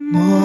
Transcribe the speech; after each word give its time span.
مجله 0.00 0.40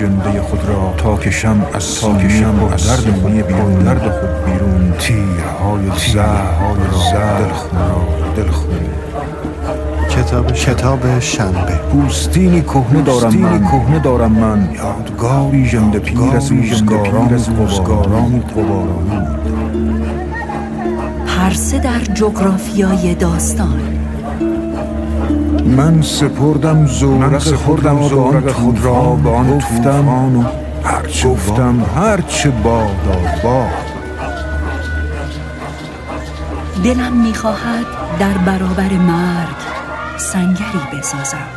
ژنده 0.00 0.42
خود 0.42 0.60
را 0.68 0.94
تا 0.96 1.16
که 1.16 1.30
شم 1.30 1.66
از 1.74 2.00
تا 2.00 2.18
که 2.18 2.28
شم 2.28 2.68
از 2.72 2.86
درد 2.86 3.14
خود 3.20 3.32
بیرون 3.32 3.74
درد 3.74 4.10
خود 4.10 4.44
بیرون. 4.44 4.92
تیرهای 4.98 5.98
زهر 6.12 6.74
را 6.74 7.38
دلخون 7.38 7.78
را 7.78 8.32
دلخون. 8.36 8.78
کتاب 10.10 10.52
کتاب 10.52 11.20
شنبه. 11.20 11.72
پوستینی 11.92 12.62
کهنه 12.62 13.02
دارم 13.02 13.34
من. 13.34 13.60
کهنه 13.60 13.98
دارم 13.98 14.32
من. 14.32 14.68
یادگاری 14.74 15.66
ژنده 15.66 15.98
پیر 15.98 16.36
از 16.36 16.50
روزگاران 16.52 17.30
روزگاران 17.58 18.40
قبارانی 18.40 19.26
پرسه 21.26 21.78
در 21.78 21.98
جغرافیای 22.14 23.14
داستان. 23.14 23.99
من 25.70 26.02
سپردم 26.02 26.86
زورق 26.86 27.38
سپردم 27.38 28.02
زورق 28.08 28.52
خود 28.52 28.84
را 28.84 29.02
به 29.02 29.30
آن 29.30 29.58
گفتم 29.58 30.08
و 30.08 30.44
هرچه 30.84 31.28
گفتم 31.28 31.84
هرچه 31.96 32.50
باد 32.50 33.40
باد 33.44 33.68
دلم 36.84 37.12
می‌خواهد 37.12 37.86
در 38.18 38.38
برابر 38.38 38.92
مرگ 38.92 39.56
سنگری 40.16 40.98
بسازم. 40.98 41.48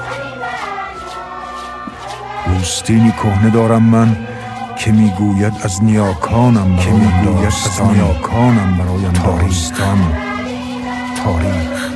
پوستینی 2.45 3.11
کهنه 3.11 3.49
دارم 3.49 3.83
من 3.83 4.17
که 4.77 4.91
می‌گوید 4.91 5.53
از 5.63 5.83
نیاکانم 5.83 6.75
که 6.75 6.91
می‌گوید 6.91 7.45
از 7.45 7.81
نیاکانم 7.81 8.77
برایم 8.77 9.13
داستان 9.13 9.97
تاریخ. 11.23 11.92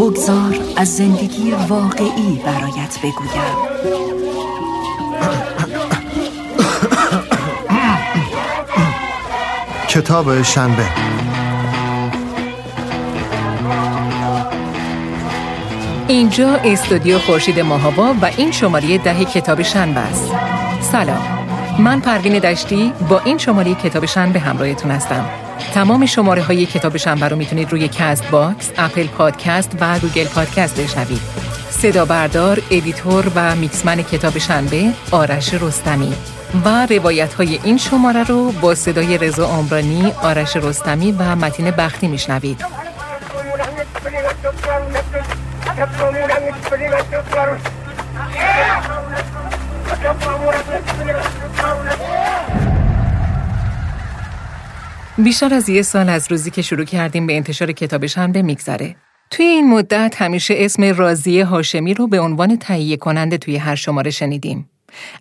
بگذار 0.00 0.54
از 0.76 0.96
زندگی 0.96 1.50
واقعی 1.68 2.40
برایت 2.44 2.98
بگویم 2.98 3.56
کتاب 9.88 10.42
شنبه 10.42 10.84
اینجا 16.08 16.54
استودیو 16.54 17.18
خورشید 17.18 17.60
ماهوا 17.60 18.14
و 18.22 18.30
این 18.36 18.52
شماره 18.52 18.98
ده 18.98 19.24
کتاب 19.24 19.62
شنبه 19.62 20.00
است. 20.00 20.32
سلام. 20.80 21.22
من 21.78 22.00
پروین 22.00 22.38
دشتی 22.38 22.92
با 23.08 23.20
این 23.20 23.38
شماره 23.38 23.74
کتاب 23.74 24.06
شنبه 24.06 24.40
همراهتون 24.40 24.90
هستم. 24.90 25.49
تمام 25.74 26.06
شماره 26.06 26.42
های 26.42 26.66
کتاب 26.66 26.96
شنبه 26.96 27.28
رو 27.28 27.36
می‌تونید 27.36 27.70
روی 27.70 27.88
CastBox، 27.88 28.70
Apple 28.78 29.06
Podcast 29.06 29.70
و 29.80 29.98
Google 29.98 30.24
Podcast 30.24 30.80
بشنوید. 30.80 31.20
صدا 31.70 32.04
بردار، 32.04 32.62
editor 32.70 33.32
و 33.34 33.56
mixman 33.56 34.02
کتاب 34.02 34.38
شنبه 34.38 34.84
آرش 35.10 35.54
رستمی 35.54 36.14
و 36.64 36.86
روایت 36.86 37.34
های 37.34 37.60
این 37.64 37.76
شماره 37.78 38.22
رو 38.24 38.52
با 38.52 38.74
صدای 38.74 39.18
رضا 39.18 39.48
آمرانی، 39.48 40.12
آرش 40.22 40.56
رستمی 40.56 41.12
و 41.12 41.36
متین 41.36 41.70
بختی 41.70 42.08
میشنوید. 42.08 42.64
بیشتر 55.24 55.54
از 55.54 55.68
یه 55.68 55.82
سال 55.82 56.08
از 56.08 56.30
روزی 56.30 56.50
که 56.50 56.62
شروع 56.62 56.84
کردیم 56.84 57.26
به 57.26 57.36
انتشار 57.36 57.72
کتاب 57.72 58.06
شنبه 58.06 58.42
میگذره. 58.42 58.96
توی 59.30 59.46
این 59.46 59.70
مدت 59.70 60.14
همیشه 60.18 60.54
اسم 60.58 60.84
رازی 60.84 61.40
هاشمی 61.40 61.94
رو 61.94 62.06
به 62.06 62.20
عنوان 62.20 62.56
تهیه 62.56 62.96
کننده 62.96 63.38
توی 63.38 63.56
هر 63.56 63.74
شماره 63.74 64.10
شنیدیم. 64.10 64.70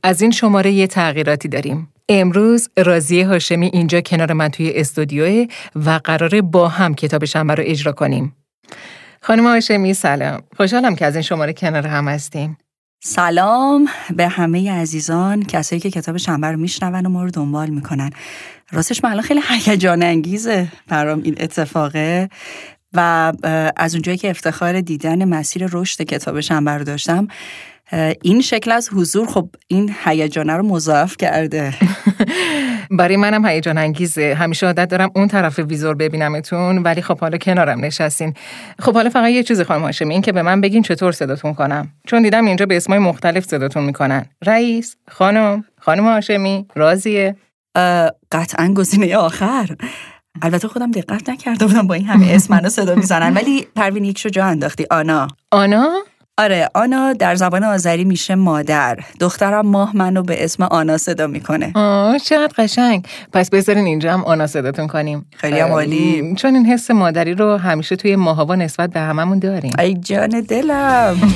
از 0.04 0.22
این 0.22 0.32
شماره 0.32 0.72
یه 0.72 0.88
تغییراتی 0.88 1.48
داریم. 1.48 1.94
امروز 2.10 2.70
رازی 2.78 3.22
هاشمی 3.22 3.70
اینجا 3.74 4.02
کنار 4.02 4.34
من 4.34 4.50
توی 4.50 4.72
استودیوه 4.76 5.46
و 5.76 6.00
قراره 6.04 6.42
با 6.42 6.68
هم 6.68 6.96
کتاب 6.96 7.26
شنبه 7.26 7.56
رو 7.56 7.64
اجرا 7.68 7.92
کنیم. 7.92 8.36
خانم 9.22 9.48
هاشمی 9.48 9.94
سلام. 9.94 10.42
خوشحالم 10.58 10.96
که 10.96 11.06
از 11.06 11.16
این 11.16 11.22
شماره 11.22 11.54
کنار 11.54 11.88
هم 11.88 12.08
هستیم. 12.08 12.58
سلام 13.02 13.88
به 14.16 14.28
همه 14.28 14.72
عزیزان 14.72 15.44
کسایی 15.44 15.80
که 15.80 15.92
کتاب 15.92 16.18
شنبه 16.18 16.48
رو 16.48 16.58
میشنون 16.58 17.06
و 17.06 17.10
ما 17.10 17.24
رو 17.24 17.32
دنبال 17.32 17.70
می‌کنن. 17.70 18.10
راستش 18.72 19.04
من 19.04 19.10
الان 19.10 19.24
خیلی 19.24 19.42
هیجان 19.66 20.04
انگیزه 20.04 20.68
برام 20.88 21.22
این 21.24 21.36
اتفاقه 21.40 22.30
و 22.94 23.34
از 23.76 23.96
اونجایی 23.96 24.18
که 24.18 24.30
افتخار 24.30 24.82
دیدن 24.82 25.26
مسیر 25.26 25.70
رشد 25.72 26.02
کتاب 26.02 26.40
شنبه 26.40 26.72
رو 26.72 26.84
داشتم 26.84 27.28
این 28.22 28.42
شکل 28.42 28.72
از 28.72 28.90
حضور 28.94 29.28
خب 29.28 29.50
این 29.68 29.96
هیجانه 30.06 30.54
رو 30.54 30.64
مضاعف 30.64 31.18
کرده. 31.18 31.74
برای 32.92 33.18
منم 33.18 33.46
هیجان 33.46 33.78
انگیزه. 33.78 34.36
همیشه 34.40 34.66
عادت 34.66 34.90
دارم 34.90 35.12
اون 35.16 35.28
طرف 35.28 35.60
ویزور 35.60 35.96
ببینمتون 35.96 36.78
ولی 36.78 37.02
خب 37.02 37.20
حالا 37.20 37.38
کنارم 37.38 37.86
نشستین. 37.86 38.34
خب 38.80 38.94
حالا 38.94 39.10
فقط 39.10 39.30
یه 39.30 39.44
چیزی 39.44 39.64
خواهم 39.64 39.82
هاشمی 39.82 40.14
این 40.14 40.22
که 40.22 40.32
به 40.32 40.42
من 40.42 40.62
بگین 40.62 40.82
چطور 40.84 41.12
صداتون 41.12 41.54
کنم. 41.54 41.88
چون 42.08 42.22
دیدم 42.22 42.46
اینجا 42.46 42.66
به 42.66 42.78
اسمای 42.78 43.00
مختلف 43.00 43.46
صداتون 43.46 43.84
می‌کنن. 43.84 44.26
رئیس 44.46 44.96
خانم 45.12 45.64
خانم 45.82 46.06
هاشمی 46.06 46.66
راضیه 46.76 47.36
قطعا 48.32 48.74
گزینه 48.74 49.18
آخر. 49.18 49.76
البته 50.42 50.68
خودم 50.68 50.92
دقت 50.92 51.30
نکرده 51.30 51.66
بودم 51.66 51.88
با 51.88 51.94
این 51.94 52.06
همه 52.06 52.28
اسم 52.32 52.54
منو 52.54 52.70
صدا 52.70 52.96
می‌زنن. 52.96 53.34
ولی 53.34 53.68
پروین 53.76 54.06
یک 54.06 54.34
جا 54.34 54.46
انداختی. 54.46 54.86
آنا. 54.92 55.28
آنا؟ 55.52 55.94
آره 56.40 56.70
آنا 56.74 57.14
در 57.14 57.36
زبان 57.36 57.64
آذری 57.64 58.04
میشه 58.04 58.36
مادر. 58.36 59.00
دخترم 59.20 59.68
ماه 59.68 59.98
منو 59.98 60.24
به 60.24 60.44
اسم 60.44 60.64
آنا 60.64 60.98
صدا 60.98 61.28
می‌کنه. 61.28 61.72
آه 61.76 62.20
چقدر 62.20 62.54
قشنگ. 62.58 63.08
پس 63.34 63.50
بذارین 63.50 63.86
اینجا 63.86 64.14
هم 64.14 64.24
آنا 64.24 64.48
صداتون 64.48 64.88
کنیم. 64.88 65.26
خیلی 65.38 65.60
هم 65.60 65.72
عالی. 65.72 66.36
چون 66.38 66.56
این 66.56 66.66
حس 66.66 66.92
مادری 66.92 67.34
رو 67.34 67.58
همیشه 67.58 67.96
توی 67.96 68.16
ماهوا 68.16 68.56
نسبت 68.56 68.90
به 68.90 69.00
هممون 69.00 69.40
داریم. 69.40 69.72
ای 69.80 69.94
جان 69.94 70.30
دلم. 70.30 71.18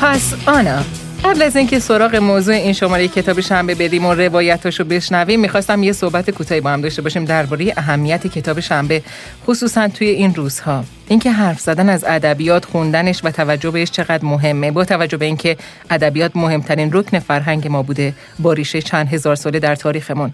پس 0.00 0.34
آنا 0.46 0.82
قبل 1.24 1.42
از 1.42 1.56
اینکه 1.56 1.78
سراغ 1.78 2.16
موضوع 2.16 2.54
این 2.54 2.72
شماره 2.72 3.08
کتاب 3.08 3.40
شنبه 3.40 3.74
بریم 3.74 4.06
و 4.06 4.14
روایتاشو 4.14 4.84
بشنویم 4.84 5.40
می‌خواستم 5.40 5.82
یه 5.82 5.92
صحبت 5.92 6.30
کوتاهی 6.30 6.60
با 6.60 6.70
هم 6.70 6.80
داشته 6.80 7.02
باشیم 7.02 7.24
درباره 7.24 7.72
اهمیت 7.76 8.26
کتاب 8.26 8.60
شنبه 8.60 9.02
خصوصا 9.46 9.88
توی 9.88 10.06
این 10.06 10.34
روزها. 10.34 10.84
اینکه 11.08 11.30
حرف 11.30 11.60
زدن 11.60 11.88
از 11.88 12.04
ادبیات 12.04 12.64
خوندنش 12.64 13.20
و 13.24 13.30
توجه 13.30 13.70
بهش 13.70 13.90
چقدر 13.90 14.24
مهمه. 14.24 14.70
با 14.70 14.84
توجه 14.84 15.16
به 15.16 15.24
اینکه 15.24 15.56
ادبیات 15.90 16.36
مهمترین 16.36 16.90
رکن 16.92 17.18
فرهنگ 17.18 17.68
ما 17.68 17.82
بوده 17.82 18.14
با 18.38 18.52
ریشه 18.52 18.82
چند 18.82 19.08
هزار 19.08 19.34
ساله 19.34 19.58
در 19.58 19.74
تاریخمون. 19.74 20.32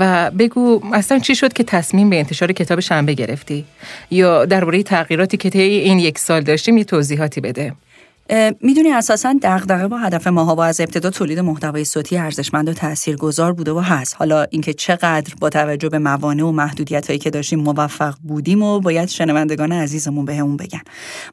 و 0.00 0.30
بگو 0.30 0.80
اصلا 0.92 1.18
چی 1.18 1.34
شد 1.34 1.52
که 1.52 1.64
تصمیم 1.64 2.10
به 2.10 2.18
انتشار 2.18 2.52
کتاب 2.52 2.80
شنبه 2.80 3.12
گرفتی؟ 3.12 3.64
یا 4.10 4.44
درباره 4.44 4.82
تغییراتی 4.82 5.36
که 5.36 5.50
طی 5.50 5.60
این 5.60 5.98
یک 5.98 6.18
سال 6.18 6.40
داشتیم 6.40 6.78
یه 6.78 6.84
توضیحاتی 6.84 7.40
بده. 7.40 7.72
می‌دونی 8.60 8.92
اساسا 8.92 9.34
دغدغه 9.42 9.88
با 9.88 9.98
هدف 9.98 10.26
ماها 10.26 10.64
از 10.64 10.80
ابتدا 10.80 11.10
تولید 11.10 11.38
محتوای 11.38 11.84
صوتی 11.84 12.16
ارزشمند 12.16 12.68
و 12.68 12.72
تاثیرگذار 12.72 13.52
بوده 13.52 13.72
و 13.72 13.78
هست. 13.78 14.16
حالا 14.18 14.46
اینکه 14.50 14.74
چقدر 14.74 15.34
با 15.40 15.50
توجه 15.50 15.88
به 15.88 15.98
موانع 15.98 16.44
و 16.44 16.52
محدودیت 16.52 17.06
هایی 17.06 17.18
که 17.18 17.30
داشتیم 17.30 17.60
موفق 17.60 18.14
بودیم 18.22 18.62
و 18.62 18.80
باید 18.80 19.08
شنوندگان 19.08 19.72
عزیزمون 19.72 20.24
بهمون 20.24 20.56
بگن. 20.56 20.80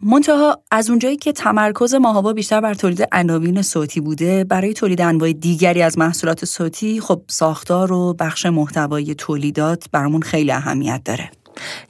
منتها 0.02 0.62
از 0.72 0.90
اونجایی 0.90 1.18
که 1.18 1.32
تمرکز 1.32 1.94
ماهوا 1.94 2.34
بیشتر 2.34 2.62
بر 2.62 2.74
تولید 2.74 3.08
عناوین 3.12 3.62
صوتی 3.62 4.02
بوده 4.02 4.44
برای 4.44 4.74
تولید 4.74 5.02
انواع 5.02 5.34
دیگری 5.34 5.82
از 5.82 5.98
محصولات 5.98 6.46
صوتی 6.46 7.02
خب 7.02 7.22
ساختار 7.28 7.92
و 7.92 8.14
بخش 8.14 8.46
محتوای 8.46 9.16
تولیدات 9.16 9.86
برامون 9.92 10.22
خیلی 10.22 10.52
اهمیت 10.52 11.02
داره. 11.06 11.32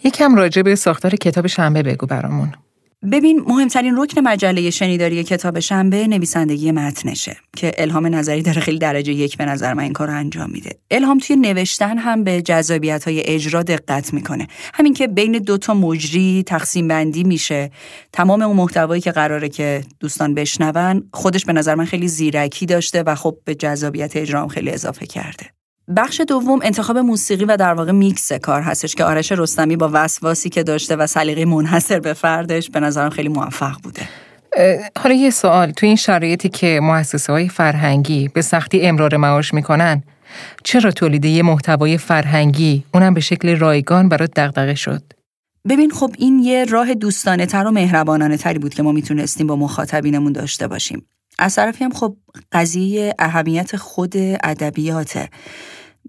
یکم 0.03 0.35
راجع 0.35 0.61
به 0.61 0.75
ساختار 0.75 1.15
کتاب 1.15 1.47
شنبه 1.47 1.83
بگو 1.83 2.07
برامون. 2.07 2.51
ببین 3.11 3.43
مهمترین 3.47 3.97
رکن 3.97 4.21
مجله 4.21 4.69
شنیداری 4.69 5.23
کتاب 5.23 5.59
شنبه 5.59 6.07
نویسندگی 6.07 6.71
متنشه 6.71 7.37
که 7.55 7.71
الهام 7.77 8.15
نظری 8.15 8.41
داره 8.41 8.61
خیلی 8.61 8.77
درجه 8.79 9.13
یک 9.13 9.37
به 9.37 9.45
نظر 9.45 9.73
من 9.73 9.83
این 9.83 9.93
کار 9.93 10.07
رو 10.07 10.13
انجام 10.13 10.49
میده. 10.49 10.69
الهام 10.91 11.17
توی 11.17 11.35
نوشتن 11.35 11.97
هم 11.97 12.23
به 12.23 12.41
جذابیت 12.41 13.03
های 13.03 13.23
اجرا 13.25 13.63
دقت 13.63 14.13
می‌کنه. 14.13 14.47
همین 14.73 14.93
که 14.93 15.07
بین 15.07 15.31
دو 15.31 15.57
تا 15.57 15.73
مجری 15.73 16.43
تقسیم 16.47 16.87
بندی 16.87 17.23
میشه. 17.23 17.71
تمام 18.13 18.41
اون 18.41 18.57
محتوایی 18.57 19.01
که 19.01 19.11
قراره 19.11 19.49
که 19.49 19.83
دوستان 19.99 20.33
بشنون 20.33 21.09
خودش 21.13 21.45
به 21.45 21.53
نظر 21.53 21.75
من 21.75 21.85
خیلی 21.85 22.07
زیرکی 22.07 22.65
داشته 22.65 23.03
و 23.03 23.15
خب 23.15 23.37
به 23.45 23.55
جذابیت 23.55 24.17
اجرا 24.17 24.41
هم 24.41 24.47
خیلی 24.47 24.69
اضافه 24.69 25.05
کرده. 25.05 25.60
بخش 25.95 26.21
دوم 26.27 26.59
انتخاب 26.63 26.97
موسیقی 26.97 27.45
و 27.45 27.57
در 27.57 27.73
واقع 27.73 27.91
میکس 27.91 28.33
کار 28.33 28.61
هستش 28.61 28.95
که 28.95 29.03
آرش 29.03 29.31
رستمی 29.31 29.75
با 29.75 29.89
وسواسی 29.93 30.49
که 30.49 30.63
داشته 30.63 30.95
و 30.95 31.07
سلیقه 31.07 31.45
منحصر 31.45 31.99
به 31.99 32.13
فردش 32.13 32.69
به 32.69 32.79
نظرم 32.79 33.09
خیلی 33.09 33.29
موفق 33.29 33.75
بوده. 33.83 34.01
حالا 34.99 35.15
یه 35.15 35.29
سوال. 35.29 35.71
تو 35.71 35.85
این 35.85 35.95
شرایطی 35.95 36.49
که 36.49 36.79
مؤسسه 36.83 37.33
های 37.33 37.49
فرهنگی 37.49 38.27
به 38.27 38.41
سختی 38.41 38.81
امرار 38.81 39.17
معاش 39.17 39.53
می‌کنن 39.53 40.03
چرا 40.63 40.91
تولید 40.91 41.25
یه 41.25 41.43
محتوای 41.43 41.97
فرهنگی 41.97 42.83
اونم 42.93 43.13
به 43.13 43.21
شکل 43.21 43.55
رایگان 43.55 44.09
برات 44.09 44.31
دغدغه 44.35 44.75
شد؟ 44.75 45.03
ببین 45.69 45.91
خب 45.91 46.11
این 46.17 46.39
یه 46.39 46.65
راه 46.65 46.93
دوستانه 46.93 47.45
تر 47.45 47.67
و 47.67 47.71
مهربانانه 47.71 48.37
تری 48.37 48.59
بود 48.59 48.73
که 48.73 48.83
ما 48.83 48.91
می‌تونستیم 48.91 49.47
با 49.47 49.55
مخاطبینمون 49.55 50.31
داشته 50.31 50.67
باشیم. 50.67 51.05
از 51.39 51.55
طرفی 51.55 51.83
هم 51.83 51.93
خب 51.93 52.17
قضیه 52.51 53.15
اهمیت 53.19 53.75
خود 53.75 54.13
ادبیاته. 54.43 55.29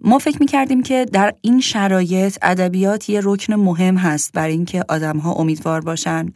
ما 0.01 0.19
فکر 0.19 0.39
می‌کردیم 0.41 0.83
که 0.83 1.07
در 1.13 1.35
این 1.41 1.61
شرایط 1.61 2.39
ادبیات 2.43 3.11
یه 3.11 3.21
رکن 3.25 3.55
مهم 3.55 3.97
هست 3.97 4.33
برای 4.33 4.53
اینکه 4.53 4.85
آدمها 4.89 5.33
امیدوار 5.33 5.81
باشن 5.81 6.33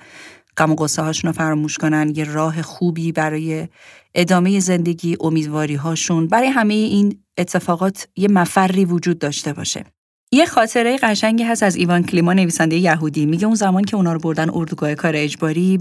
غم 0.57 0.73
و 0.73 0.75
غصه 0.75 1.03
هاشون 1.03 1.29
رو 1.29 1.33
فراموش 1.33 1.79
کنن 1.79 2.13
یه 2.17 2.25
راه 2.25 2.63
خوبی 2.63 3.13
برای 3.13 3.69
ادامه 4.15 4.61
زندگی 4.61 5.17
امیدواری 5.21 5.75
هاشون 5.75 6.27
برای 6.27 6.49
همه 6.49 6.75
این 6.75 7.23
اتفاقات 7.39 8.09
یه 8.17 8.29
مفری 8.29 8.85
وجود 8.85 9.19
داشته 9.19 9.53
باشه. 9.53 9.85
یه 10.33 10.47
خاطره 10.47 10.99
قشنگی 11.03 11.45
هست 11.45 11.63
از 11.63 11.77
ایوان 11.77 12.03
کلیما 12.03 12.33
نویسنده 12.33 12.77
یهودی. 12.77 13.27
میگه 13.27 13.47
اون 13.47 13.55
زمان 13.55 13.85
که 13.85 13.97
اونا 13.97 14.13
رو 14.13 14.19
بردن 14.19 14.51
اردوگاه 14.51 14.95
کار 14.95 15.13
اجباری 15.17 15.79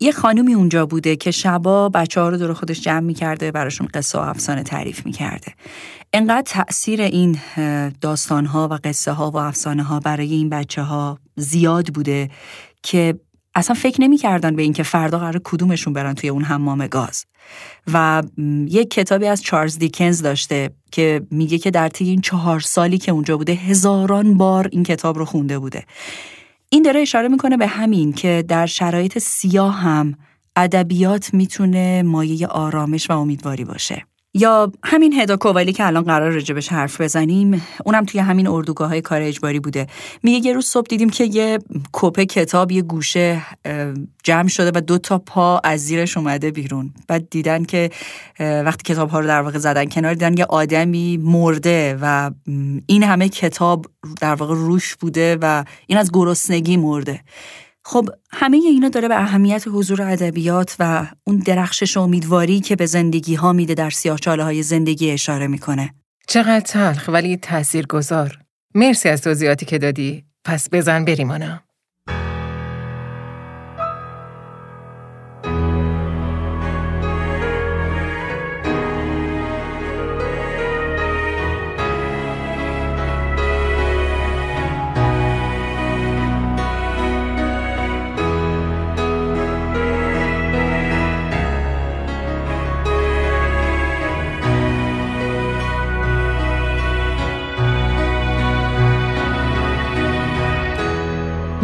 یه 0.00 0.12
خانومی 0.12 0.54
اونجا 0.54 0.86
بوده 0.86 1.16
که 1.16 1.30
شبا 1.30 1.88
بچه 1.88 2.20
ها 2.20 2.28
رو 2.28 2.36
دور 2.36 2.52
خودش 2.52 2.80
جمع 2.80 3.00
می‌کرده 3.00 3.50
براشون 3.50 3.88
قصه 3.94 4.18
و 4.18 4.20
افسانه 4.20 4.62
تعریف 4.62 5.06
می‌کرده. 5.06 5.52
انقدر 6.12 6.42
تأثیر 6.46 7.02
این 7.02 7.38
داستان 8.00 8.46
ها 8.46 8.68
و 8.70 8.78
قصه 8.84 9.12
ها 9.12 9.30
و 9.30 9.36
افسانه 9.36 9.82
ها 9.82 10.00
برای 10.00 10.32
این 10.32 10.48
بچه 10.48 10.82
ها 10.82 11.18
زیاد 11.36 11.86
بوده 11.86 12.30
که 12.82 13.20
اصلا 13.56 13.74
فکر 13.74 14.00
نمی‌کردن 14.00 14.56
به 14.56 14.62
اینکه 14.62 14.82
فردا 14.82 15.18
قرار 15.18 15.40
کدومشون 15.44 15.92
برن 15.92 16.14
توی 16.14 16.28
اون 16.30 16.44
حمام 16.44 16.86
گاز. 16.86 17.24
و 17.92 18.22
یک 18.66 18.90
کتابی 18.90 19.26
از 19.26 19.42
چارلز 19.42 19.78
دیکنز 19.78 20.22
داشته 20.22 20.70
که 20.92 21.22
میگه 21.30 21.58
که 21.58 21.70
در 21.70 21.88
طی 21.88 22.04
این 22.04 22.20
چهار 22.20 22.60
سالی 22.60 22.98
که 22.98 23.12
اونجا 23.12 23.36
بوده 23.36 23.52
هزاران 23.52 24.36
بار 24.36 24.68
این 24.72 24.82
کتاب 24.82 25.18
رو 25.18 25.24
خونده 25.24 25.58
بوده. 25.58 25.84
این 26.68 26.82
داره 26.82 27.00
اشاره 27.00 27.28
می‌کنه 27.28 27.56
به 27.56 27.66
همین 27.66 28.12
که 28.12 28.44
در 28.48 28.66
شرایط 28.66 29.18
سیاه 29.18 29.74
هم 29.74 30.14
ادبیات 30.56 31.34
می‌تونه 31.34 32.02
مایه 32.02 32.46
آرامش 32.46 33.10
و 33.10 33.12
امیدواری 33.12 33.64
باشه. 33.64 34.06
یا 34.38 34.72
همین 34.84 35.12
هدا 35.20 35.36
کووالی 35.36 35.72
که 35.72 35.86
الان 35.86 36.04
قرار 36.04 36.30
رجبش 36.30 36.68
حرف 36.68 37.00
بزنیم 37.00 37.62
اونم 37.84 38.04
توی 38.04 38.20
همین 38.20 38.46
اردوگاه 38.48 38.88
های 38.88 39.00
کار 39.00 39.22
اجباری 39.22 39.60
بوده. 39.60 39.86
میگه 40.22 40.46
یه 40.46 40.52
روز 40.52 40.66
صبح 40.66 40.86
دیدیم 40.86 41.10
که 41.10 41.24
یه 41.24 41.58
کپه 41.92 42.26
کتاب 42.26 42.72
یه 42.72 42.82
گوشه 42.82 43.42
جمع 44.24 44.48
شده 44.48 44.70
و 44.74 44.80
دو 44.80 44.98
تا 44.98 45.18
پا 45.18 45.60
از 45.64 45.80
زیرش 45.80 46.16
اومده 46.16 46.50
بیرون. 46.50 46.94
بعد 47.08 47.30
دیدن 47.30 47.64
که 47.64 47.90
وقتی 48.40 48.92
کتاب 48.92 49.08
ها 49.08 49.20
رو 49.20 49.26
در 49.26 49.40
واقع 49.40 49.58
زدن 49.58 49.84
کنار 49.84 50.14
دیدن 50.14 50.36
یه 50.36 50.44
آدمی 50.44 51.16
مرده 51.16 51.98
و 52.02 52.30
این 52.86 53.02
همه 53.02 53.28
کتاب 53.28 53.86
در 54.20 54.34
واقع 54.34 54.54
روش 54.54 54.96
بوده 54.96 55.38
و 55.40 55.64
این 55.86 55.98
از 55.98 56.10
گرسنگی 56.12 56.76
مرده. 56.76 57.20
خب 57.88 58.08
همه 58.30 58.56
اینا 58.56 58.88
داره 58.88 59.08
به 59.08 59.22
اهمیت 59.22 59.64
حضور 59.68 60.02
ادبیات 60.02 60.76
و 60.78 61.06
اون 61.24 61.36
درخشش 61.36 61.96
و 61.96 62.00
امیدواری 62.00 62.60
که 62.60 62.76
به 62.76 62.86
زندگی 62.86 63.34
ها 63.34 63.52
میده 63.52 63.74
در 63.74 63.90
سیاهچاله 63.90 64.44
های 64.44 64.62
زندگی 64.62 65.10
اشاره 65.10 65.46
می‌کنه. 65.46 65.94
چقدر 66.28 66.60
تلخ 66.60 67.08
ولی 67.08 67.36
تأثیر 67.36 67.86
گذار. 67.86 68.38
مرسی 68.74 69.08
از 69.08 69.22
توضیحاتی 69.22 69.66
که 69.66 69.78
دادی. 69.78 70.24
پس 70.44 70.68
بزن 70.72 71.04
بریم 71.04 71.30
آنا. 71.30 71.65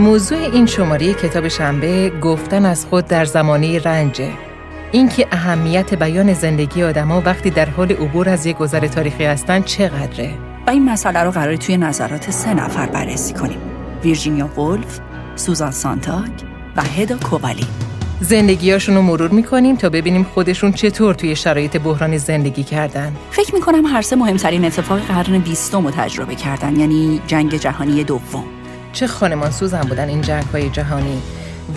موضوع 0.02 0.38
این 0.38 0.66
شماره 0.66 1.14
کتاب 1.14 1.49
شنبه 1.49 2.12
گفتن 2.20 2.64
از 2.64 2.87
خود 2.87 3.06
در 3.06 3.25
زمانه 3.25 3.78
رنجه. 3.78 4.31
اینکه 4.93 5.26
اهمیت 5.32 5.94
بیان 5.94 6.34
زندگی 6.34 6.82
آدما 6.82 7.20
وقتی 7.20 7.50
در 7.50 7.70
حال 7.70 7.93
عبور 7.93 8.28
از 8.28 8.46
یک 8.46 8.56
گذر 8.56 8.87
تاریخی 8.87 9.25
هستن 9.25 9.62
چقدره؟ 9.62 10.34
و 10.66 10.70
این 10.70 10.90
مسئله 10.90 11.20
رو 11.20 11.31
قرار 11.31 11.56
توی 11.56 11.76
نظرات 11.76 12.31
سه 12.31 12.54
نفر 12.54 12.87
بررسی 12.87 13.34
کنیم. 13.34 13.58
ویرجینیا 14.04 14.60
ولف، 14.60 15.00
سوزان 15.37 15.70
سانتاک 15.70 16.31
و 16.76 16.82
هدا 16.82 17.16
کووالی. 17.16 17.66
زندگیاشون 18.20 18.94
رو 18.94 19.02
مرور 19.02 19.31
می‌کنیم 19.31 19.76
تا 19.76 19.88
ببینیم 19.88 20.26
خودشون 20.34 20.72
چطور 20.72 21.14
توی 21.14 21.37
شرایط 21.37 21.76
بحرانی 21.76 22.19
زندگی 22.19 22.62
کردن. 22.64 23.12
فکر 23.31 23.54
می‌کنم 23.54 23.87
هر 23.87 24.02
سه 24.02 24.16
مهمترین 24.16 24.64
اتفاق 24.64 25.00
قرن 25.00 25.38
بیستم 25.38 25.84
رو 25.84 25.90
تجربه 25.90 26.34
کردن 26.34 26.76
یعنی 26.76 27.20
جنگ 27.26 27.56
جهانی 27.56 28.04
دوم. 28.04 28.44
چه 28.92 29.06
خانمان 29.06 29.50
سوزن 29.50 29.80
بودن 29.80 30.08
این 30.08 30.20
جنگ 30.20 30.44
های 30.44 30.70
جهانی؟ 30.70 31.22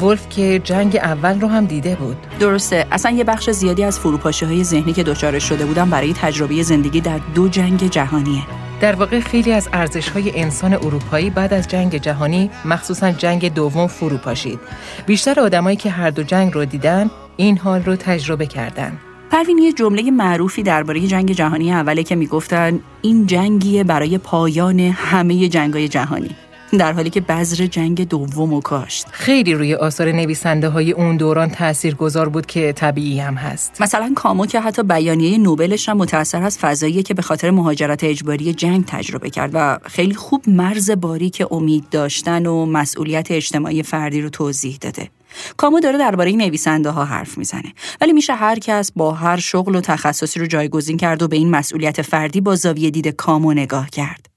ولف 0.02 0.30
که 0.30 0.62
جنگ 0.64 0.96
اول 0.96 1.42
رو 1.42 1.48
هم 1.48 1.66
دیده 1.66 1.96
بود. 1.96 2.18
درسته. 2.40 2.86
اصلا 2.92 3.12
یه 3.12 3.24
بخش 3.24 3.50
زیادی 3.50 3.84
از 3.84 4.00
فروپاشی 4.00 4.46
های 4.46 4.64
ذهنی 4.64 4.94
که 4.94 5.04
دچارش 5.04 5.44
شده 5.44 5.66
بودن 5.66 5.90
برای 5.90 6.14
تجربه 6.14 6.64
زندگی 6.64 7.02
در 7.02 7.20
دو 7.36 7.48
جنگ 7.48 7.90
جهانیه. 7.90 8.44
در 8.82 8.96
واقع 8.96 9.20
خیلی 9.20 9.52
از 9.52 9.70
ارزش 9.74 10.10
های 10.10 10.40
انسان 10.42 10.74
اروپایی 10.74 11.30
بعد 11.30 11.54
از 11.54 11.68
جنگ 11.68 11.98
جهانی 11.98 12.50
مخصوصا 12.66 13.12
جنگ 13.12 13.54
دوم 13.54 13.88
فرو 13.88 14.18
پاشید 14.18 14.60
بیشتر 15.06 15.40
آدمایی 15.40 15.78
که 15.78 15.90
هر 15.90 16.10
دو 16.10 16.24
جنگ 16.24 16.54
رو 16.54 16.66
دیدن 16.66 17.10
این 17.38 17.58
حال 17.58 17.84
رو 17.84 17.96
تجربه 17.96 18.46
کردن. 18.46 18.98
پروین 19.32 19.58
یه 19.58 19.74
جمله 19.74 20.12
معروفی 20.12 20.64
درباره 20.64 21.08
جنگ 21.08 21.32
جهانی 21.32 21.74
اوله 21.74 22.04
که 22.04 22.16
می‌گفتن 22.16 22.80
این 23.02 23.26
جنگیه 23.26 23.84
برای 23.84 24.18
پایان 24.18 24.80
همه 24.80 25.48
جنگای 25.48 25.88
جهانی. 25.88 26.36
در 26.78 26.94
حالی 26.94 27.10
که 27.10 27.22
بذر 27.22 27.66
جنگ 27.66 28.08
دوم 28.08 28.54
و 28.54 28.62
کاشت. 28.62 29.06
خیلی 29.12 29.54
روی 29.54 29.76
آثار 29.76 30.12
نویسنده 30.12 30.70
های 30.70 30.92
اون 30.92 31.18
دوران 31.18 31.50
تأثیر 31.50 31.96
گذار 31.96 32.30
بود 32.30 32.46
که 32.46 32.74
طبیعی 32.74 33.20
هم 33.20 33.36
هست. 33.36 33.82
مثلا 33.82 34.12
کامو 34.16 34.46
که 34.46 34.60
حتی 34.60 34.84
بیانیه 34.84 35.38
نوبلش 35.38 35.90
هم 35.90 35.98
متأثر 35.98 36.44
از 36.44 36.58
فضایی 36.58 37.04
که 37.04 37.14
به 37.14 37.22
خاطر 37.22 37.52
مهاجرت 37.52 38.04
اجباری 38.04 38.54
جنگ 38.54 38.86
تجربه 38.86 39.30
کرد 39.30 39.52
و 39.54 39.80
خیلی 39.86 40.14
خوب 40.14 40.44
مرز 40.48 40.92
باری 40.92 41.30
که 41.30 41.48
امید 41.52 41.90
داشتن 41.90 42.46
و 42.46 42.66
مسئولیت 42.66 43.32
اجتماعی 43.32 43.84
فردی 43.84 44.22
رو 44.22 44.30
توضیح 44.30 44.78
داده. 44.82 45.10
کامو 45.58 45.80
داره 45.80 45.98
درباره 45.98 46.32
نویسنده 46.32 46.90
ها 46.90 47.06
حرف 47.06 47.38
می‌زنه. 47.38 47.74
ولی 48.02 48.14
میشه 48.14 48.34
هر 48.34 48.60
کس 48.60 48.92
با 48.92 49.12
هر 49.12 49.38
شغل 49.38 49.76
و 49.76 49.82
تخصصی 49.82 50.40
رو 50.40 50.46
جایگزین 50.46 50.98
کرد 50.98 51.24
و 51.24 51.28
به 51.28 51.36
این 51.36 51.50
مسئولیت 51.50 52.02
فردی 52.02 52.42
با 52.42 52.56
زاویه 52.56 52.90
دید 52.90 53.08
کامو 53.08 53.54
نگاه 53.54 53.90
کرد. 53.90 54.35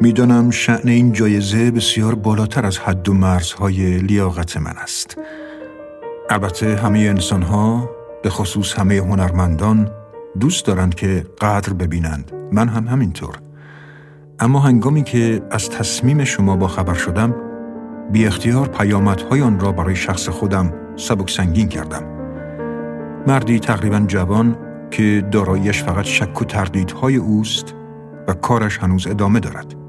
می‌دانم 0.00 0.50
شعن 0.50 0.88
این 0.88 1.12
جایزه 1.12 1.70
بسیار 1.70 2.14
بالاتر 2.14 2.66
از 2.66 2.78
حد 2.78 3.08
و 3.08 3.14
مرزهای 3.14 3.98
لیاقت 3.98 4.56
من 4.56 4.76
است. 4.82 5.18
البته 6.30 6.76
همه 6.76 6.98
انسان 6.98 7.42
ها 7.42 7.90
به 8.22 8.30
خصوص 8.30 8.74
همه 8.74 8.94
هنرمندان 8.98 9.90
دوست 10.40 10.66
دارند 10.66 10.94
که 10.94 11.26
قدر 11.40 11.72
ببینند. 11.72 12.32
من 12.52 12.68
هم 12.68 12.88
همینطور. 12.88 13.34
اما 14.40 14.60
هنگامی 14.60 15.02
که 15.02 15.42
از 15.50 15.70
تصمیم 15.70 16.24
شما 16.24 16.56
با 16.56 16.68
خبر 16.68 16.94
شدم 16.94 17.34
بی 18.12 18.26
اختیار 18.26 18.68
پیامدهای 18.68 19.42
آن 19.42 19.60
را 19.60 19.72
برای 19.72 19.96
شخص 19.96 20.28
خودم 20.28 20.72
سبک 20.96 21.30
سنگین 21.30 21.68
کردم. 21.68 22.02
مردی 23.26 23.58
تقریبا 23.58 24.04
جوان 24.08 24.56
که 24.90 25.28
داراییش 25.30 25.82
فقط 25.82 26.04
شک 26.04 26.42
و 26.42 26.44
تردیدهای 26.44 27.16
اوست 27.16 27.74
و 28.28 28.32
کارش 28.32 28.78
هنوز 28.78 29.06
ادامه 29.06 29.40
دارد. 29.40 29.83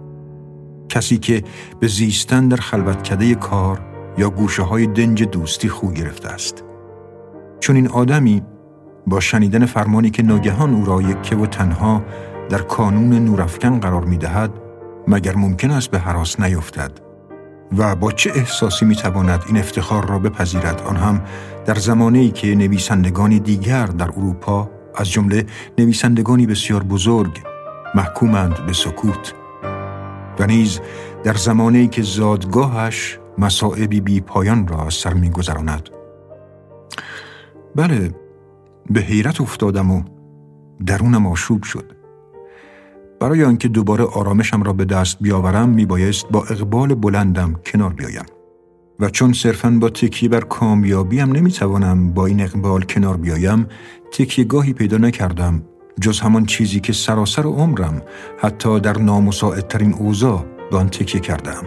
کسی 0.89 1.17
که 1.17 1.43
به 1.79 1.87
زیستن 1.87 2.47
در 2.47 2.57
خلوتکده 2.57 3.35
کار 3.35 3.79
یا 4.17 4.29
گوشه 4.29 4.63
های 4.63 4.87
دنج 4.87 5.23
دوستی 5.23 5.69
خو 5.69 5.91
گرفته 5.91 6.29
است. 6.29 6.63
چون 7.59 7.75
این 7.75 7.87
آدمی 7.87 8.43
با 9.07 9.19
شنیدن 9.19 9.65
فرمانی 9.65 10.09
که 10.09 10.23
ناگهان 10.23 10.73
او 10.73 10.85
را 10.85 11.01
یکه 11.01 11.35
و 11.35 11.45
تنها 11.45 12.03
در 12.49 12.61
کانون 12.61 13.25
نورافکن 13.25 13.79
قرار 13.79 14.05
می 14.05 14.17
دهد 14.17 14.51
مگر 15.07 15.35
ممکن 15.35 15.71
است 15.71 15.91
به 15.91 15.99
حراس 15.99 16.39
نیفتد 16.39 16.91
و 17.77 17.95
با 17.95 18.11
چه 18.11 18.31
احساسی 18.35 18.85
می 18.85 18.95
تواند 18.95 19.43
این 19.47 19.57
افتخار 19.57 20.07
را 20.07 20.19
بپذیرد 20.19 20.81
آن 20.81 20.95
هم 20.95 21.21
در 21.65 21.75
زمانی 21.75 22.31
که 22.31 22.55
نویسندگانی 22.55 23.39
دیگر 23.39 23.85
در 23.85 24.09
اروپا 24.09 24.69
از 24.95 25.11
جمله 25.11 25.45
نویسندگانی 25.77 26.45
بسیار 26.45 26.83
بزرگ 26.83 27.41
محکومند 27.95 28.65
به 28.65 28.73
سکوت 28.73 29.33
و 30.39 30.45
نیز 30.45 30.79
در 31.23 31.33
زمانی 31.33 31.87
که 31.87 32.01
زادگاهش 32.01 33.19
مسائبی 33.37 34.01
بی 34.01 34.21
پایان 34.21 34.67
را 34.67 34.85
از 34.85 34.93
سر 34.93 35.13
می 35.13 35.29
گذراند. 35.29 35.89
بله 37.75 38.11
به 38.89 38.99
حیرت 38.99 39.41
افتادم 39.41 39.91
و 39.91 40.03
درونم 40.85 41.27
آشوب 41.27 41.63
شد. 41.63 41.91
برای 43.19 43.43
آنکه 43.43 43.67
دوباره 43.67 44.03
آرامشم 44.03 44.63
را 44.63 44.73
به 44.73 44.85
دست 44.85 45.17
بیاورم 45.21 45.69
میبایست 45.69 46.25
با 46.31 46.43
اقبال 46.43 46.95
بلندم 46.95 47.53
کنار 47.65 47.93
بیایم. 47.93 48.25
و 48.99 49.09
چون 49.09 49.33
صرفا 49.33 49.77
با 49.81 49.89
تکیه 49.89 50.29
بر 50.29 50.41
کامیابیم 50.41 51.31
نمی‌توانم 51.31 52.13
با 52.13 52.25
این 52.25 52.41
اقبال 52.41 52.81
کنار 52.81 53.17
بیایم. 53.17 53.67
تکیه 54.11 54.45
گاهی 54.45 54.73
پیدا 54.73 54.97
نکردم. 54.97 55.63
جز 56.01 56.19
همان 56.19 56.45
چیزی 56.45 56.79
که 56.79 56.93
سراسر 56.93 57.43
عمرم 57.43 58.01
حتی 58.39 58.79
در 58.79 58.97
نامساعدترین 58.97 59.93
اوضاع 59.93 60.45
به 60.71 60.77
آن 60.77 60.89
تکیه 60.89 61.21
کردم 61.21 61.63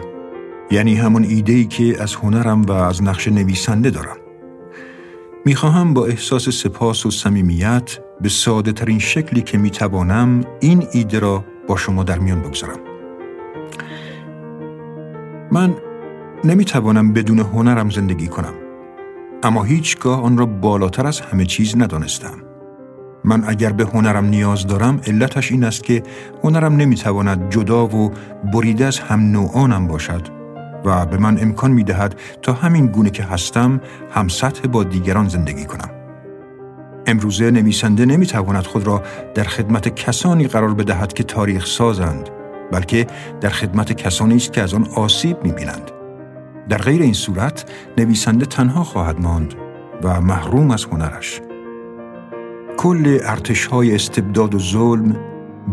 یعنی 0.71 0.95
همون 0.95 1.23
ایده‌ای 1.23 1.65
که 1.65 2.03
از 2.03 2.15
هنرم 2.15 2.61
و 2.61 2.71
از 2.71 3.03
نقش 3.03 3.27
نویسنده 3.27 3.89
دارم 3.89 4.17
می‌خواهم 5.45 5.93
با 5.93 6.05
احساس 6.05 6.49
سپاس 6.49 7.05
و 7.05 7.11
صمیمیت 7.11 7.99
به 8.21 8.29
ساده 8.29 8.71
ترین 8.71 8.99
شکلی 8.99 9.41
که 9.41 9.57
می‌توانم 9.57 10.43
این 10.59 10.87
ایده 10.91 11.19
را 11.19 11.45
با 11.67 11.77
شما 11.77 12.03
در 12.03 12.19
میان 12.19 12.41
بگذارم. 12.41 12.79
من 15.51 15.75
نمی‌توانم 16.43 17.13
بدون 17.13 17.39
هنرم 17.39 17.89
زندگی 17.89 18.27
کنم. 18.27 18.53
اما 19.43 19.63
هیچگاه 19.63 20.23
آن 20.23 20.37
را 20.37 20.45
بالاتر 20.45 21.07
از 21.07 21.19
همه 21.19 21.45
چیز 21.45 21.77
ندانستم. 21.77 22.48
من 23.23 23.43
اگر 23.47 23.71
به 23.71 23.85
هنرم 23.85 24.25
نیاز 24.25 24.67
دارم 24.67 25.01
علتش 25.07 25.51
این 25.51 25.63
است 25.63 25.83
که 25.83 26.03
هنرم 26.43 26.75
نمی‌تواند 26.75 27.49
جدا 27.49 27.87
و 27.87 28.11
بریده 28.53 28.85
از 28.85 28.99
هم 28.99 29.19
نوعانم 29.19 29.87
باشد 29.87 30.27
و 30.85 31.05
به 31.05 31.17
من 31.17 31.37
امکان 31.41 31.71
می 31.71 31.83
دهد 31.83 32.15
تا 32.41 32.53
همین 32.53 32.87
گونه 32.87 33.09
که 33.09 33.23
هستم 33.23 33.81
هم 34.11 34.27
سطح 34.27 34.67
با 34.67 34.83
دیگران 34.83 35.27
زندگی 35.27 35.65
کنم. 35.65 35.89
امروزه 37.07 37.51
نویسنده 37.51 38.05
نمی 38.05 38.25
تواند 38.25 38.63
خود 38.63 38.87
را 38.87 39.03
در 39.35 39.43
خدمت 39.43 39.95
کسانی 39.95 40.47
قرار 40.47 40.73
بدهد 40.73 41.13
که 41.13 41.23
تاریخ 41.23 41.65
سازند 41.65 42.29
بلکه 42.71 43.07
در 43.41 43.49
خدمت 43.49 43.93
کسانی 43.93 44.35
است 44.35 44.53
که 44.53 44.61
از 44.61 44.73
آن 44.73 44.87
آسیب 44.95 45.43
می 45.43 45.51
بینند. 45.51 45.91
در 46.69 46.77
غیر 46.77 47.01
این 47.01 47.13
صورت 47.13 47.65
نویسنده 47.97 48.45
تنها 48.45 48.83
خواهد 48.83 49.21
ماند 49.21 49.53
و 50.03 50.21
محروم 50.21 50.71
از 50.71 50.85
هنرش. 50.85 51.41
کل 52.81 53.19
ارتش 53.23 53.65
های 53.65 53.95
استبداد 53.95 54.55
و 54.55 54.59
ظلم 54.59 55.15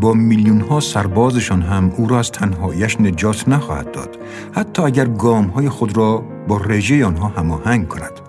با 0.01 0.13
میلیون 0.13 0.61
ها 0.61 0.81
سربازشان 0.81 1.63
هم 1.63 1.93
او 1.97 2.09
را 2.09 2.19
از 2.19 2.31
تنهایش 2.31 3.01
نجات 3.01 3.49
نخواهد 3.49 3.91
داد 3.91 4.19
حتی 4.53 4.83
اگر 4.83 5.05
گام 5.05 5.47
های 5.47 5.69
خود 5.69 5.97
را 5.97 6.25
با 6.49 6.57
رژه 6.57 7.07
آنها 7.07 7.29
هماهنگ 7.29 7.89
کند. 7.89 8.21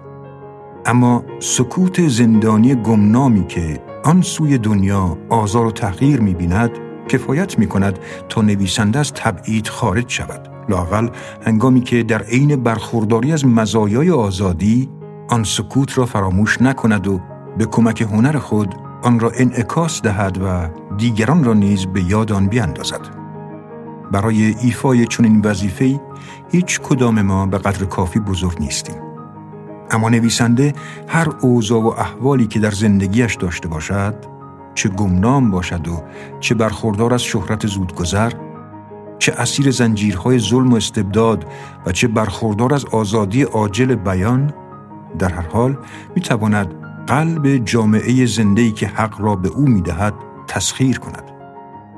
اما 0.85 1.23
سکوت 1.39 2.07
زندانی 2.07 2.75
گمنامی 2.75 3.47
که 3.47 3.81
آن 4.03 4.21
سوی 4.21 4.57
دنیا 4.57 5.17
آزار 5.29 5.65
و 5.65 5.71
تغییر 5.71 6.19
می 6.19 6.33
بیند 6.33 6.71
کفایت 7.07 7.59
می 7.59 7.67
کند 7.67 7.99
تا 8.29 8.41
نویسنده 8.41 8.99
از 8.99 9.13
تبعید 9.13 9.67
خارج 9.67 10.09
شود. 10.09 10.49
لاقل 10.69 11.09
هنگامی 11.45 11.81
که 11.81 12.03
در 12.03 12.23
عین 12.23 12.63
برخورداری 12.63 13.33
از 13.33 13.45
مزایای 13.45 14.11
آزادی 14.11 14.89
آن 15.29 15.43
سکوت 15.43 15.97
را 15.97 16.05
فراموش 16.05 16.61
نکند 16.61 17.07
و 17.07 17.19
به 17.57 17.65
کمک 17.65 18.01
هنر 18.01 18.37
خود 18.37 18.75
آن 19.01 19.19
را 19.19 19.31
انعکاس 19.35 20.01
دهد 20.01 20.37
و 20.43 20.69
دیگران 20.97 21.43
را 21.43 21.53
نیز 21.53 21.85
به 21.85 22.03
یاد 22.03 22.31
آن 22.31 22.47
بیاندازد 22.47 23.01
برای 24.11 24.55
ایفای 24.61 25.07
چنین 25.07 25.41
وظیفه‌ای 25.41 25.99
هیچ 26.51 26.79
کدام 26.81 27.21
ما 27.21 27.45
به 27.45 27.57
قدر 27.57 27.85
کافی 27.85 28.19
بزرگ 28.19 28.59
نیستیم. 28.59 28.95
اما 29.91 30.09
نویسنده 30.09 30.73
هر 31.07 31.27
اوضاع 31.41 31.81
و 31.81 31.87
احوالی 31.87 32.47
که 32.47 32.59
در 32.59 32.71
زندگیش 32.71 33.35
داشته 33.35 33.67
باشد 33.67 34.15
چه 34.75 34.89
گمنام 34.89 35.51
باشد 35.51 35.87
و 35.87 36.03
چه 36.39 36.55
برخوردار 36.55 37.13
از 37.13 37.23
شهرت 37.23 37.67
زودگذر 37.67 38.31
چه 39.19 39.33
اسیر 39.37 39.71
زنجیرهای 39.71 40.39
ظلم 40.39 40.73
و 40.73 40.75
استبداد 40.75 41.45
و 41.85 41.91
چه 41.91 42.07
برخوردار 42.07 42.73
از 42.73 42.85
آزادی 42.85 43.43
عاجل 43.43 43.95
بیان 43.95 44.53
در 45.19 45.29
هر 45.29 45.47
حال 45.47 45.77
می‌تواند 46.15 46.86
قلب 47.07 47.57
جامعه 47.57 48.25
زندهی 48.25 48.71
که 48.71 48.87
حق 48.87 49.21
را 49.21 49.35
به 49.35 49.49
او 49.49 49.67
می‌دهد 49.67 50.13
تسخیر 50.47 50.99
کند. 50.99 51.23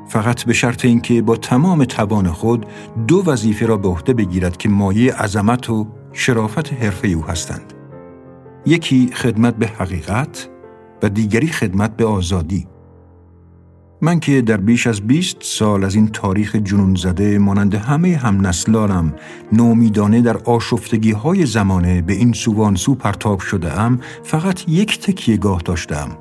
فقط 0.07 0.43
به 0.43 0.53
شرط 0.53 0.85
اینکه 0.85 1.21
با 1.21 1.35
تمام 1.35 1.85
توان 1.85 2.31
خود 2.31 2.65
دو 3.07 3.23
وظیفه 3.25 3.65
را 3.65 3.77
به 3.77 3.87
عهده 3.87 4.13
بگیرد 4.13 4.57
که 4.57 4.69
مایه 4.69 5.13
عظمت 5.13 5.69
و 5.69 5.87
شرافت 6.13 6.73
حرفه 6.73 7.07
او 7.07 7.23
هستند. 7.23 7.73
یکی 8.65 9.09
خدمت 9.13 9.55
به 9.55 9.67
حقیقت 9.67 10.49
و 11.03 11.09
دیگری 11.09 11.47
خدمت 11.47 11.97
به 11.97 12.05
آزادی. 12.05 12.67
من 14.01 14.19
که 14.19 14.41
در 14.41 14.57
بیش 14.57 14.87
از 14.87 15.01
20 15.01 15.37
سال 15.41 15.83
از 15.83 15.95
این 15.95 16.07
تاریخ 16.07 16.55
جنون 16.55 16.95
زده 16.95 17.39
مانند 17.39 17.75
همه 17.75 18.17
هم 18.17 18.47
نسلانم 18.47 19.13
نومیدانه 19.53 20.21
در 20.21 20.37
آشفتگی 20.37 21.11
های 21.11 21.45
زمانه 21.45 22.01
به 22.01 22.13
این 22.13 22.33
سوانسو 22.33 22.95
پرتاب 22.95 23.39
شده 23.39 23.79
ام 23.79 23.99
فقط 24.23 24.69
یک 24.69 24.99
تکیه 24.99 25.37
گاه 25.37 25.61
داشتم. 25.61 26.17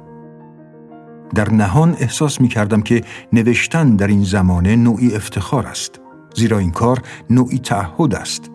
در 1.35 1.51
نهان 1.51 1.97
احساس 2.01 2.41
می 2.41 2.49
کردم 2.49 2.83
که 2.83 3.05
نوشتن 3.33 3.97
در 3.97 4.07
این 4.07 4.25
زمانه 4.25 4.77
نوعی 4.77 5.15
افتخار 5.15 5.67
است. 5.67 6.01
زیرا 6.35 6.59
این 6.59 6.71
کار 6.71 7.03
نوعی 7.31 7.59
تعهد 7.59 8.15
است. 8.15 8.51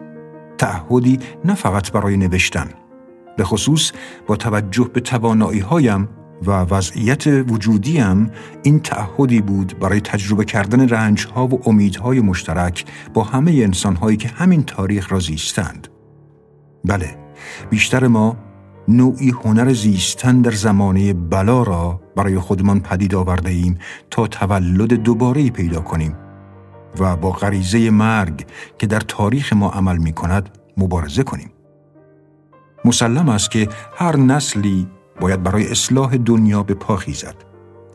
تعهدی 0.57 1.19
نه 1.45 1.53
فقط 1.53 1.91
برای 1.91 2.17
نوشتن. 2.17 2.69
به 3.37 3.43
خصوص 3.43 3.91
با 4.27 4.35
توجه 4.35 4.89
به 4.93 4.99
توانایی 4.99 5.59
هایم 5.59 6.09
و 6.45 6.51
وضعیت 6.51 7.27
وجودیم 7.27 8.31
این 8.63 8.79
تعهدی 8.79 9.41
بود 9.41 9.79
برای 9.79 10.01
تجربه 10.01 10.45
کردن 10.45 10.89
رنجها 10.89 11.47
و 11.47 11.69
امیدهای 11.69 12.19
مشترک 12.19 12.85
با 13.13 13.23
همه 13.23 13.51
انسانهایی 13.51 14.17
که 14.17 14.27
همین 14.27 14.63
تاریخ 14.63 15.11
را 15.11 15.19
زیستند. 15.19 15.87
بله، 16.85 17.15
بیشتر 17.69 18.07
ما 18.07 18.37
نوعی 18.87 19.29
هنر 19.29 19.73
زیستن 19.73 20.41
در 20.41 20.51
زمانه 20.51 21.13
بلا 21.13 21.63
را 21.63 22.01
برای 22.15 22.39
خودمان 22.39 22.79
پدید 22.79 23.15
آورده 23.15 23.49
ایم 23.49 23.77
تا 24.11 24.27
تولد 24.27 24.93
دوباره 24.93 25.49
پیدا 25.49 25.81
کنیم 25.81 26.15
و 26.99 27.15
با 27.17 27.31
غریزه 27.31 27.89
مرگ 27.89 28.45
که 28.77 28.87
در 28.87 28.99
تاریخ 28.99 29.53
ما 29.53 29.69
عمل 29.69 29.97
می 29.97 30.13
کند 30.13 30.49
مبارزه 30.77 31.23
کنیم. 31.23 31.51
مسلم 32.85 33.29
است 33.29 33.51
که 33.51 33.69
هر 33.95 34.17
نسلی 34.17 34.87
باید 35.23 35.43
برای 35.43 35.71
اصلاح 35.71 36.17
دنیا 36.17 36.63
به 36.63 36.73
پا 36.73 36.95
خیزد. 36.95 37.35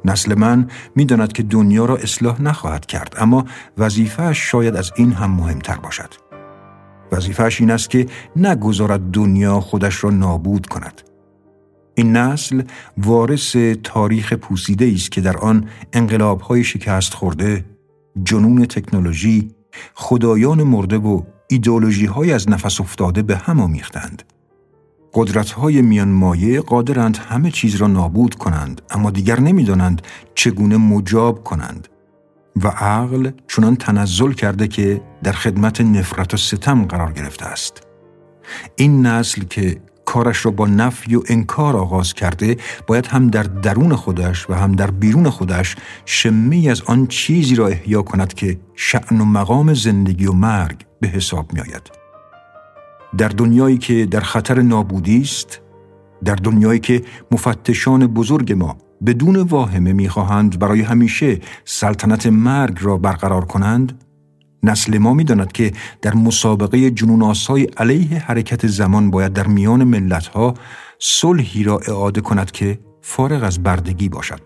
نسل 0.05 0.39
من 0.39 0.69
می‌داند 0.97 1.33
که 1.33 1.43
دنیا 1.43 1.85
را 1.85 1.97
اصلاح 1.97 2.43
نخواهد 2.43 2.87
کرد 2.87 3.15
اما 3.19 3.45
وظیفهش 3.79 4.51
شاید 4.51 4.77
از 4.77 4.93
این 4.97 5.13
هم 5.13 5.31
مهمتر 5.31 5.77
باشد. 5.77 6.15
وظیفهش 7.13 7.61
این 7.61 7.71
است 7.71 7.91
که 7.91 8.07
نگذارد 8.37 9.11
دنیا 9.11 9.61
خودش 9.61 10.05
را 10.05 10.11
نابود 10.11 10.67
کند. 10.67 11.03
این 11.95 12.17
نسل 12.17 12.63
وارث 12.99 13.57
تاریخ 13.85 14.33
پوسیده 14.33 14.93
است 14.95 15.13
که 15.13 15.21
در 15.21 15.37
آن 15.37 15.69
انقلابهای 15.93 16.65
شکست 16.65 17.15
خورده، 17.15 17.65
جنون 18.23 18.65
تکنولوژی، 18.65 19.49
خدایان 19.95 20.63
مرده 20.63 20.99
و 20.99 21.23
ایدولوژی 21.49 22.07
های 22.07 22.33
از 22.33 22.49
نفس 22.49 22.81
افتاده 22.81 23.23
به 23.23 23.37
هم 23.37 23.61
آمیختند. 23.61 24.23
قدرت‌های 25.19 25.83
میان 25.83 26.09
مایه 26.09 26.61
قادرند 26.61 27.17
همه 27.17 27.51
چیز 27.51 27.75
را 27.75 27.87
نابود 27.87 28.35
کنند 28.35 28.83
اما 28.91 29.11
دیگر 29.11 29.41
نمی‌دانند 29.41 30.03
چگونه 30.35 30.77
مجاب 30.77 31.45
کنند 31.45 31.89
و 32.65 32.69
عقل 32.69 33.31
چنان 33.49 33.77
تنزل 33.77 34.33
کرده 34.33 34.69
که 34.69 35.01
در 35.23 35.33
خدمت 35.33 35.81
نفرت 35.81 36.35
و 36.35 36.37
ستم 36.37 36.85
قرار 36.85 37.13
گرفته 37.13 37.47
است 37.47 37.83
این 38.77 39.07
نسل 39.07 39.43
که 39.43 39.81
کارش 40.05 40.45
را 40.45 40.51
با 40.51 40.67
نفی 40.67 41.15
و 41.15 41.23
انکار 41.29 41.77
آغاز 41.77 42.15
کرده 42.15 42.57
باید 42.87 43.07
هم 43.07 43.29
در 43.29 43.43
درون 43.43 43.97
خودش 43.97 44.51
و 44.51 44.55
هم 44.55 44.73
در 44.73 44.91
بیرون 44.91 45.31
خودش 45.31 45.77
شمی 46.05 46.71
از 46.71 46.83
آن 46.83 47.07
چیزی 47.07 47.55
را 47.55 47.67
احیا 47.67 48.03
کند 48.03 48.35
که 48.35 48.61
شعن 48.75 49.21
و 49.21 49.25
مقام 49.25 49.75
زندگی 49.75 50.27
و 50.27 50.33
مرگ 50.33 50.87
به 51.01 51.09
حساب 51.09 51.53
می 51.53 51.61
آید. 51.61 51.98
در 53.17 53.29
دنیایی 53.29 53.79
که 53.79 54.07
در 54.07 54.21
خطر 54.21 54.63
نابودی 54.63 55.21
است 55.21 55.61
در 56.25 56.35
دنیایی 56.35 56.81
که 56.81 57.03
مفتشان 57.31 58.07
بزرگ 58.07 58.53
ما 58.53 58.77
بدون 59.07 59.37
واهمه 59.37 59.93
می‌خواهند 59.93 60.59
برای 60.59 60.83
همیشه 60.83 61.41
سلطنت 61.65 62.27
مرگ 62.27 62.79
را 62.81 62.99
برقرار 62.99 63.45
کنند 63.45 64.05
نسل 64.63 64.99
ما 64.99 65.15
می‌داند 65.15 65.53
که 65.53 65.73
در 66.03 66.15
مسابقه 66.15 66.91
جنوناسای 66.91 67.65
علیه 67.65 68.19
حرکت 68.19 68.67
زمان 68.67 69.11
باید 69.11 69.33
در 69.33 69.47
میان 69.47 69.85
ملتها 69.85 70.55
صلحی 70.99 71.63
را 71.63 71.79
اعاده 71.79 72.21
کند 72.21 72.51
که 72.51 72.79
فارغ 73.03 73.43
از 73.43 73.63
بردگی 73.63 74.09
باشد. 74.09 74.41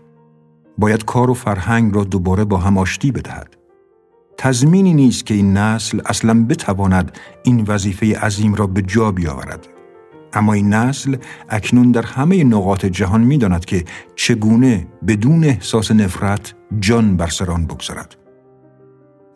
باید 0.77 1.05
کار 1.05 1.29
و 1.29 1.33
فرهنگ 1.33 1.95
را 1.95 2.03
دوباره 2.03 2.45
با 2.45 2.57
هم 2.57 2.77
آشتی 2.77 3.11
بدهد. 3.11 3.62
تضمینی 4.37 4.93
نیست 4.93 5.25
که 5.25 5.33
این 5.33 5.57
نسل 5.57 6.01
اصلا 6.05 6.45
بتواند 6.45 7.17
این 7.43 7.65
وظیفه 7.67 8.19
عظیم 8.19 8.55
را 8.55 8.67
به 8.67 8.81
جا 8.81 9.11
بیاورد. 9.11 9.67
اما 10.33 10.53
این 10.53 10.73
نسل 10.73 11.15
اکنون 11.49 11.91
در 11.91 12.01
همه 12.01 12.43
نقاط 12.43 12.85
جهان 12.85 13.21
می‌داند 13.21 13.65
که 13.65 13.85
چگونه 14.15 14.87
بدون 15.07 15.43
احساس 15.43 15.91
نفرت 15.91 16.53
جان 16.79 17.17
بر 17.17 17.27
سران 17.27 17.65
بگذارد. 17.65 18.15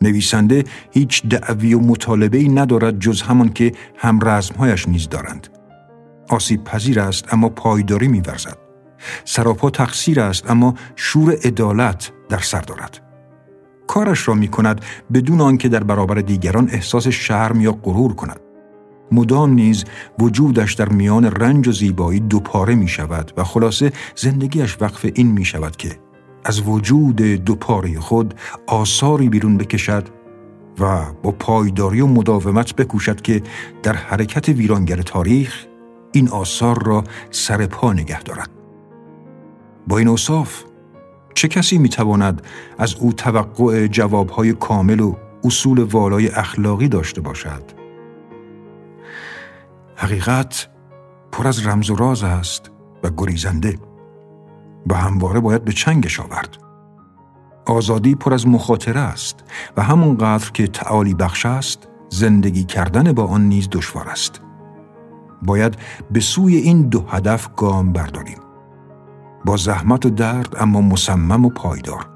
نویسنده 0.02 0.64
هیچ 0.92 1.26
دعوی 1.26 1.74
و 1.74 1.80
مطالبه 1.80 2.38
ای 2.38 2.50
ندارد 2.50 3.00
جز 3.00 3.22
همان 3.22 3.54
که 3.54 3.72
هم 3.98 4.20
رزمهایش 4.24 4.88
نیز 4.88 5.10
دارند. 5.10 5.48
آسیب 6.30 6.64
پذیر 6.64 7.00
است 7.00 7.34
اما 7.34 7.50
پایداری 7.50 8.08
میورزد. 8.08 8.58
سراپا 9.26 9.70
تقصیر 9.70 10.20
است 10.20 10.52
اما 10.52 10.74
شور 10.96 11.38
عدالت 11.44 12.12
در 12.30 12.40
سر 12.40 12.62
دارد. 12.62 13.07
کارش 13.88 14.28
را 14.28 14.34
می 14.34 14.48
کند 14.48 14.82
بدون 15.14 15.42
آنکه 15.42 15.70
در 15.70 15.84
برابر 15.84 16.16
دیگران 16.16 16.70
احساس 16.72 17.08
شرم 17.08 17.62
یا 17.62 17.72
غرور 17.72 18.14
کند 18.14 18.40
مدام 19.12 19.54
نیز 19.54 19.86
وجودش 20.20 20.74
در 20.74 20.90
میان 20.90 21.26
رنج 21.26 21.68
و 21.68 21.72
زیبایی 21.72 22.20
دوپاره 22.20 22.76
می 22.76 22.88
شود 22.88 23.34
و 23.38 23.44
خلاصه 23.44 23.92
زندگیش 24.16 24.78
وقف 24.82 25.06
این 25.16 25.32
می 25.32 25.46
شود 25.46 25.76
که 25.76 26.00
از 26.46 26.62
وجود 26.62 27.16
دوپاره 27.16 28.00
خود 28.00 28.34
آثاری 28.68 29.30
بیرون 29.30 29.58
بکشد 29.58 30.08
و 30.80 31.06
با 31.24 31.32
پایداری 31.32 32.02
و 32.02 32.08
مداومت 32.08 32.76
بکوشد 32.76 33.22
که 33.22 33.42
در 33.84 33.94
حرکت 33.94 34.50
ویرانگر 34.50 35.02
تاریخ 35.02 35.66
این 36.12 36.30
آثار 36.30 36.84
را 36.84 37.04
سر 37.32 37.66
پا 37.66 37.94
نگه 37.94 38.24
دارد. 38.24 38.50
با 39.88 39.98
این 39.98 40.08
اوصاف 40.08 40.64
چه 41.38 41.48
کسی 41.48 41.78
می‌تواند 41.78 42.42
از 42.78 42.96
او 42.96 43.14
توقع 43.14 43.88
جوابهای 43.88 44.54
کامل 44.54 45.00
و 45.00 45.16
اصول 45.44 45.84
والای 45.84 46.28
اخلاقی 46.28 46.88
داشته 46.88 47.22
باشد؟ 47.22 47.64
حقیقت 49.96 50.68
پر 51.32 51.48
از 51.48 51.68
رمز 51.68 51.90
و 51.90 51.96
راز 51.96 52.24
است 52.24 52.72
و 53.04 53.10
گریزنده 53.18 53.80
و 54.90 54.96
همواره 54.96 55.40
باید 55.40 55.66
به 55.66 55.72
چنگش 55.72 56.20
آورد. 56.20 56.58
آزادی 57.66 58.16
پر 58.16 58.34
از 58.34 58.48
مخاطره 58.48 59.00
است 59.00 59.44
و 59.78 59.84
همونقدر 59.84 60.52
که 60.52 60.68
تعالی 60.68 61.14
بخش 61.14 61.46
است 61.46 61.88
زندگی 62.10 62.64
کردن 62.64 63.12
با 63.12 63.26
آن 63.28 63.42
نیز 63.42 63.68
دشوار 63.72 64.10
است. 64.10 64.42
باید 65.42 65.78
به 66.12 66.20
سوی 66.20 66.56
این 66.56 66.82
دو 66.82 67.06
هدف 67.08 67.50
گام 67.56 67.94
برداریم. 67.94 68.47
با 69.48 69.58
زحمت 69.58 70.06
و 70.06 70.10
درد 70.10 70.56
اما 70.60 70.82
مصمم 70.82 71.46
و 71.46 71.50
پایدار 71.50 72.10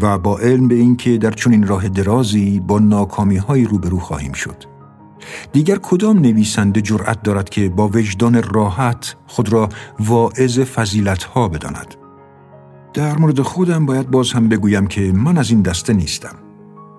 و 0.00 0.18
با 0.18 0.38
علم 0.38 0.68
به 0.68 0.74
اینکه 0.74 1.18
در 1.18 1.30
چنین 1.30 1.66
راه 1.66 1.88
درازی 1.88 2.60
با 2.60 2.78
ناکامی 2.78 3.36
های 3.36 3.64
روبرو 3.64 3.98
خواهیم 3.98 4.32
شد. 4.32 4.64
دیگر 5.52 5.78
کدام 5.82 6.18
نویسنده 6.18 6.80
جرأت 6.80 7.22
دارد 7.22 7.48
که 7.48 7.68
با 7.68 7.88
وجدان 7.88 8.42
راحت 8.42 9.16
خود 9.26 9.52
را 9.52 9.68
واعظ 10.00 10.60
فضیلت 10.60 11.24
ها 11.24 11.48
بداند؟ 11.48 11.94
در 12.92 13.18
مورد 13.18 13.40
خودم 13.40 13.86
باید 13.86 14.10
باز 14.10 14.32
هم 14.32 14.48
بگویم 14.48 14.86
که 14.86 15.12
من 15.12 15.38
از 15.38 15.50
این 15.50 15.62
دسته 15.62 15.92
نیستم. 15.92 16.34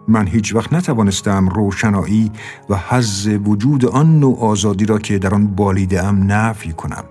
من 0.07 0.27
هیچ 0.27 0.55
وقت 0.55 0.73
نتوانستم 0.73 1.49
روشنایی 1.49 2.31
و 2.69 2.77
حز 2.89 3.27
وجود 3.27 3.85
آن 3.85 4.19
نوع 4.19 4.39
آزادی 4.39 4.85
را 4.85 4.99
که 4.99 5.19
در 5.19 5.35
آن 5.35 5.47
بالیده 5.47 6.03
ام 6.03 6.31
نفی 6.31 6.73
کنم. 6.73 7.03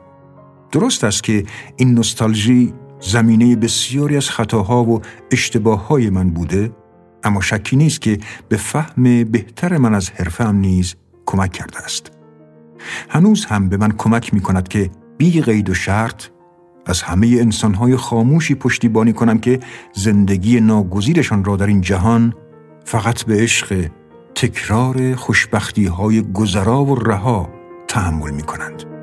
درست 0.74 1.04
است 1.04 1.22
که 1.24 1.44
این 1.76 1.94
نوستالژی 1.94 2.74
زمینه 3.00 3.56
بسیاری 3.56 4.16
از 4.16 4.30
خطاها 4.30 4.84
و 4.84 5.00
اشتباه 5.30 5.98
من 5.98 6.30
بوده 6.30 6.72
اما 7.24 7.40
شکی 7.40 7.76
نیست 7.76 8.00
که 8.00 8.18
به 8.48 8.56
فهم 8.56 9.24
بهتر 9.24 9.78
من 9.78 9.94
از 9.94 10.10
حرفم 10.10 10.56
نیز 10.56 10.94
کمک 11.26 11.52
کرده 11.52 11.78
است. 11.78 12.10
هنوز 13.08 13.44
هم 13.44 13.68
به 13.68 13.76
من 13.76 13.92
کمک 13.92 14.34
می 14.34 14.40
کند 14.40 14.68
که 14.68 14.90
بی 15.18 15.40
قید 15.40 15.70
و 15.70 15.74
شرط 15.74 16.24
از 16.86 17.02
همه 17.02 17.26
انسانهای 17.26 17.96
خاموشی 17.96 18.54
پشتیبانی 18.54 19.12
کنم 19.12 19.38
که 19.38 19.60
زندگی 19.92 20.60
ناگزیرشان 20.60 21.44
را 21.44 21.56
در 21.56 21.66
این 21.66 21.80
جهان 21.80 22.34
فقط 22.84 23.22
به 23.22 23.34
عشق 23.34 23.88
تکرار 24.34 25.14
خوشبختی 25.14 25.86
های 25.86 26.22
گذرا 26.22 26.84
و 26.84 26.94
رها 26.94 27.48
تحمل 27.88 28.30
می 28.30 28.42
کنند. 28.42 28.93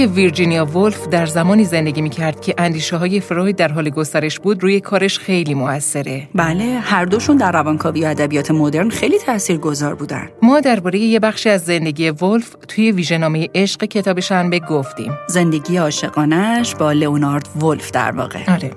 اینکه 0.00 0.14
ویرجینیا 0.14 0.64
ولف 0.64 1.08
در 1.08 1.26
زمانی 1.26 1.64
زندگی 1.64 2.02
می‌کرد 2.02 2.40
که 2.40 2.54
اندیشه 2.58 2.96
های 2.96 3.20
فروید 3.20 3.56
در 3.56 3.72
حال 3.72 3.90
گسترش 3.90 4.38
بود 4.38 4.62
روی 4.62 4.80
کارش 4.80 5.18
خیلی 5.18 5.54
موثره. 5.54 6.28
بله، 6.34 6.78
هر 6.82 7.04
دوشون 7.04 7.36
در 7.36 7.52
روانکاوی 7.52 8.04
و 8.04 8.06
ادبیات 8.08 8.50
مدرن 8.50 8.90
خیلی 8.90 9.18
تاثیرگذار 9.18 9.94
بودن. 9.94 10.28
ما 10.42 10.60
درباره 10.60 10.98
یه 10.98 11.20
بخشی 11.20 11.48
از 11.48 11.64
زندگی 11.64 12.10
ولف 12.10 12.56
توی 12.68 12.92
ویژه‌نامه 12.92 13.48
عشق 13.54 13.84
کتاب 13.84 14.20
شنبه 14.20 14.58
گفتیم. 14.58 15.12
زندگی 15.28 15.76
عاشقانش 15.76 16.74
با 16.74 16.92
لئونارد 16.92 17.48
ولف 17.62 17.90
در 17.90 18.10
واقع. 18.10 18.52
آره. 18.52 18.70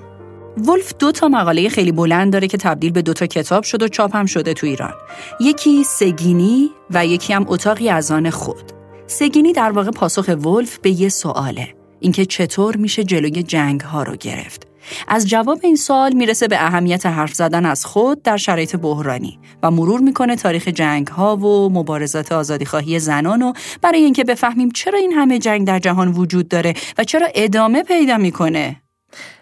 ولف 0.68 0.94
دو 0.98 1.12
تا 1.12 1.28
مقاله 1.28 1.68
خیلی 1.68 1.92
بلند 1.92 2.32
داره 2.32 2.46
که 2.46 2.56
تبدیل 2.56 2.92
به 2.92 3.02
دو 3.02 3.12
تا 3.12 3.26
کتاب 3.26 3.64
شد 3.64 3.82
و 3.82 3.88
چاپ 3.88 4.16
هم 4.16 4.26
شده 4.26 4.54
تو 4.54 4.66
ایران. 4.66 4.94
یکی 5.40 5.84
سه 5.84 6.13
گینی 6.13 6.70
و 6.90 7.06
یکی 7.06 7.32
هم 7.32 7.44
اتاقی 7.48 7.88
از 7.88 8.10
آن 8.10 8.30
خود. 8.30 8.73
سگینی 9.06 9.52
در 9.52 9.70
واقع 9.70 9.90
پاسخ 9.90 10.28
ولف 10.28 10.78
به 10.78 10.90
یه 10.90 11.08
سواله. 11.08 11.74
اینکه 12.00 12.26
چطور 12.26 12.76
میشه 12.76 13.04
جلوی 13.04 13.42
جنگ 13.42 13.80
ها 13.80 14.02
رو 14.02 14.16
گرفت. 14.16 14.66
از 15.08 15.28
جواب 15.28 15.60
این 15.62 15.76
سوال 15.76 16.12
می‌رسه 16.12 16.48
به 16.48 16.64
اهمیت 16.64 17.06
حرف 17.06 17.34
زدن 17.34 17.66
از 17.66 17.86
خود 17.86 18.22
در 18.22 18.36
شرایط 18.36 18.76
بحرانی 18.76 19.38
و 19.62 19.70
مرور 19.70 20.00
می‌کنه 20.00 20.36
تاریخ 20.36 20.68
جنگ 20.68 21.06
ها 21.06 21.36
و 21.36 21.72
مبارزات 21.72 22.32
آزادیخواهی 22.32 22.98
زنان 22.98 23.42
و 23.42 23.52
برای 23.82 24.04
اینکه 24.04 24.24
بفهمیم 24.24 24.70
چرا 24.70 24.98
این 24.98 25.12
همه 25.12 25.38
جنگ 25.38 25.66
در 25.66 25.78
جهان 25.78 26.08
وجود 26.08 26.48
داره 26.48 26.74
و 26.98 27.04
چرا 27.04 27.28
ادامه 27.34 27.82
پیدا 27.82 28.18
می‌کنه. 28.18 28.83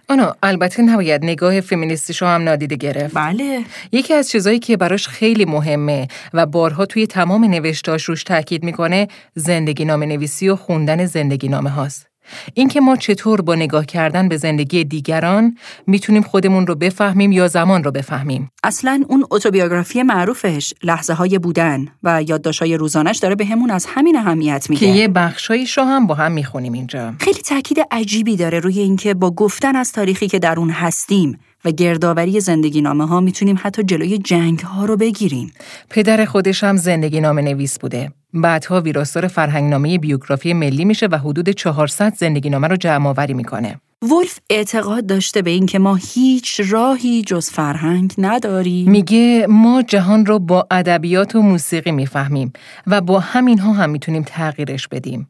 آنو 0.08 0.32
البته 0.42 0.82
نباید 0.82 1.24
نگاه 1.24 1.60
فمینیستیشو 1.60 2.26
هم 2.26 2.42
نادیده 2.42 2.76
گرفت. 2.76 3.14
بله. 3.14 3.64
یکی 3.92 4.14
از 4.14 4.30
چیزایی 4.30 4.58
که 4.58 4.76
براش 4.76 5.08
خیلی 5.08 5.44
مهمه 5.44 6.08
و 6.32 6.46
بارها 6.46 6.86
توی 6.86 7.06
تمام 7.06 7.44
نوشتاش 7.44 8.04
روش 8.04 8.24
تاکید 8.24 8.64
می‌کنه 8.64 9.08
زندگی 9.34 9.84
نامه 9.84 10.06
نویسی 10.06 10.48
و 10.48 10.56
خوندن 10.56 11.06
زندگی 11.06 11.48
نامه 11.48 11.70
هاست. 11.70 12.12
اینکه 12.54 12.80
ما 12.80 12.96
چطور 12.96 13.40
با 13.40 13.54
نگاه 13.54 13.87
کردن 13.87 14.28
به 14.28 14.37
زندگی 14.37 14.85
دیگران 14.85 15.56
می‌تونیم 15.87 16.22
خودمون 16.22 16.66
رو 16.66 16.74
بفهمیم 16.74 17.32
یا 17.32 17.48
زمان 17.48 17.85
رو 17.85 17.90
بفهمیم. 17.90 18.50
اصلا 18.64 19.04
اون 19.08 19.24
اتوبیوگرافی 19.30 20.02
معروفش 20.02 20.74
لحظه 20.82 21.12
های 21.12 21.38
بودن 21.38 21.88
و 22.02 22.22
یادداشت‌های 22.22 22.76
روزانش 22.76 23.18
داره 23.18 23.35
به 23.35 23.44
همون 23.44 23.70
از 23.70 23.87
همین 23.88 24.16
اهمیت 24.16 24.70
میگه. 24.70 24.80
که 24.80 24.92
یه 24.92 25.08
بخشایش 25.08 25.78
رو 25.78 25.85
هم 25.85 26.06
با 26.06 26.14
هم 26.14 26.32
می‌خونیم 26.32 26.72
اینجا. 26.72 27.14
خیلی 27.20 27.40
تاکید 27.40 27.78
عجیبی 27.90 28.37
داره 28.37 28.61
روی 28.61 28.78
اینکه 28.78 29.14
با 29.14 29.30
گفتن 29.30 29.76
از 29.76 29.92
تاریخی 29.92 30.28
که 30.28 30.38
در 30.38 30.58
اون 30.58 30.70
هستیم 30.70 31.38
و 31.64 31.70
گردآوری 31.70 32.40
زندگی 32.40 32.83
نامه 32.83 33.07
ها 33.07 33.20
می‌تونیم 33.20 33.59
حتی 33.62 33.83
جلوی 33.83 34.18
جنگ 34.18 34.61
ها 34.61 34.85
رو 34.85 34.96
بگیریم. 34.96 35.53
پدر 35.90 36.25
خودش 36.25 36.64
هم 36.64 36.77
زندگی 36.77 37.20
نامه 37.20 37.42
نویس 37.42 37.79
بوده. 37.79 38.12
بعدها 38.35 38.81
ویراستار 38.81 39.27
فرهنگنامه 39.29 39.98
بیوگرافی 39.98 40.53
ملی 40.53 40.85
میشه 40.85 41.07
و 41.07 41.18
حدود 41.18 41.48
400 41.48 42.14
زندگی 42.14 42.51
نامه 42.51 42.68
رو 42.68 42.77
جمع 42.77 43.09
آوری 43.09 43.35
می‌کنه. 43.35 43.81
ولف 44.03 44.38
اعتقاد 44.51 45.07
داشته 45.07 45.42
به 45.42 45.51
اینکه 45.51 45.79
ما 45.79 45.94
هیچ 45.94 46.61
راهی 46.68 47.22
جز 47.22 47.51
فرهنگ 47.51 48.14
نداریم. 48.18 48.90
میگه 48.90 49.46
ما 49.48 49.83
جهان 49.83 50.27
رو 50.27 50.38
با 50.38 50.66
ادبیات 50.70 51.35
و 51.35 51.42
موسیقی 51.42 51.92
می‌فهمیم 51.92 52.53
و 52.87 53.01
با 53.01 53.20
همینها 53.20 53.72
هم 53.72 53.90
می‌تونیم 53.90 54.22
تغییرش 54.22 54.88
بدیم. 54.88 55.29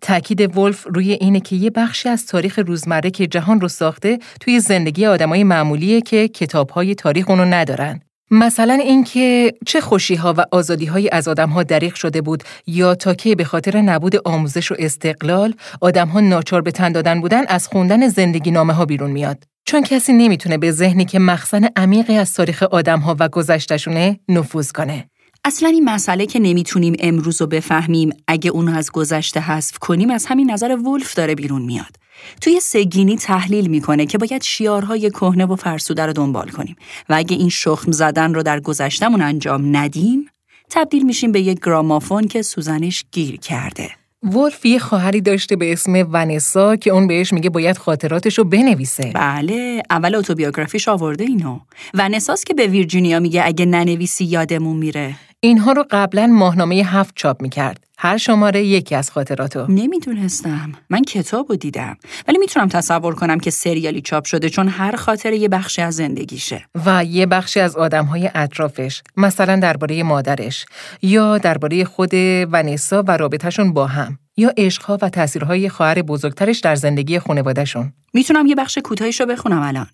تاکید 0.00 0.58
ولف 0.58 0.86
روی 0.86 1.12
اینه 1.12 1.40
که 1.40 1.56
یه 1.56 1.70
بخشی 1.70 2.08
از 2.08 2.26
تاریخ 2.26 2.58
روزمره 2.58 3.10
که 3.10 3.26
جهان 3.26 3.60
رو 3.60 3.68
ساخته 3.68 4.18
توی 4.40 4.60
زندگی 4.60 5.06
آدمای 5.06 5.44
معمولیه 5.44 6.00
که 6.00 6.28
کتابهای 6.28 6.94
تاریخ 6.94 7.30
اونو 7.30 7.44
ندارن. 7.44 8.00
مثلا 8.30 8.74
اینکه 8.74 9.54
چه 9.66 9.80
خوشیها 9.80 10.34
و 10.36 10.44
آزادیهایی 10.50 11.10
از 11.10 11.28
آدمها 11.28 11.62
دریغ 11.62 11.94
شده 11.94 12.20
بود 12.20 12.44
یا 12.66 12.94
تا 12.94 13.14
که 13.14 13.34
به 13.34 13.44
خاطر 13.44 13.80
نبود 13.80 14.16
آموزش 14.24 14.72
و 14.72 14.74
استقلال 14.78 15.54
آدمها 15.80 16.20
ناچار 16.20 16.62
به 16.62 16.70
تن 16.70 16.92
دادن 16.92 17.20
بودن 17.20 17.46
از 17.48 17.68
خوندن 17.68 18.08
زندگی 18.08 18.50
نامه 18.50 18.72
ها 18.72 18.84
بیرون 18.84 19.10
میاد. 19.10 19.44
چون 19.64 19.82
کسی 19.82 20.12
نمی‌تونه 20.12 20.58
به 20.58 20.70
ذهنی 20.70 21.04
که 21.04 21.18
مخزن 21.18 21.68
عمیقی 21.76 22.16
از 22.16 22.34
تاریخ 22.34 22.62
آدمها 22.62 23.16
و 23.18 23.28
گذشتشونه 23.28 24.20
نفوذ 24.28 24.72
کنه. 24.72 25.04
اصلا 25.48 25.68
این 25.68 25.84
مسئله 25.84 26.26
که 26.26 26.38
نمی‌تونیم 26.38 26.96
امروز 26.98 27.40
رو 27.40 27.46
بفهمیم 27.46 28.10
اگه 28.26 28.50
اونو 28.50 28.76
از 28.76 28.90
گذشته 28.92 29.40
حذف 29.40 29.78
کنیم 29.78 30.10
از 30.10 30.26
همین 30.26 30.50
نظر 30.50 30.76
ولف 30.76 31.14
داره 31.14 31.34
بیرون 31.34 31.62
میاد. 31.62 31.96
توی 32.40 32.60
سگینی 32.60 33.16
تحلیل 33.16 33.66
می‌کنه 33.66 34.06
که 34.06 34.18
باید 34.18 34.42
شیارهای 34.42 35.10
کهنه 35.10 35.46
و 35.46 35.56
فرسوده 35.56 36.06
رو 36.06 36.12
دنبال 36.12 36.48
کنیم 36.48 36.76
و 37.08 37.14
اگه 37.14 37.36
این 37.36 37.48
شخم 37.48 37.92
زدن 37.92 38.34
رو 38.34 38.42
در 38.42 38.60
گذشتمون 38.60 39.22
انجام 39.22 39.76
ندیم 39.76 40.26
تبدیل 40.70 41.06
میشیم 41.06 41.32
به 41.32 41.40
یک 41.40 41.58
گرامافون 41.64 42.28
که 42.28 42.42
سوزنش 42.42 43.04
گیر 43.12 43.36
کرده. 43.36 43.90
ولف 44.22 44.66
یه 44.66 44.78
خواهری 44.78 45.20
داشته 45.20 45.56
به 45.56 45.72
اسم 45.72 46.08
ونسا 46.12 46.76
که 46.76 46.90
اون 46.90 47.06
بهش 47.06 47.32
میگه 47.32 47.50
باید 47.50 47.78
خاطراتشو 47.78 48.44
بنویسه. 48.44 49.10
بله، 49.14 49.82
اول 49.90 50.14
اتوبیوگرافیش 50.14 50.88
آورده 50.88 51.24
اینو. 51.24 51.58
ونساست 51.94 52.46
که 52.46 52.54
به 52.54 52.66
ویرجینیا 52.66 53.20
میگه 53.20 53.42
اگه 53.46 53.66
ننویسی 53.66 54.24
یادمون 54.24 54.76
میره. 54.76 55.14
اینها 55.40 55.72
رو 55.72 55.84
قبلا 55.90 56.26
ماهنامه 56.26 56.74
هفت 56.74 57.12
چاپ 57.16 57.42
می‌کرد. 57.42 57.84
هر 57.98 58.16
شماره 58.16 58.64
یکی 58.64 58.94
از 58.94 59.10
خاطراتو. 59.10 59.66
نمی‌دونستم. 59.68 60.72
من 60.90 61.02
کتاب 61.02 61.46
رو 61.48 61.56
دیدم. 61.56 61.96
ولی 62.28 62.38
می‌تونم 62.38 62.68
تصور 62.68 63.14
کنم 63.14 63.40
که 63.40 63.50
سریالی 63.50 64.00
چاپ 64.00 64.24
شده 64.24 64.48
چون 64.50 64.68
هر 64.68 64.96
خاطره 64.96 65.36
یه 65.36 65.48
بخشی 65.48 65.82
از 65.82 65.94
زندگیشه. 65.94 66.64
و 66.86 67.04
یه 67.04 67.26
بخشی 67.26 67.60
از 67.60 67.76
آدمهای 67.76 68.30
اطرافش. 68.34 69.02
مثلا 69.16 69.56
درباره 69.56 70.02
مادرش. 70.02 70.66
یا 71.02 71.38
درباره 71.38 71.84
خود 71.84 72.10
ونیسا 72.52 73.02
و 73.02 73.16
رابطهشون 73.16 73.72
با 73.72 73.86
هم. 73.86 74.18
یا 74.36 74.52
عشقها 74.56 74.98
و 75.02 75.08
تاثیرهای 75.08 75.68
خواهر 75.68 76.02
بزرگترش 76.02 76.58
در 76.58 76.74
زندگی 76.74 77.18
خانوادهشون. 77.18 77.92
می‌تونم 78.14 78.46
یه 78.46 78.54
بخش 78.54 78.78
کوتاهیشو 78.78 79.26
بخونم 79.26 79.62
الان. 79.62 79.86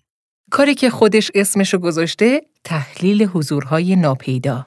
کاری 0.51 0.75
که 0.75 0.89
خودش 0.89 1.31
اسمشو 1.35 1.77
گذاشته 1.77 2.41
تحلیل 2.63 3.23
حضورهای 3.23 3.95
ناپیدا. 3.95 4.65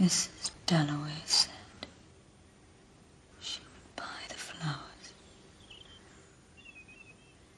Mrs. 0.00 0.50
Dalloway 0.66 1.22
said 1.24 1.50
she 3.40 3.60
would 3.60 3.96
buy 3.96 4.20
the 4.28 4.34
flowers 4.34 5.06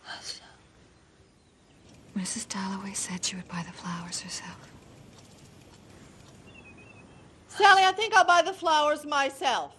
herself. 0.04 0.58
Mrs. 2.16 2.48
Dalloway 2.48 2.94
said 2.94 3.24
she 3.24 3.34
would 3.36 3.48
buy 3.48 3.62
the 3.66 3.72
flowers 3.72 4.20
herself. 4.20 4.58
Sally, 7.48 7.82
I 7.82 7.92
think 7.92 8.14
I'll 8.14 8.24
buy 8.24 8.42
the 8.42 8.52
flowers 8.52 9.04
myself. 9.04 9.72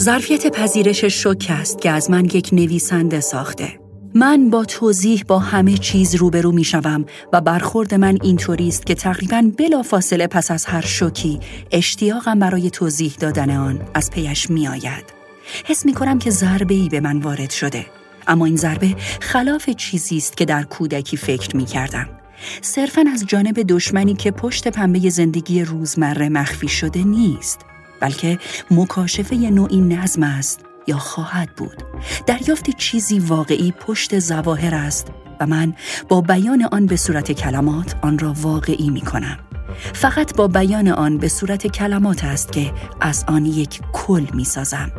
ظرفیت 0.00 0.46
پذیرش 0.46 1.04
شوک 1.04 1.46
است 1.50 1.80
که 1.80 1.90
از 1.90 2.10
من 2.10 2.24
یک 2.24 2.50
نویسنده 2.52 3.20
ساخته. 3.20 3.83
من 4.17 4.49
با 4.49 4.65
توضیح 4.65 5.23
با 5.27 5.39
همه 5.39 5.77
چیز 5.77 6.15
روبرو 6.15 6.51
می 6.51 6.63
شوم 6.63 7.05
و 7.33 7.41
برخورد 7.41 7.93
من 7.93 8.17
اینطوری 8.23 8.67
است 8.67 8.85
که 8.85 8.95
تقریبا 8.95 9.51
بلا 9.57 9.81
فاصله 9.81 10.27
پس 10.27 10.51
از 10.51 10.65
هر 10.65 10.81
شوکی 10.81 11.39
اشتیاقم 11.71 12.39
برای 12.39 12.69
توضیح 12.69 13.15
دادن 13.19 13.49
آن 13.49 13.81
از 13.93 14.11
پیش 14.11 14.49
می 14.49 14.67
آید. 14.67 15.05
حس 15.65 15.85
می 15.85 15.93
کنم 15.93 16.19
که 16.19 16.29
ضربه 16.29 16.73
ای 16.73 16.89
به 16.89 16.99
من 16.99 17.19
وارد 17.19 17.49
شده. 17.49 17.85
اما 18.27 18.45
این 18.45 18.55
ضربه 18.55 18.95
خلاف 19.21 19.69
چیزی 19.69 20.17
است 20.17 20.37
که 20.37 20.45
در 20.45 20.63
کودکی 20.63 21.17
فکر 21.17 21.55
می 21.57 21.65
کردم. 21.65 22.09
صرفا 22.61 23.05
از 23.13 23.25
جانب 23.27 23.61
دشمنی 23.67 24.13
که 24.13 24.31
پشت 24.31 24.67
پنبه 24.67 25.09
زندگی 25.09 25.63
روزمره 25.63 26.29
مخفی 26.29 26.67
شده 26.67 27.03
نیست. 27.03 27.59
بلکه 27.99 28.39
مکاشفه 28.71 29.35
نوعی 29.35 29.81
نظم 29.81 30.23
است 30.23 30.59
یا 30.87 30.97
خواهد 30.97 31.49
بود. 31.55 31.83
دریافت 32.25 32.69
چیزی 32.69 33.19
واقعی 33.19 33.71
پشت 33.71 34.19
زواهر 34.19 34.75
است 34.75 35.07
و 35.39 35.45
من 35.45 35.73
با 36.09 36.21
بیان 36.21 36.67
آن 36.71 36.85
به 36.85 36.95
صورت 36.95 37.31
کلمات 37.31 37.95
آن 38.01 38.19
را 38.19 38.33
واقعی 38.41 38.89
می 38.89 39.01
کنم 39.01 39.37
فقط 39.93 40.35
با 40.35 40.47
بیان 40.47 40.87
آن 40.87 41.17
به 41.17 41.27
صورت 41.27 41.67
کلمات 41.67 42.23
است 42.23 42.51
که 42.51 42.71
از 43.01 43.25
آن 43.27 43.45
یک 43.45 43.81
کل 43.93 44.25
می 44.33 44.43
سازم. 44.43 44.91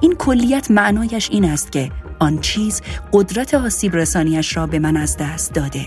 این 0.00 0.14
کلیت 0.14 0.70
معنایش 0.70 1.30
این 1.30 1.44
است 1.44 1.72
که 1.72 1.90
آن 2.18 2.40
چیز 2.40 2.82
قدرت 3.12 3.54
آسیب 3.54 3.96
رسانیش 3.96 4.56
را 4.56 4.66
به 4.66 4.78
من 4.78 4.96
از 4.96 5.16
دست 5.16 5.54
داده. 5.54 5.86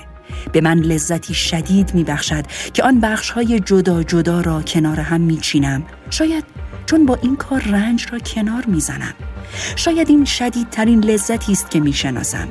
به 0.52 0.62
من 0.62 0.80
لذتی 0.80 1.34
شدید 1.34 1.94
می 1.94 2.04
بخشد 2.04 2.46
که 2.74 2.84
آن 2.84 3.00
بخش 3.00 3.30
های 3.30 3.60
جدا 3.60 4.04
جدا 4.04 4.42
را 4.42 4.62
کنار 4.62 5.00
هم 5.00 5.22
می 5.22 5.38
چینم 5.38 5.84
شاید 6.10 6.44
چون 6.86 7.06
با 7.06 7.16
این 7.22 7.36
کار 7.36 7.62
رنج 7.62 8.08
را 8.12 8.20
کنار 8.20 8.66
می 8.66 8.80
زنم 8.80 9.14
شاید 9.76 10.10
این 10.10 10.26
شدیدترین 10.26 11.04
لذتی 11.04 11.52
است 11.52 11.72
که 11.72 11.80
می‌شناسم. 11.80 12.48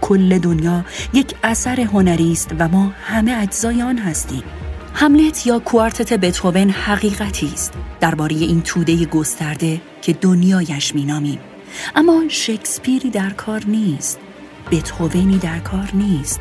کل 0.00 0.38
دنیا 0.38 0.84
یک 1.12 1.34
اثر 1.42 1.80
هنری 1.80 2.32
است 2.32 2.50
و 2.58 2.68
ما 2.68 2.92
همه 3.04 3.32
اجزای 3.42 3.82
آن 3.82 3.98
هستیم. 3.98 4.42
هملت 4.94 5.46
یا 5.46 5.58
کوارتت 5.58 6.12
بتهوون 6.12 6.70
حقیقتی 6.70 7.50
است. 7.54 7.72
درباره 8.00 8.36
این 8.36 8.62
توده 8.62 9.04
گسترده 9.04 9.80
که 10.02 10.12
دنیایش 10.12 10.94
مینامیم. 10.94 11.38
اما 11.96 12.22
شکسپیری 12.28 13.10
در 13.10 13.30
کار 13.30 13.62
نیست. 13.66 14.18
بتهوونی 14.70 15.38
در 15.38 15.58
کار 15.58 15.90
نیست. 15.94 16.40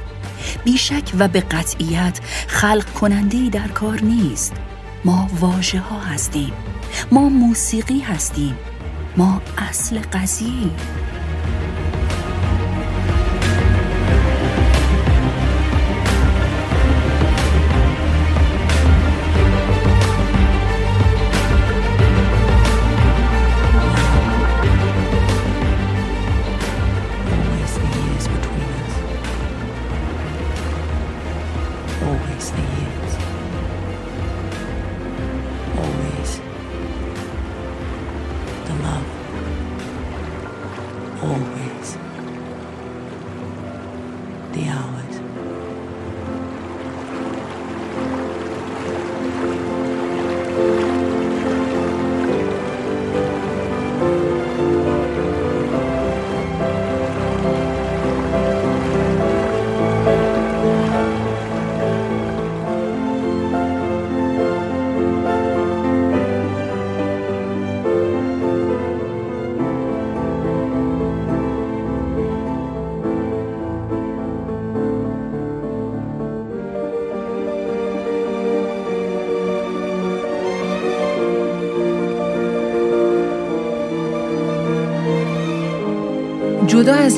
بیشک 0.64 1.12
و 1.20 1.28
به 1.28 1.40
قطعیت 1.40 2.20
خلق 2.48 2.94
کننده 2.94 3.50
در 3.50 3.68
کار 3.68 4.02
نیست. 4.02 4.54
ما 5.06 5.30
واژه 5.40 5.80
ها 5.80 6.00
هستیم. 6.00 6.54
ما 7.12 7.30
موسیقی 7.30 8.00
هستیم. 8.00 8.58
ما 9.18 9.42
اصل 9.70 10.00
قضیه 10.00 10.70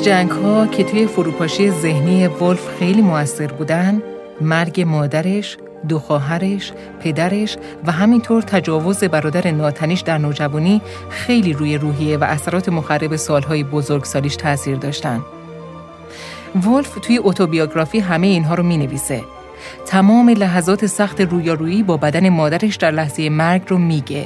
جنگ 0.05 0.31
ها 0.31 0.67
که 0.67 0.83
توی 0.83 1.07
فروپاشی 1.07 1.71
ذهنی 1.71 2.27
ولف 2.27 2.67
خیلی 2.79 3.01
موثر 3.01 3.47
بودن، 3.47 4.01
مرگ 4.41 4.81
مادرش، 4.81 5.57
دو 5.87 5.99
خواهرش، 5.99 6.73
پدرش 6.99 7.57
و 7.85 7.91
همینطور 7.91 8.41
تجاوز 8.41 9.03
برادر 9.03 9.51
ناتنیش 9.51 10.01
در 10.01 10.17
نوجوانی 10.17 10.81
خیلی 11.09 11.53
روی 11.53 11.77
روحیه 11.77 12.17
و 12.17 12.23
اثرات 12.23 12.69
مخرب 12.69 13.15
سالهای 13.15 13.63
بزرگسالیش 13.63 14.35
تاثیر 14.35 14.75
داشتن. 14.75 15.21
ولف 16.55 16.95
توی 17.01 17.19
اتوبیوگرافی 17.23 17.99
همه 17.99 18.27
اینها 18.27 18.55
رو 18.55 18.63
می 18.63 18.77
نویسه. 18.77 19.21
تمام 19.85 20.29
لحظات 20.29 20.85
سخت 20.85 21.21
رویارویی 21.21 21.83
با 21.83 21.97
بدن 21.97 22.29
مادرش 22.29 22.75
در 22.75 22.91
لحظه 22.91 23.29
مرگ 23.29 23.61
رو 23.67 23.77
میگه. 23.77 24.25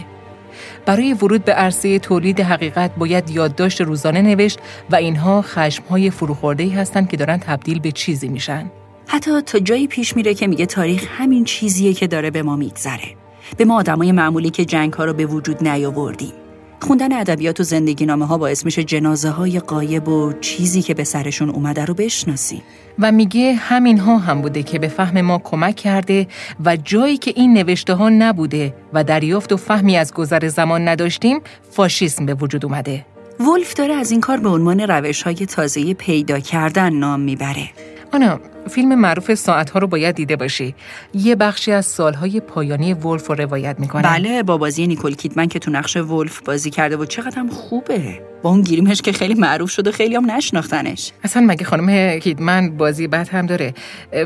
برای 0.86 1.14
ورود 1.14 1.46
به 1.46 1.54
عرصه 1.54 2.00
تولید 2.00 2.40
حقیقت 2.40 2.92
باید 2.96 3.30
یادداشت 3.30 3.82
روزانه 3.82 4.22
نوشت 4.22 4.60
و 4.90 4.96
اینها 4.96 5.42
خشمهای 5.42 6.10
فروخورده 6.10 6.70
هستند 6.70 7.10
که 7.10 7.18
دارن 7.18 7.38
تبدیل 7.38 7.80
به 7.80 7.92
چیزی 7.92 8.28
میشن. 8.28 8.72
حتی 9.08 9.42
تا 9.42 9.60
جایی 9.60 9.88
پیش 9.88 10.16
میره 10.16 10.34
که 10.34 10.48
میگه 10.48 10.66
تاریخ 10.66 11.08
همین 11.18 11.44
چیزیه 11.44 11.94
که 11.94 12.08
داره 12.08 12.32
به 12.32 12.44
ما 12.44 12.56
میگذره. 12.56 13.16
به 13.58 13.66
ما 13.66 13.78
آدمای 13.80 14.12
معمولی 14.12 14.50
که 14.50 14.66
جنگ 14.66 14.94
ها 14.94 15.06
رو 15.06 15.14
به 15.14 15.26
وجود 15.26 15.68
نیاوردیم. 15.68 16.34
خوندن 16.82 17.14
ادبیات 17.14 17.60
و 17.60 17.64
زندگی 17.64 18.06
نامه 18.06 18.26
ها 18.26 18.38
باعث 18.38 18.66
میشه 18.66 18.84
جنازه 18.84 19.30
های 19.30 19.60
قایب 19.60 20.08
و 20.08 20.34
چیزی 20.42 20.82
که 20.82 20.94
به 20.94 21.04
سرشون 21.04 21.50
اومده 21.50 21.86
رو 21.86 21.94
بشناسیم. 21.94 22.62
و 23.00 23.12
میگه 23.12 23.54
همین 23.54 23.98
ها 23.98 24.18
هم 24.18 24.42
بوده 24.42 24.64
که 24.64 24.80
به 24.80 24.88
فهم 24.88 25.22
ما 25.22 25.38
کمک 25.44 25.76
کرده 25.76 26.28
و 26.66 26.78
جایی 26.78 27.18
که 27.18 27.34
این 27.36 27.54
نوشته 27.54 27.94
ها 27.94 28.10
نبوده 28.10 28.74
و 28.94 29.04
دریافت 29.04 29.54
و 29.54 29.58
فهمی 29.58 29.98
از 29.98 30.14
گذر 30.14 30.48
زمان 30.48 30.88
نداشتیم 30.88 31.40
فاشیسم 31.72 32.26
به 32.26 32.34
وجود 32.34 32.66
اومده. 32.66 33.06
ولف 33.40 33.74
داره 33.74 33.94
از 33.94 34.12
این 34.12 34.22
کار 34.22 34.38
به 34.38 34.50
عنوان 34.50 34.80
روش 34.80 35.22
های 35.22 35.36
تازه 35.36 35.94
پیدا 35.94 36.40
کردن 36.40 36.94
نام 36.94 37.20
می‌بره. 37.20 37.70
آنا 38.14 38.40
فیلم 38.68 38.96
معروف 38.96 39.34
ساعت 39.34 39.70
ها 39.70 39.80
رو 39.80 39.88
باید 39.88 40.16
دیده 40.16 40.36
باشی. 40.36 40.76
یه 41.14 41.36
بخشی 41.36 41.72
از 41.72 41.86
سالهای 41.86 42.40
پایانی 42.40 42.94
ولف 42.94 43.28
رو 43.28 43.36
روایت 43.36 43.80
می‌کنه. 43.80 44.04
بله 44.04 44.44
با 44.44 44.58
بازی 44.58 44.88
نیکول 44.88 45.16
کیدمن 45.16 45.48
که 45.48 45.60
تو 45.60 45.72
نقش 45.72 45.98
ولف 45.98 46.40
بازی 46.40 46.70
کرده 46.70 46.98
و 46.98 47.06
چقدر 47.06 47.40
هم 47.40 47.50
خوبه. 47.50 48.22
با 48.42 48.50
اون 48.50 48.62
گیریمش 48.62 49.02
که 49.02 49.12
خیلی 49.12 49.34
معروف 49.34 49.70
شد 49.70 49.88
و 49.88 49.92
خیلی 49.92 50.16
هم 50.16 50.32
نشناختنش. 50.32 51.12
اصلا 51.24 51.42
مگه 51.42 51.66
خانم 51.66 52.20
کیدمن 52.20 52.78
بازی 52.78 53.08
بد 53.08 53.30
هم 53.30 53.46
داره؟ 53.46 53.74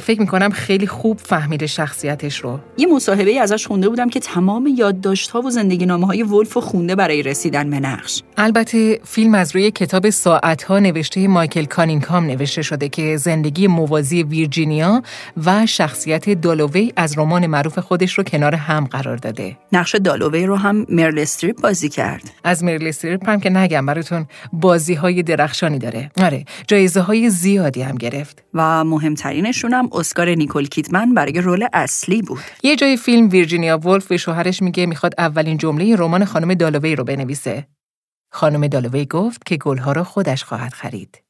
فکر 0.01 0.19
می‌کنم 0.19 0.49
خیلی 0.49 0.87
خوب 0.87 1.19
فهمیده 1.19 1.67
شخصیتش 1.67 2.39
رو. 2.39 2.59
یه 2.77 2.87
مصاحبه 2.87 3.41
ازش 3.41 3.67
خونده 3.67 3.89
بودم 3.89 4.09
که 4.09 4.19
تمام 4.19 4.67
یادداشت 4.77 5.29
ها 5.29 5.41
و 5.41 5.49
زندگی 5.49 5.85
نامه 5.85 6.07
های 6.07 6.23
ولف 6.23 6.57
خونده 6.57 6.95
برای 6.95 7.23
رسیدن 7.23 7.69
به 7.69 7.79
نقش. 7.79 8.23
البته 8.37 8.99
فیلم 9.03 9.35
از 9.35 9.55
روی 9.55 9.71
کتاب 9.71 10.09
ساعت 10.09 10.63
ها 10.63 10.79
نوشته 10.79 11.27
مایکل 11.27 11.65
کانینگهام 11.65 12.25
نوشته 12.25 12.61
شده 12.61 12.89
که 12.89 13.17
زندگی 13.17 13.67
موازی 13.67 14.22
ویرجینیا 14.23 15.03
و 15.45 15.65
شخصیت 15.65 16.29
دالووی 16.29 16.93
از 16.95 17.17
رمان 17.17 17.47
معروف 17.47 17.79
خودش 17.79 18.17
رو 18.17 18.23
کنار 18.23 18.55
هم 18.55 18.85
قرار 18.85 19.17
داده. 19.17 19.57
نقش 19.71 19.95
دالووی 19.95 20.45
رو 20.45 20.55
هم 20.55 20.85
مرل 20.89 21.19
استریپ 21.19 21.61
بازی 21.61 21.89
کرد. 21.89 22.31
از 22.43 22.63
مرل 22.63 22.87
استریپ 22.87 23.29
هم 23.29 23.39
که 23.39 23.49
نگم 23.49 23.85
براتون 23.85 24.25
بازی 24.53 24.93
های 24.93 25.23
درخشانی 25.23 25.79
داره. 25.79 26.11
آره، 26.17 26.45
جایزه 26.67 27.01
های 27.01 27.29
زیادی 27.29 27.81
هم 27.81 27.95
گرفت. 27.95 28.43
و 28.53 28.83
مهمترینشون 28.83 29.73
هم 29.73 29.89
اسکار 29.91 30.29
نیکول 30.29 30.67
کیدمن 30.67 31.13
برای 31.13 31.41
role 31.41 31.67
اصلی 31.73 32.21
بود. 32.21 32.41
یه 32.63 32.75
جای 32.75 32.97
فیلم 32.97 33.29
ویرجینیا 33.29 33.77
ولف 33.77 34.07
به 34.07 34.17
شوهرش 34.17 34.61
میگه 34.61 34.85
می‌خواد 34.85 35.13
اولین 35.17 35.57
جمله 35.57 35.95
رمان 35.95 36.25
خانم 36.25 36.53
دالووی 36.53 36.95
رو 36.95 37.03
بنویسه. 37.03 37.67
خانم 38.29 38.67
دالووی 38.67 39.05
گفت 39.05 39.45
که 39.45 39.57
گلها 39.57 39.91
را 39.91 40.03
خودش 40.03 40.43
خواهد 40.43 40.73
خرید. 40.73 41.21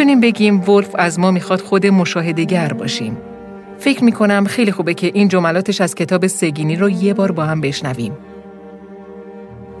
می‌تونیم 0.00 0.20
بگیم 0.20 0.68
ولف 0.68 0.90
از 0.94 1.18
ما 1.18 1.30
می‌خواد 1.30 1.60
خود 1.60 1.86
مشاهدگر 1.86 2.72
باشیم. 2.72 3.16
فکر 3.78 4.04
می‌کنم 4.04 4.44
خیلی 4.44 4.72
خوبه 4.72 4.94
که 4.94 5.10
این 5.14 5.28
جملاتش 5.28 5.80
از 5.80 5.94
کتاب 5.94 6.26
سگینی 6.26 6.76
رو 6.76 6.90
یه 6.90 7.14
بار 7.14 7.32
با 7.32 7.44
هم 7.44 7.60
بشنویم. 7.60 8.12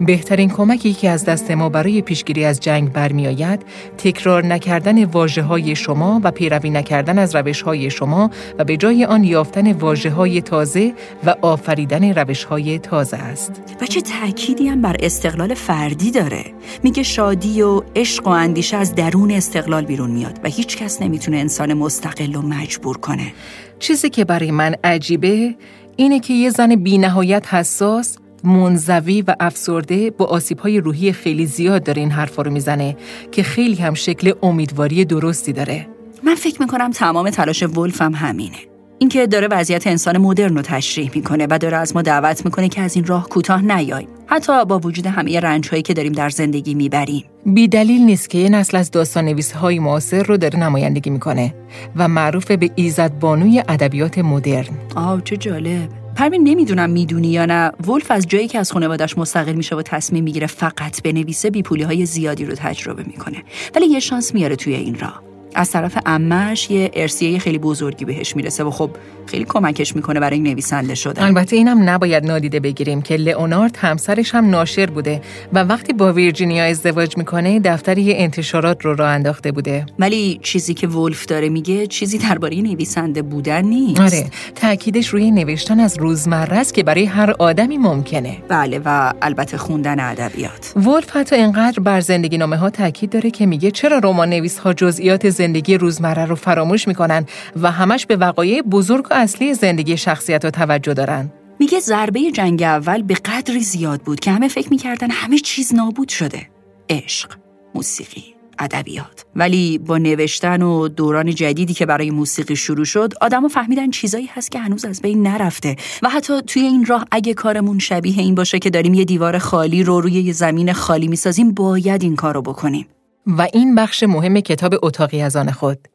بهترین 0.00 0.50
کمکی 0.50 0.92
که 0.92 1.10
از 1.10 1.24
دست 1.24 1.50
ما 1.50 1.68
برای 1.68 2.02
پیشگیری 2.02 2.44
از 2.44 2.60
جنگ 2.60 2.92
برمیآید 2.92 3.62
تکرار 3.98 4.46
نکردن 4.46 5.04
واجه 5.04 5.42
های 5.42 5.76
شما 5.76 6.20
و 6.24 6.30
پیروی 6.30 6.70
نکردن 6.70 7.18
از 7.18 7.36
روش 7.36 7.62
های 7.62 7.90
شما 7.90 8.30
و 8.58 8.64
به 8.64 8.76
جای 8.76 9.04
آن 9.04 9.24
یافتن 9.24 9.72
واجه 9.72 10.10
های 10.10 10.42
تازه 10.42 10.94
و 11.26 11.34
آفریدن 11.42 12.14
روش 12.14 12.44
های 12.44 12.78
تازه 12.78 13.16
است. 13.16 13.62
و 13.80 13.86
چه 13.86 14.00
تأکیدی 14.00 14.68
هم 14.68 14.82
بر 14.82 14.96
استقلال 15.00 15.54
فردی 15.54 16.10
داره. 16.10 16.44
میگه 16.82 17.02
شادی 17.02 17.62
و 17.62 17.82
عشق 17.96 18.26
و 18.26 18.30
اندیشه 18.30 18.76
از 18.76 18.94
درون 18.94 19.30
استقلال 19.30 19.84
بیرون 19.84 20.10
میاد 20.10 20.40
و 20.44 20.48
هیچ 20.48 20.76
کس 20.76 21.02
نمی‌تونه 21.02 21.36
انسان 21.36 21.74
مستقل 21.74 22.36
و 22.36 22.42
مجبور 22.42 22.96
کنه. 22.98 23.32
چیزی 23.78 24.10
که 24.10 24.24
برای 24.24 24.50
من 24.50 24.74
عجیبه 24.84 25.54
اینه 25.96 26.20
که 26.20 26.34
یه 26.34 26.50
زن 26.50 26.76
بی 26.76 26.98
نهایت 26.98 27.54
حساس 27.54 28.16
منزوی 28.44 29.22
و 29.22 29.34
افسرده 29.40 30.10
با 30.10 30.24
آسیب‌های 30.24 30.80
روحی 30.80 31.12
خیلی 31.12 31.46
زیاد 31.46 31.82
داره 31.82 32.00
این 32.00 32.10
حرفا 32.10 32.42
رو 32.42 32.50
می‌زنه 32.50 32.96
که 33.32 33.42
خیلی 33.42 33.74
هم 33.74 33.94
شکل 33.94 34.32
امیدواری 34.42 35.04
درستی 35.04 35.52
داره. 35.52 35.86
من 36.24 36.34
فکر 36.34 36.62
می‌کنم 36.62 36.90
تمام 36.90 37.30
تلاش 37.30 37.62
ولف 37.62 38.02
هم 38.02 38.14
همینه. 38.14 38.56
اینکه 38.98 39.26
داره 39.26 39.48
وضعیت 39.50 39.86
انسان 39.86 40.18
مدرن 40.18 40.56
رو 40.56 40.62
تشریح 40.62 41.10
می‌کنه 41.14 41.46
و 41.50 41.58
داره 41.58 41.76
از 41.76 41.96
ما 41.96 42.02
دعوت 42.02 42.44
می‌کنه 42.44 42.68
که 42.68 42.80
از 42.80 42.96
این 42.96 43.04
راه 43.04 43.28
کوتاه 43.28 43.62
نیاییم 43.62 44.08
حتی 44.26 44.64
با 44.64 44.78
وجود 44.78 45.06
همه 45.06 45.40
رنج 45.40 45.68
هایی 45.68 45.82
که 45.82 45.94
داریم 45.94 46.12
در 46.12 46.30
زندگی 46.30 46.74
می‌بریم 46.74 47.24
بی 47.46 47.68
دلیل 47.68 48.00
نیست 48.00 48.30
که 48.30 48.38
یه 48.38 48.48
نسل 48.48 48.76
از 48.76 48.90
داستان 48.90 49.24
نویس 49.24 49.52
های 49.52 49.78
معاصر 49.78 50.22
رو 50.22 50.36
داره 50.36 50.58
نمایندگی 50.58 51.10
می‌کنه 51.10 51.54
و 51.96 52.08
معروف 52.08 52.50
به 52.50 52.70
ایزد 52.74 53.18
بانوی 53.18 53.62
ادبیات 53.68 54.18
مدرن 54.18 54.74
آه 54.96 55.22
چه 55.24 55.36
جالب 55.36 55.99
پروین 56.16 56.48
نمی‌دونم 56.48 56.90
می‌دونی 56.90 57.28
یا 57.28 57.46
نه. 57.46 57.72
ولف 57.86 58.10
از 58.10 58.26
جایی 58.26 58.48
که 58.48 58.58
از 58.58 58.72
خانوادش 58.72 59.18
مستقل 59.18 59.52
میشه 59.52 59.76
و 59.76 59.82
تصمیم 59.82 60.24
می‌گیره 60.24 60.46
فقط 60.46 61.02
بنویسه 61.02 61.50
بیپولی 61.50 61.82
های 61.82 62.06
زیادی 62.06 62.44
رو 62.44 62.54
تجربه 62.54 63.02
می‌کنه. 63.02 63.42
ولی 63.74 63.86
یه 63.86 64.00
شانس 64.00 64.34
میاره 64.34 64.56
توی 64.56 64.74
این 64.74 64.98
راه. 64.98 65.29
از 65.54 65.70
طرف 65.70 65.98
امش 66.06 66.70
یه 66.70 66.90
ارسیه 66.94 67.38
خیلی 67.38 67.58
بزرگی 67.58 68.04
بهش 68.04 68.36
می‌رسه 68.36 68.64
و 68.64 68.70
خب 68.70 68.90
خیلی 69.26 69.44
کمکش 69.44 69.96
می‌کنه 69.96 70.20
برای 70.20 70.40
نویسنده 70.40 70.94
شدن. 70.94 71.22
البته 71.22 71.56
اینم 71.56 71.90
نباید 71.90 72.26
نادیده 72.26 72.60
بگیریم 72.60 73.02
که 73.02 73.16
لئونارد 73.16 73.76
همسرش 73.76 74.34
هم 74.34 74.50
ناشر 74.50 74.86
بوده 74.86 75.20
و 75.52 75.64
وقتی 75.64 75.92
با 75.92 76.12
ویرجینیا 76.12 76.64
ازدواج 76.64 77.16
می‌کنه 77.16 77.60
دفتر 77.60 77.98
یه 77.98 78.14
انتشارات 78.18 78.84
رو 78.84 78.94
راه 78.94 79.10
انداخته 79.10 79.52
بوده. 79.52 79.86
ولی 79.98 80.40
چیزی 80.42 80.74
که 80.74 80.86
ولف 80.86 81.26
داره 81.26 81.48
میگه 81.48 81.86
چیزی 81.86 82.18
درباره 82.18 82.56
نویسنده 82.56 83.22
بودن 83.22 83.64
نیست. 83.64 84.00
آره 84.00 84.24
تاکیدش 84.54 85.08
روی 85.08 85.30
نوشتن 85.30 85.80
از 85.80 85.98
روزمره 85.98 86.56
است 86.56 86.74
که 86.74 86.82
برای 86.82 87.04
هر 87.04 87.34
آدمی 87.38 87.78
ممکنه. 87.78 88.36
بله 88.48 88.80
و 88.84 89.12
البته 89.22 89.56
خوندن 89.56 90.00
ادبیات. 90.00 90.72
ولف 90.76 91.16
حتی 91.16 91.36
اینقدر 91.36 91.80
بر 91.80 92.00
زندگی 92.00 92.38
نامه 92.38 92.56
ها 92.56 92.70
تاکید 92.70 93.10
داره 93.10 93.30
که 93.30 93.46
میگه 93.46 93.70
چرا 93.70 93.98
رمان 93.98 94.30
نویس 94.30 94.58
ها 94.58 94.72
جزئیات 94.72 95.30
زندگی 95.40 95.78
روزمره 95.78 96.24
رو 96.24 96.34
فراموش 96.34 96.88
می‌کنن 96.88 97.26
و 97.62 97.70
همش 97.70 98.06
به 98.06 98.16
وقایع 98.16 98.62
بزرگ 98.62 99.06
و 99.10 99.14
اصلی 99.14 99.54
زندگی 99.54 99.96
شخصیت 99.96 100.44
و 100.44 100.50
توجه 100.50 100.94
دارن. 100.94 101.32
میگه 101.60 101.80
ضربه 101.80 102.30
جنگ 102.30 102.62
اول 102.62 103.02
به 103.02 103.14
قدری 103.14 103.60
زیاد 103.60 104.00
بود 104.00 104.20
که 104.20 104.30
همه 104.30 104.48
فکر 104.48 104.70
می‌کردن 104.70 105.10
همه 105.10 105.38
چیز 105.38 105.74
نابود 105.74 106.08
شده. 106.08 106.48
عشق 106.90 107.30
موسیقی 107.74 108.24
ادبیات. 108.58 109.24
ولی 109.36 109.78
با 109.78 109.98
نوشتن 109.98 110.62
و 110.62 110.88
دوران 110.88 111.34
جدیدی 111.34 111.74
که 111.74 111.86
برای 111.86 112.10
موسیقی 112.10 112.56
شروع 112.56 112.84
شد 112.84 113.12
آدمو 113.20 113.48
فهمیدن 113.48 113.90
چیزایی 113.90 114.30
هست 114.34 114.50
که 114.50 114.58
هنوز 114.58 114.84
از 114.84 115.02
بین 115.02 115.26
نرفته. 115.26 115.76
و 116.02 116.08
حتی 116.08 116.42
توی 116.42 116.62
این 116.62 116.86
راه 116.86 117.04
اگه 117.10 117.34
کارمون 117.34 117.78
شبیه 117.78 118.18
این 118.18 118.34
باشه 118.34 118.58
که 118.58 118.70
داریم 118.70 118.94
یه 118.94 119.04
دیوار 119.04 119.38
خالی 119.38 119.82
رو 119.82 120.00
روی 120.00 120.12
یه 120.12 120.32
زمین 120.32 120.72
خالی 120.72 121.08
می‌سازیم 121.08 121.54
باید 121.54 122.02
این 122.02 122.16
کارو 122.16 122.42
بکنیم. 122.42 122.86
و 123.26 123.46
این 123.52 123.74
بخش 123.74 124.02
مهم 124.02 124.40
کتاب 124.40 124.74
اتاقی 124.82 125.22
از 125.22 125.36
آن 125.36 125.50
خود. 125.50 125.88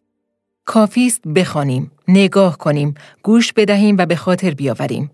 کافیست 0.65 1.27
بخوانیم، 1.27 1.91
نگاه 2.07 2.57
کنیم، 2.57 2.93
گوش 3.23 3.53
بدهیم 3.53 3.95
و 3.97 4.05
به 4.05 4.15
خاطر 4.15 4.51
بیاوریم. 4.51 5.11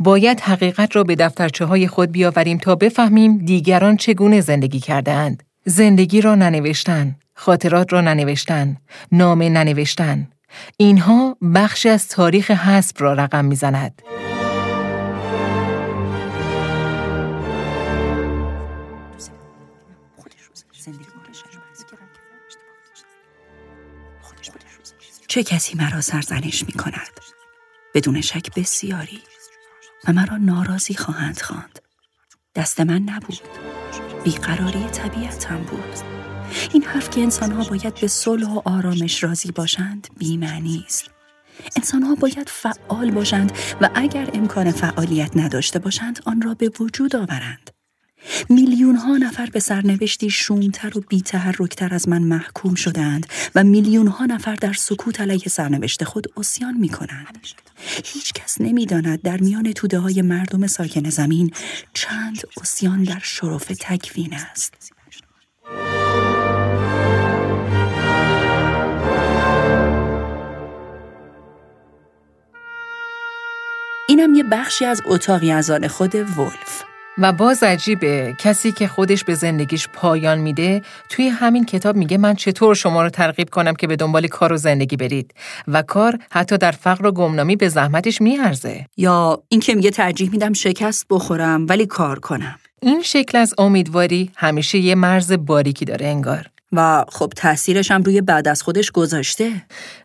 باید 0.00 0.40
حقیقت 0.40 0.96
را 0.96 1.04
به 1.04 1.14
دفترچه 1.14 1.64
های 1.64 1.88
خود 1.88 2.12
بیاوریم 2.12 2.58
تا 2.58 2.74
بفهمیم 2.74 3.38
دیگران 3.38 3.96
چگونه 3.96 4.40
زندگی 4.40 4.80
کرده 4.80 5.12
اند. 5.12 5.42
زندگی 5.64 6.20
را 6.20 6.34
ننوشتن، 6.34 7.16
خاطرات 7.34 7.92
را 7.92 8.00
ننوشتن، 8.00 8.76
نامه 9.12 9.48
ننوشتن. 9.48 10.28
اینها 10.76 11.36
بخشی 11.54 11.88
از 11.88 12.08
تاریخ 12.08 12.50
حسب 12.50 12.96
را 12.98 13.12
رقم 13.12 13.44
می‌زند. 13.44 14.02
چه 25.30 25.42
کسی 25.42 25.74
مرا 25.74 26.00
سرزنش 26.00 26.64
می 26.66 26.72
کند؟ 26.72 27.20
بدون 27.94 28.20
شک 28.20 28.54
بسیاری 28.56 29.20
و 30.08 30.12
مرا 30.12 30.36
ناراضی 30.36 30.94
خواهند 30.94 31.40
خواند. 31.40 31.78
دست 32.54 32.80
من 32.80 33.02
نبود. 33.02 33.40
بیقراری 34.24 34.84
طبیعتم 34.84 35.56
بود. 35.56 35.98
این 36.72 36.82
حرف 36.84 37.10
که 37.10 37.20
انسانها 37.20 37.64
باید 37.70 38.00
به 38.00 38.06
صلح 38.06 38.48
و 38.48 38.62
آرامش 38.64 39.24
راضی 39.24 39.52
باشند 39.52 40.08
بیمعنی 40.18 40.84
است. 40.86 41.10
انسانها 41.76 42.14
باید 42.14 42.48
فعال 42.48 43.10
باشند 43.10 43.52
و 43.80 43.90
اگر 43.94 44.30
امکان 44.34 44.70
فعالیت 44.70 45.36
نداشته 45.36 45.78
باشند 45.78 46.20
آن 46.26 46.42
را 46.42 46.54
به 46.54 46.70
وجود 46.80 47.16
آورند. 47.16 47.70
میلیون 48.48 48.96
ها 48.96 49.16
نفر 49.16 49.46
به 49.46 49.60
سرنوشتی 49.60 50.30
شومتر 50.30 50.98
و 50.98 51.00
بیتحرکتر 51.08 51.94
از 51.94 52.08
من 52.08 52.22
محکوم 52.22 52.74
شدند 52.74 53.26
و 53.54 53.64
میلیون 53.64 54.06
ها 54.06 54.26
نفر 54.26 54.54
در 54.54 54.72
سکوت 54.72 55.20
علیه 55.20 55.48
سرنوشت 55.48 56.04
خود 56.04 56.26
اسیان 56.36 56.74
می 56.74 56.88
کنند. 56.88 57.38
هیچ 58.04 58.32
کس 58.32 58.60
نمی 58.60 58.86
داند 58.86 59.22
در 59.22 59.40
میان 59.40 59.72
توده 59.72 59.98
های 59.98 60.22
مردم 60.22 60.66
ساکن 60.66 61.10
زمین 61.10 61.50
چند 61.94 62.40
اسیان 62.60 63.04
در 63.04 63.20
شرف 63.22 63.64
تکوین 63.80 64.34
است. 64.34 64.92
اینم 74.08 74.34
یه 74.34 74.42
بخشی 74.42 74.84
از 74.84 75.02
اتاقی 75.06 75.50
از 75.50 75.70
آن 75.70 75.88
خود 75.88 76.14
ولف. 76.14 76.89
و 77.18 77.32
باز 77.32 77.62
عجیبه 77.62 78.36
کسی 78.38 78.72
که 78.72 78.88
خودش 78.88 79.24
به 79.24 79.34
زندگیش 79.34 79.88
پایان 79.88 80.38
میده 80.38 80.82
توی 81.08 81.28
همین 81.28 81.64
کتاب 81.64 81.96
میگه 81.96 82.18
من 82.18 82.34
چطور 82.34 82.74
شما 82.74 83.02
رو 83.02 83.10
ترغیب 83.10 83.50
کنم 83.50 83.74
که 83.74 83.86
به 83.86 83.96
دنبال 83.96 84.26
کار 84.26 84.52
و 84.52 84.56
زندگی 84.56 84.96
برید 84.96 85.34
و 85.68 85.82
کار 85.82 86.18
حتی 86.30 86.58
در 86.58 86.70
فقر 86.70 87.06
و 87.06 87.12
گمنامی 87.12 87.56
به 87.56 87.68
زحمتش 87.68 88.20
میارزه. 88.20 88.86
یا 88.96 89.42
اینکه 89.48 89.74
میگه 89.74 89.90
ترجیح 89.90 90.30
میدم 90.30 90.52
شکست 90.52 91.06
بخورم 91.10 91.66
ولی 91.68 91.86
کار 91.86 92.18
کنم. 92.18 92.58
این 92.82 93.02
شکل 93.02 93.38
از 93.38 93.54
امیدواری 93.58 94.30
همیشه 94.36 94.78
یه 94.78 94.94
مرز 94.94 95.32
باریکی 95.32 95.84
داره 95.84 96.06
انگار. 96.06 96.46
و 96.72 97.04
خب 97.08 97.32
تاثیرش 97.36 97.90
هم 97.90 98.02
روی 98.02 98.20
بعد 98.20 98.48
از 98.48 98.62
خودش 98.62 98.90
گذاشته. 98.90 99.52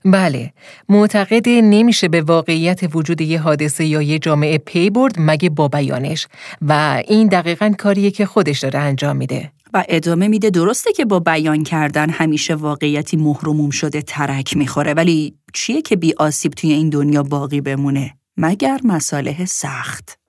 بله 0.05 0.53
معتقد 0.89 1.49
نمیشه 1.49 2.07
به 2.07 2.21
واقعیت 2.21 2.95
وجود 2.95 3.21
یه 3.21 3.39
حادثه 3.39 3.85
یا 3.85 4.01
یه 4.01 4.19
جامعه 4.19 4.57
پی 4.57 4.89
برد 4.89 5.15
مگه 5.17 5.49
با 5.49 5.67
بیانش. 5.67 6.27
و 6.61 7.03
این 7.07 7.27
دقیقا 7.27 7.73
کاریه 7.77 8.11
که 8.11 8.25
خودش 8.25 8.59
داره 8.59 8.79
انجام 8.79 9.17
میده. 9.17 9.51
و 9.73 9.83
ادامه 9.89 10.27
میده 10.27 10.49
درسته 10.49 10.93
که 10.93 11.05
با 11.05 11.19
بیان 11.19 11.63
کردن 11.63 12.09
همیشه 12.09 12.55
واقعیتی 12.55 13.17
مهرموم 13.17 13.69
شده 13.69 14.01
ترک 14.01 14.57
می‌خوره 14.57 14.93
ولی 14.93 15.35
چیه 15.53 15.81
که 15.81 15.95
بی 15.95 16.13
آسیب 16.17 16.51
توی 16.53 16.73
این 16.73 16.89
دنیا 16.89 17.23
باقی 17.23 17.61
بمونه؟ 17.61 18.17
مگر 18.37 18.79
مساله 18.83 19.45
سخت. 19.45 20.19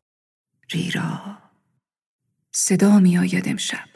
ریرا 0.70 1.20
صدا 2.52 2.98
میآید 2.98 3.48
امشب. 3.48 3.95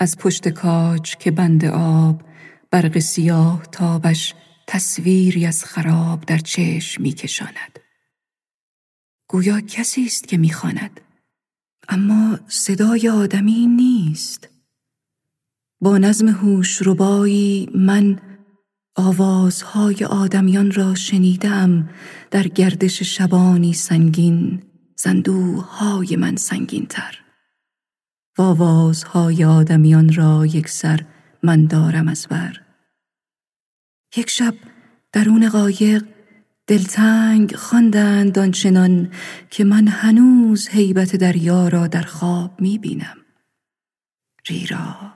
از 0.00 0.18
پشت 0.18 0.48
کاج 0.48 1.16
که 1.16 1.30
بند 1.30 1.64
آب 1.64 2.22
برق 2.70 2.98
سیاه 2.98 3.66
تابش 3.72 4.34
تصویری 4.66 5.46
از 5.46 5.64
خراب 5.64 6.24
در 6.24 6.38
چشم 6.38 7.02
میکشاند. 7.02 7.78
گویا 9.28 9.60
کسی 9.60 10.04
است 10.04 10.28
که 10.28 10.36
می‌خواند. 10.36 11.00
اما 11.88 12.38
صدای 12.48 13.08
آدمی 13.08 13.66
نیست. 13.66 14.48
با 15.80 15.98
نظم 15.98 16.28
هوش 16.28 16.82
ربایی 16.86 17.68
من 17.74 18.20
آوازهای 18.96 20.04
آدمیان 20.04 20.72
را 20.72 20.94
شنیدم 20.94 21.88
در 22.30 22.48
گردش 22.48 23.02
شبانی 23.02 23.72
سنگین 23.72 24.62
زندوهای 24.96 26.16
من 26.16 26.36
سنگین 26.36 26.86
تر 26.86 27.23
و 28.38 28.42
آوازهای 28.42 29.44
آدمیان 29.44 30.12
را 30.12 30.46
یک 30.46 30.68
سر 30.68 31.04
من 31.42 31.66
دارم 31.66 32.08
از 32.08 32.26
بر. 32.30 32.60
یک 34.16 34.30
شب 34.30 34.54
درون 35.12 35.48
قایق 35.48 36.04
دلتنگ 36.66 37.54
خواندند 37.56 38.38
آنچنان 38.38 39.12
که 39.50 39.64
من 39.64 39.88
هنوز 39.88 40.68
هیبت 40.68 41.16
دریا 41.16 41.68
را 41.68 41.86
در 41.86 42.02
خواب 42.02 42.60
می 42.60 42.78
بینم. 42.78 43.16
ریرا 44.48 45.14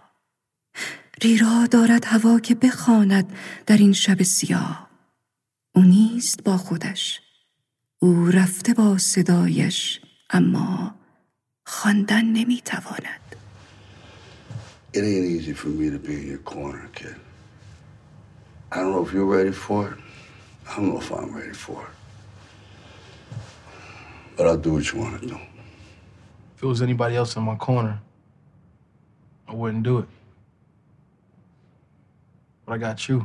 ریرا 1.22 1.66
دارد 1.70 2.04
هوا 2.04 2.40
که 2.40 2.54
بخواند 2.54 3.32
در 3.66 3.76
این 3.76 3.92
شب 3.92 4.22
سیاه. 4.22 4.90
او 5.74 5.82
نیست 5.82 6.44
با 6.44 6.56
خودش. 6.56 7.20
او 7.98 8.26
رفته 8.26 8.74
با 8.74 8.98
صدایش 8.98 10.00
اما 10.30 10.97
خواندن 11.83 12.25
نمیتواند 12.25 13.19
It 14.93 15.03
ain't 15.03 15.25
easy 15.35 15.53
for 15.53 15.69
me 15.69 15.89
to 15.89 15.97
be 15.97 16.13
in 16.21 16.27
your 16.27 16.43
corner, 16.53 16.87
kid. 16.93 17.15
I 18.71 18.75
don't 18.79 18.91
know 18.91 19.03
if 19.05 19.11
you're 19.11 19.31
ready 19.37 19.51
for 19.51 19.79
it. 19.89 19.97
I 20.69 20.75
don't 20.75 20.89
know 20.89 20.99
if 20.99 21.11
I'm 21.11 21.31
ready 21.35 21.57
for 21.65 21.79
it. 21.87 21.93
But 24.37 24.43
I'll 24.47 24.63
do 24.67 24.73
what 24.73 24.85
you 24.91 24.99
want 24.99 25.19
to 25.21 25.27
do. 25.27 25.39
If 26.55 26.59
it 26.63 26.67
was 26.73 26.81
anybody 26.83 27.15
else 27.15 27.35
in 27.35 27.43
my 27.51 27.55
corner, 27.55 27.95
I 29.47 29.53
wouldn't 29.59 29.83
do 29.91 29.95
it. 30.03 30.09
But 32.65 32.73
I 32.75 32.77
got 32.77 33.09
you. 33.09 33.17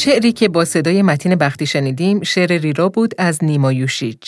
شعری 0.00 0.32
که 0.32 0.48
با 0.48 0.64
صدای 0.64 1.02
متین 1.02 1.34
بختی 1.34 1.66
شنیدیم 1.66 2.22
شعر 2.22 2.52
ریرا 2.52 2.88
بود 2.88 3.14
از 3.18 3.44
نیما 3.44 3.72
یوشیج. 3.72 4.18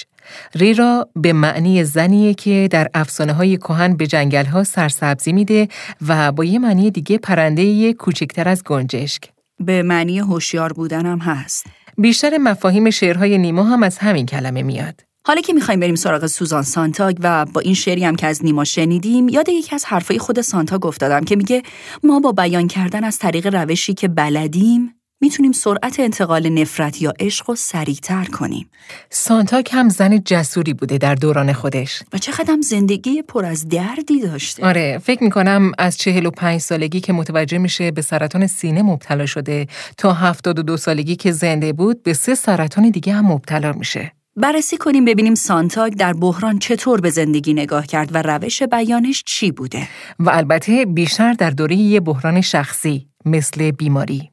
ریرا 0.54 1.08
به 1.16 1.32
معنی 1.32 1.84
زنیه 1.84 2.34
که 2.34 2.68
در 2.70 2.88
افسانه 2.94 3.32
های 3.32 3.56
کهن 3.56 3.96
به 3.96 4.06
جنگل 4.06 4.44
ها 4.44 4.64
سرسبزی 4.64 5.32
میده 5.32 5.68
و 6.08 6.32
با 6.32 6.44
یه 6.44 6.58
معنی 6.58 6.90
دیگه 6.90 7.18
پرنده 7.18 7.92
کوچکتر 7.92 8.48
از 8.48 8.64
گنجشک. 8.64 9.22
به 9.60 9.82
معنی 9.82 10.18
هوشیار 10.18 10.72
بودنم 10.72 11.18
هست. 11.18 11.66
بیشتر 11.98 12.38
مفاهیم 12.38 12.90
شعرهای 12.90 13.38
نیما 13.38 13.64
هم 13.64 13.82
از 13.82 13.98
همین 13.98 14.26
کلمه 14.26 14.62
میاد. 14.62 15.00
حالا 15.26 15.40
که 15.40 15.52
می‌خوایم 15.52 15.80
بریم 15.80 15.94
سراغ 15.94 16.26
سوزان 16.26 16.62
سانتاگ 16.62 17.16
و 17.20 17.44
با 17.44 17.60
این 17.60 17.74
شعری 17.74 18.04
هم 18.04 18.16
که 18.16 18.26
از 18.26 18.44
نیما 18.44 18.64
شنیدیم 18.64 19.28
یاد 19.28 19.48
یکی 19.48 19.74
از 19.74 19.84
حرفای 19.84 20.18
خود 20.18 20.40
سانتاگ 20.40 20.86
افتادم 20.86 21.24
که 21.24 21.36
میگه 21.36 21.62
ما 22.02 22.20
با 22.20 22.32
بیان 22.32 22.68
کردن 22.68 23.04
از 23.04 23.18
طریق 23.18 23.54
روشی 23.54 23.94
که 23.94 24.08
بلدیم 24.08 24.94
می‌تونیم 25.22 25.52
سرعت 25.52 26.00
انتقال 26.00 26.48
نفرت 26.48 27.02
یا 27.02 27.12
عشق 27.20 27.50
رو 27.50 27.56
سریعتر 27.56 28.24
کنیم. 28.24 28.70
سانتاک 29.10 29.70
هم 29.72 29.88
زن 29.88 30.18
جسوری 30.24 30.74
بوده 30.74 30.98
در 30.98 31.14
دوران 31.14 31.52
خودش. 31.52 32.02
و 32.12 32.18
چقدر 32.18 32.52
هم 32.52 32.60
زندگی 32.60 33.22
پر 33.22 33.44
از 33.44 33.68
دردی 33.68 34.20
داشته. 34.20 34.66
آره، 34.66 34.98
فکر 35.04 35.24
می‌کنم 35.24 35.72
از 35.78 35.98
چهل 35.98 36.26
و 36.26 36.30
پنج 36.30 36.60
سالگی 36.60 37.00
که 37.00 37.12
متوجه 37.12 37.58
میشه 37.58 37.90
به 37.90 38.02
سرطان 38.02 38.46
سینه 38.46 38.82
مبتلا 38.82 39.26
شده 39.26 39.66
تا 39.98 40.12
هفتاد 40.12 40.58
و 40.58 40.62
دو 40.62 40.76
سالگی 40.76 41.16
که 41.16 41.32
زنده 41.32 41.72
بود 41.72 42.02
به 42.02 42.12
سه 42.12 42.34
سرطان 42.34 42.90
دیگه 42.90 43.12
هم 43.12 43.26
مبتلا 43.26 43.72
میشه. 43.72 44.12
بررسی 44.36 44.76
کنیم 44.76 45.04
ببینیم 45.04 45.34
سانتاگ 45.34 45.92
در 45.92 46.12
بحران 46.12 46.58
چطور 46.58 47.00
به 47.00 47.10
زندگی 47.10 47.54
نگاه 47.54 47.86
کرد 47.86 48.14
و 48.14 48.22
روش 48.22 48.62
بیانش 48.62 49.22
چی 49.26 49.50
بوده. 49.50 49.88
و 50.18 50.30
البته 50.30 50.84
بیشتر 50.84 51.32
در 51.32 51.50
دوره 51.50 51.76
یه 51.76 52.00
بحران 52.00 52.40
شخصی 52.40 53.08
مثل 53.24 53.70
بیماری. 53.70 54.31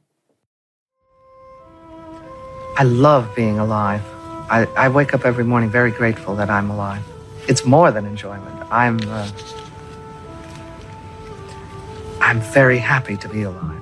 I 2.80 2.84
love 2.84 3.34
being 3.36 3.58
alive. 3.58 4.02
I, 4.48 4.66
I 4.74 4.88
wake 4.88 5.12
up 5.12 5.26
every 5.26 5.44
morning 5.44 5.68
very 5.68 5.90
grateful 5.90 6.34
that 6.36 6.48
I'm 6.48 6.70
alive. 6.70 7.02
It's 7.46 7.66
more 7.66 7.90
than 7.90 8.06
enjoyment. 8.06 8.58
I'm 8.70 8.98
uh, 9.06 9.30
I'm 12.22 12.40
very 12.40 12.78
happy 12.78 13.18
to 13.18 13.28
be 13.28 13.42
alive. 13.42 13.79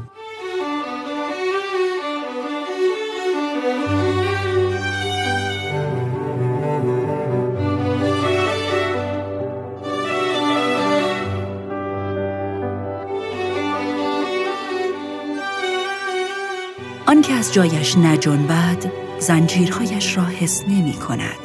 آن 17.09 17.23
که 17.23 17.33
از 17.33 17.55
جایش 17.55 17.97
نجنبد 17.99 18.93
زنجیرهایش 19.19 20.17
را 20.17 20.25
حس 20.25 20.63
نمی 20.69 20.93
کند. 20.93 21.37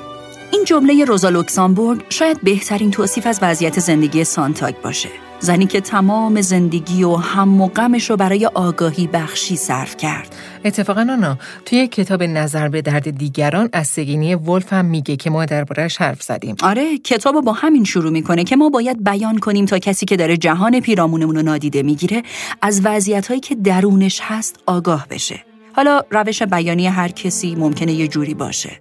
این 0.52 0.64
جمله 0.66 1.06
روزا 1.06 1.30
لوکسامبورگ 1.30 2.04
شاید 2.10 2.42
بهترین 2.44 2.92
توصیف 2.92 3.28
از 3.28 3.40
وضعیت 3.42 3.80
زندگی 3.80 4.24
سانتاگ 4.24 4.76
باشه. 4.84 5.10
زنی 5.40 5.66
که 5.66 5.82
تمام 5.82 6.42
زندگی 6.42 7.04
و 7.04 7.16
هم 7.16 7.62
و 7.62 7.68
غمش 7.68 8.10
رو 8.10 8.18
برای 8.18 8.46
آگاهی 8.46 9.08
بخشی 9.08 9.56
صرف 9.56 9.98
کرد. 9.98 10.36
اتفاقا 10.66 11.02
آنا 11.02 11.38
توی 11.66 11.88
کتاب 11.88 12.24
نظر 12.24 12.70
به 12.70 12.82
درد 12.82 13.18
دیگران 13.18 13.70
از 13.74 13.88
سگینی 13.88 14.36
ولف 14.36 14.74
هم 14.74 14.86
میگه 14.86 15.16
که 15.16 15.30
ما 15.30 15.46
دربارهش 15.46 15.98
حرف 15.98 16.24
زدیم. 16.24 16.56
آره 16.64 16.98
کتاب 16.98 17.42
با 17.42 17.54
همین 17.54 17.84
شروع 17.84 18.12
می‌کنه 18.12 18.44
که 18.44 18.56
ما 18.56 18.70
باید 18.70 19.04
بیان 19.04 19.38
کنیم 19.38 19.66
تا 19.66 19.80
کسی 19.80 20.06
که 20.06 20.18
داره 20.18 20.38
جهان 20.38 20.80
پیرامونمون 20.80 21.36
رو 21.36 21.42
نادیده 21.42 21.84
می‌گیره 21.84 22.24
از 22.62 22.82
وضعیتهایی 22.84 23.40
که 23.40 23.56
درونش 23.56 24.20
هست 24.24 24.60
آگاه 24.66 25.08
بشه. 25.10 25.53
حالا 25.76 26.02
روش 26.12 26.44
بیانی 26.44 26.88
هر 26.88 27.08
کسی 27.08 27.56
ممکنه 27.56 27.94
یه 27.94 28.08
جوری 28.08 28.34
باشه. 28.34 28.72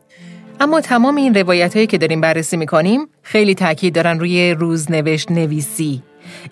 اما 0.61 0.80
تمام 0.80 1.16
این 1.16 1.34
روایت 1.34 1.74
هایی 1.74 1.86
که 1.86 1.99
داریم 1.99 2.20
بررسی 2.20 2.57
می‌کنیم 2.57 3.01
خیلی 3.22 3.55
تاکید 3.55 3.95
دارن 3.95 4.18
روی 4.18 4.51
روزنوشت 4.51 5.30
نویسی. 5.30 6.03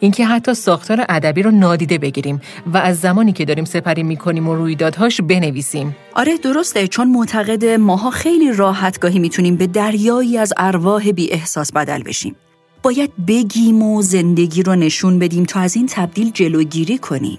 اینکه 0.00 0.26
حتی 0.26 0.54
ساختار 0.54 1.04
ادبی 1.08 1.42
رو 1.42 1.50
نادیده 1.50 1.98
بگیریم 1.98 2.40
و 2.66 2.76
از 2.76 3.00
زمانی 3.00 3.32
که 3.32 3.44
داریم 3.44 3.64
سپری 3.64 4.02
می‌کنیم 4.02 4.48
و 4.48 4.54
رویدادهاش 4.54 5.20
بنویسیم. 5.20 5.96
آره 6.14 6.36
درسته 6.36 6.88
چون 6.88 7.08
معتقد 7.08 7.64
ماها 7.64 8.10
خیلی 8.10 8.52
راحتگاهی 8.52 9.18
می‌تونیم 9.18 9.56
به 9.56 9.66
دریایی 9.66 10.38
از 10.38 10.52
ارواح 10.56 11.10
بی 11.10 11.32
احساس 11.32 11.72
بدل 11.72 12.02
بشیم. 12.02 12.36
باید 12.82 13.10
بگیم 13.28 13.82
و 13.82 14.02
زندگی 14.02 14.62
رو 14.62 14.74
نشون 14.74 15.18
بدیم 15.18 15.44
تا 15.44 15.60
از 15.60 15.76
این 15.76 15.86
تبدیل 15.86 16.30
جلوگیری 16.30 16.98
کنیم. 16.98 17.38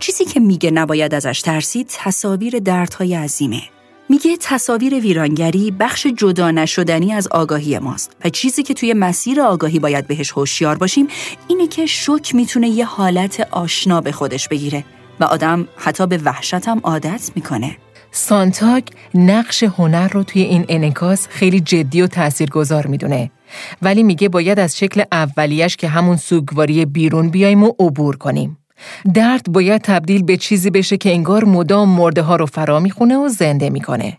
چیزی 0.00 0.24
که 0.24 0.40
میگه 0.40 0.70
نباید 0.70 1.14
ازش 1.14 1.40
ترسید 1.40 1.86
تصاویر 1.90 2.58
دردهای 2.58 3.14
عظیمه. 3.14 3.62
میگه 4.08 4.36
تصاویر 4.40 4.94
ویرانگری 4.94 5.70
بخش 5.70 6.06
جدا 6.06 6.50
نشدنی 6.50 7.12
از 7.12 7.28
آگاهی 7.28 7.78
ماست 7.78 8.16
و 8.24 8.28
چیزی 8.28 8.62
که 8.62 8.74
توی 8.74 8.94
مسیر 8.94 9.40
آگاهی 9.40 9.78
باید 9.78 10.06
بهش 10.06 10.32
هوشیار 10.32 10.78
باشیم 10.78 11.08
اینه 11.48 11.66
که 11.66 11.86
شک 11.86 12.34
می‌تونه 12.34 12.68
یه 12.68 12.84
حالت 12.84 13.48
آشنا 13.50 14.00
به 14.00 14.12
خودش 14.12 14.48
بگیره 14.48 14.84
و 15.20 15.24
آدم 15.24 15.68
حتی 15.76 16.06
به 16.06 16.18
وحشتم 16.24 16.80
عادت 16.82 17.30
می‌کنه. 17.34 17.76
سانتاگ 18.10 18.84
نقش 19.14 19.62
هنر 19.62 20.08
رو 20.08 20.22
توی 20.22 20.42
این 20.42 20.64
انکاس 20.68 21.26
خیلی 21.28 21.60
جدی 21.60 22.02
و 22.02 22.06
تاثیرگذار 22.06 22.86
می‌دونه. 22.86 23.30
ولی 23.82 24.02
میگه 24.02 24.28
باید 24.28 24.58
از 24.58 24.78
شکل 24.78 25.02
اولیش 25.12 25.76
که 25.76 25.88
همون 25.88 26.16
سوگواری 26.16 26.84
بیرون 26.84 27.28
بیایم 27.28 27.62
و 27.62 27.72
عبور 27.78 28.16
کنیم. 28.16 28.58
درد 29.14 29.52
باید 29.52 29.82
تبدیل 29.82 30.22
به 30.22 30.36
چیزی 30.36 30.70
بشه 30.70 30.96
که 30.96 31.10
انگار 31.10 31.44
مدام 31.44 31.88
مرده 31.88 32.22
ها 32.22 32.36
رو 32.36 32.46
فرا 32.46 32.80
می‌خونه 32.80 33.16
و 33.16 33.28
زنده 33.28 33.70
می‌کنه. 33.70 34.18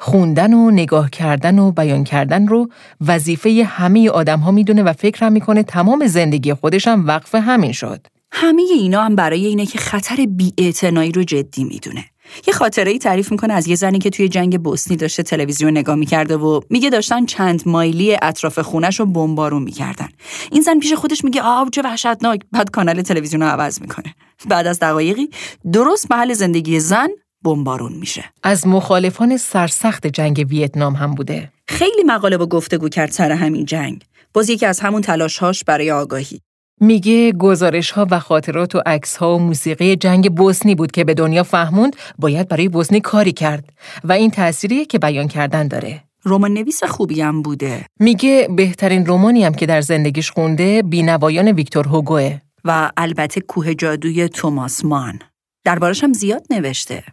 خوندن 0.00 0.54
و 0.54 0.70
نگاه 0.70 1.10
کردن 1.10 1.58
و 1.58 1.70
بیان 1.70 2.04
کردن 2.04 2.46
رو 2.46 2.68
وظیفه 3.06 3.64
همه 3.68 4.10
آدم 4.10 4.40
ها 4.40 4.50
می‌دونه 4.50 4.82
و 4.82 4.92
فکرم 4.92 5.32
می‌کنه 5.32 5.62
تمام 5.62 6.06
زندگی 6.06 6.54
خودش 6.54 6.88
هم 6.88 7.06
وقف 7.06 7.34
همین 7.34 7.72
شد. 7.72 8.06
همه 8.32 8.62
اینا 8.62 9.02
هم 9.02 9.16
برای 9.16 9.46
اینه 9.46 9.66
که 9.66 9.78
خطر 9.78 10.26
بی‌اعتنایی 10.28 11.12
رو 11.12 11.22
جدی 11.22 11.64
می‌دونه. 11.64 12.04
یه 12.46 12.54
خاطره 12.54 12.90
ای 12.90 12.98
تعریف 12.98 13.30
می‌کنه 13.32 13.54
از 13.54 13.66
یه 13.68 13.76
زنی 13.76 13.98
که 13.98 14.10
توی 14.10 14.28
جنگ 14.28 14.62
بوسنی 14.62 14.96
داشته 14.96 15.22
تلویزیون 15.22 15.70
نگاه 15.70 15.96
می‌کرده 15.96 16.36
و 16.36 16.60
میگه 16.70 16.90
داشتن 16.90 17.26
چند 17.26 17.62
مایلی 17.66 18.16
اطراف 18.22 18.58
خونش 18.58 19.00
رو 19.00 19.06
بمبارون 19.06 19.62
می‌کردن. 19.62 20.08
این 20.52 20.62
زن 20.62 20.78
پیش 20.78 20.92
خودش 20.92 21.24
میگه 21.24 21.42
آب 21.42 21.70
چه 21.70 21.82
وحشتناک. 21.82 22.40
بعد 22.52 22.70
کانال 22.70 23.02
تلویزیون 23.02 23.42
رو 23.42 23.48
عوض 23.48 23.80
می‌کنه. 23.80 24.14
بعد 24.48 24.66
از 24.66 24.78
دقایقی 24.78 25.30
درست 25.72 26.10
محل 26.10 26.32
زندگی 26.32 26.80
زن 26.80 27.08
بمبارون 27.44 27.92
میشه. 27.92 28.24
از 28.42 28.66
مخالفان 28.66 29.36
سرسخت 29.36 30.06
جنگ 30.06 30.46
ویتنام 30.48 30.94
هم 30.94 31.14
بوده. 31.14 31.52
خیلی 31.68 32.02
مقاله 32.06 32.36
با 32.36 32.46
گفتگو 32.46 32.88
کرد 32.88 33.10
سر 33.10 33.32
همین 33.32 33.64
جنگ. 33.64 34.02
باز 34.34 34.50
یکی 34.50 34.66
از 34.66 34.80
همون 34.80 35.02
تلاشهاش 35.02 35.64
برای 35.64 35.90
آگاهی. 35.90 36.40
میگه 36.80 37.32
گزارش 37.32 37.90
ها 37.90 38.06
و 38.10 38.18
خاطرات 38.20 38.74
و 38.74 38.82
عکس 38.86 39.16
ها 39.16 39.34
و 39.34 39.38
موسیقی 39.38 39.96
جنگ 39.96 40.34
بوسنی 40.34 40.74
بود 40.74 40.90
که 40.90 41.04
به 41.04 41.14
دنیا 41.14 41.42
فهموند 41.42 41.96
باید 42.18 42.48
برای 42.48 42.68
بوسنی 42.68 43.00
کاری 43.00 43.32
کرد 43.32 43.64
و 44.04 44.12
این 44.12 44.30
تأثیری 44.30 44.84
که 44.84 44.98
بیان 44.98 45.28
کردن 45.28 45.68
داره. 45.68 46.02
رمان 46.24 46.54
نویس 46.54 46.84
خوبی 46.84 47.20
هم 47.20 47.42
بوده. 47.42 47.86
میگه 48.00 48.48
بهترین 48.56 49.06
رومانی 49.06 49.44
هم 49.44 49.54
که 49.54 49.66
در 49.66 49.80
زندگیش 49.80 50.30
خونده 50.30 50.82
بینوایان 50.82 51.48
ویکتور 51.48 51.88
هوگوه 51.88 52.38
و 52.64 52.90
البته 52.96 53.40
کوه 53.40 53.74
جادوی 53.74 54.28
توماس 54.28 54.84
مان. 54.84 55.18
دربارش 55.64 56.04
هم 56.04 56.12
زیاد 56.12 56.42
نوشته. 56.50 57.04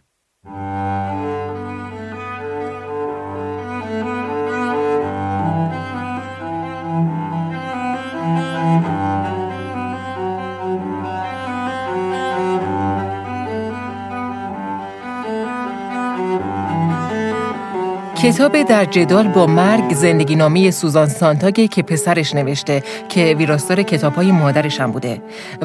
کتاب 18.22 18.62
در 18.62 18.84
جدال 18.84 19.28
با 19.28 19.46
مرگ 19.46 19.94
زندگی 19.94 20.36
نامی 20.36 20.70
سوزان 20.70 21.08
سانتاگه 21.08 21.68
که 21.68 21.82
پسرش 21.82 22.34
نوشته 22.34 22.82
که 23.08 23.34
ویراستار 23.38 23.82
کتاب 23.82 24.14
های 24.14 24.32
مادرش 24.32 24.80
هم 24.80 24.92
بوده 24.92 25.22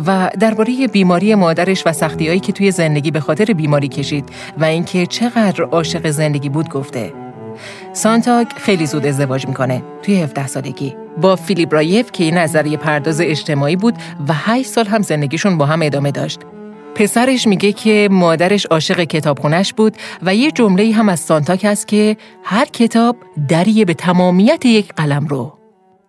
و 0.07 0.29
درباره 0.39 0.87
بیماری 0.87 1.35
مادرش 1.35 1.83
و 1.85 1.93
سختیهایی 1.93 2.39
که 2.39 2.51
توی 2.51 2.71
زندگی 2.71 3.11
به 3.11 3.19
خاطر 3.19 3.45
بیماری 3.45 3.87
کشید 3.87 4.29
و 4.57 4.65
اینکه 4.65 5.05
چقدر 5.05 5.63
عاشق 5.63 6.09
زندگی 6.09 6.49
بود 6.49 6.69
گفته. 6.69 7.13
سانتاگ 7.93 8.47
خیلی 8.47 8.85
زود 8.85 9.05
ازدواج 9.05 9.47
می‌کنه 9.47 9.83
توی 10.03 10.21
17 10.21 10.47
سالگی 10.47 10.95
با 11.21 11.35
فیلیپ 11.35 11.73
رایف 11.73 12.11
که 12.11 12.23
این 12.23 12.37
نظریه 12.37 12.77
پرداز 12.77 13.21
اجتماعی 13.21 13.75
بود 13.75 13.95
و 14.27 14.33
8 14.33 14.69
سال 14.69 14.85
هم 14.85 15.01
زندگیشون 15.01 15.57
با 15.57 15.65
هم 15.65 15.81
ادامه 15.81 16.11
داشت. 16.11 16.39
پسرش 16.97 17.47
میگه 17.47 17.71
که 17.71 18.07
مادرش 18.11 18.65
عاشق 18.65 19.03
کتابخونش 19.03 19.73
بود 19.73 19.97
و 20.21 20.35
یه 20.35 20.51
جمله 20.51 20.93
هم 20.93 21.09
از 21.09 21.19
سانتاک 21.19 21.65
هست 21.65 21.87
که 21.87 22.17
هر 22.43 22.65
کتاب 22.65 23.17
دریه 23.49 23.85
به 23.85 23.93
تمامیت 23.93 24.65
یک 24.65 24.93
قلم 24.93 25.27
رو. 25.27 25.57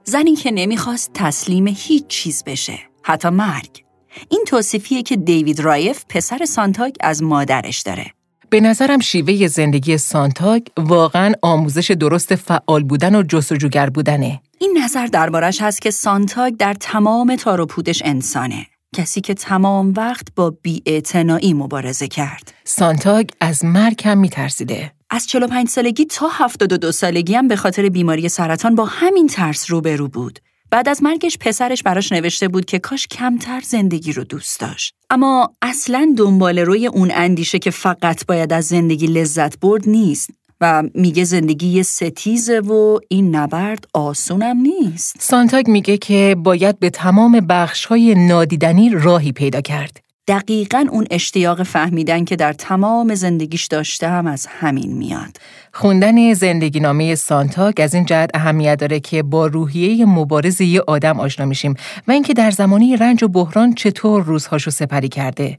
زنی 0.04 0.36
که 0.36 0.50
نمی‌خواست 0.50 1.10
تسلیم 1.14 1.66
هیچ 1.66 2.06
چیز 2.06 2.44
بشه، 2.44 2.78
حتی 3.02 3.28
مرگ. 3.28 3.84
این 4.28 4.44
توصیفیه 4.46 5.02
که 5.02 5.16
دیوید 5.16 5.60
رایف 5.60 6.04
پسر 6.08 6.44
سانتاک 6.44 6.94
از 7.00 7.22
مادرش 7.22 7.80
داره. 7.80 8.06
به 8.50 8.60
نظرم 8.60 9.00
شیوه 9.00 9.46
زندگی 9.46 9.98
سانتاگ 9.98 10.62
واقعا 10.76 11.32
آموزش 11.42 11.90
درست 11.90 12.34
فعال 12.34 12.84
بودن 12.84 13.14
و 13.14 13.22
جستجوگر 13.22 13.90
بودنه. 13.90 14.40
این 14.60 14.78
نظر 14.84 15.06
دربارش 15.06 15.62
هست 15.62 15.82
که 15.82 15.90
سانتاگ 15.90 16.56
در 16.56 16.74
تمام 16.74 17.36
تار 17.36 17.60
و 17.60 17.66
پودش 17.66 18.02
انسانه. 18.04 18.66
کسی 18.94 19.20
که 19.20 19.34
تمام 19.34 19.92
وقت 19.96 20.26
با 20.36 20.50
بیاعتنایی 20.50 21.54
مبارزه 21.54 22.08
کرد. 22.08 22.54
سانتاگ 22.64 23.28
از 23.40 23.64
مرگ 23.64 24.02
هم 24.04 24.18
میترسیده. 24.18 24.92
از 25.10 25.26
45 25.26 25.68
سالگی 25.68 26.04
تا 26.04 26.28
72 26.28 26.92
سالگی 26.92 27.34
هم 27.34 27.48
به 27.48 27.56
خاطر 27.56 27.88
بیماری 27.88 28.28
سرطان 28.28 28.74
با 28.74 28.84
همین 28.84 29.26
ترس 29.26 29.70
روبرو 29.70 30.08
بود. 30.08 30.38
بعد 30.70 30.88
از 30.88 31.02
مرگش 31.02 31.38
پسرش 31.38 31.82
براش 31.82 32.12
نوشته 32.12 32.48
بود 32.48 32.64
که 32.64 32.78
کاش 32.78 33.06
کمتر 33.06 33.60
زندگی 33.60 34.12
رو 34.12 34.24
دوست 34.24 34.60
داشت. 34.60 34.94
اما 35.10 35.52
اصلا 35.62 36.14
دنبال 36.16 36.58
روی 36.58 36.86
اون 36.86 37.10
اندیشه 37.14 37.58
که 37.58 37.70
فقط 37.70 38.26
باید 38.26 38.52
از 38.52 38.66
زندگی 38.66 39.06
لذت 39.06 39.60
برد 39.60 39.88
نیست. 39.88 40.30
و 40.60 40.82
میگه 40.94 41.24
زندگی 41.24 41.68
یه 41.68 41.82
ستیزه 41.82 42.60
و 42.60 42.98
این 43.08 43.36
نبرد 43.36 43.84
آسونم 43.94 44.56
نیست. 44.56 45.16
سانتاگ 45.20 45.68
میگه 45.68 45.96
که 45.96 46.36
باید 46.38 46.78
به 46.78 46.90
تمام 46.90 47.40
بخشهای 47.40 48.14
نادیدنی 48.14 48.90
راهی 48.90 49.32
پیدا 49.32 49.60
کرد. 49.60 50.00
دقیقا 50.28 50.86
اون 50.90 51.06
اشتیاق 51.10 51.62
فهمیدن 51.62 52.24
که 52.24 52.36
در 52.36 52.52
تمام 52.52 53.14
زندگیش 53.14 53.66
داشته 53.66 54.08
هم 54.08 54.26
از 54.26 54.46
همین 54.46 54.92
میاد. 54.92 55.36
خوندن 55.72 56.34
زندگی 56.34 56.80
نامه 56.80 57.14
سانتاگ 57.14 57.74
از 57.78 57.94
این 57.94 58.04
جهت 58.04 58.30
اهمیت 58.34 58.78
داره 58.78 59.00
که 59.00 59.22
با 59.22 59.46
روحیه 59.46 60.04
مبارز 60.04 60.60
یه 60.60 60.80
آدم 60.86 61.20
آشنا 61.20 61.46
میشیم 61.46 61.74
و 62.08 62.12
اینکه 62.12 62.34
در 62.34 62.50
زمانی 62.50 62.96
رنج 62.96 63.22
و 63.22 63.28
بحران 63.28 63.74
چطور 63.74 64.22
روزهاشو 64.24 64.70
سپری 64.70 65.08
کرده. 65.08 65.56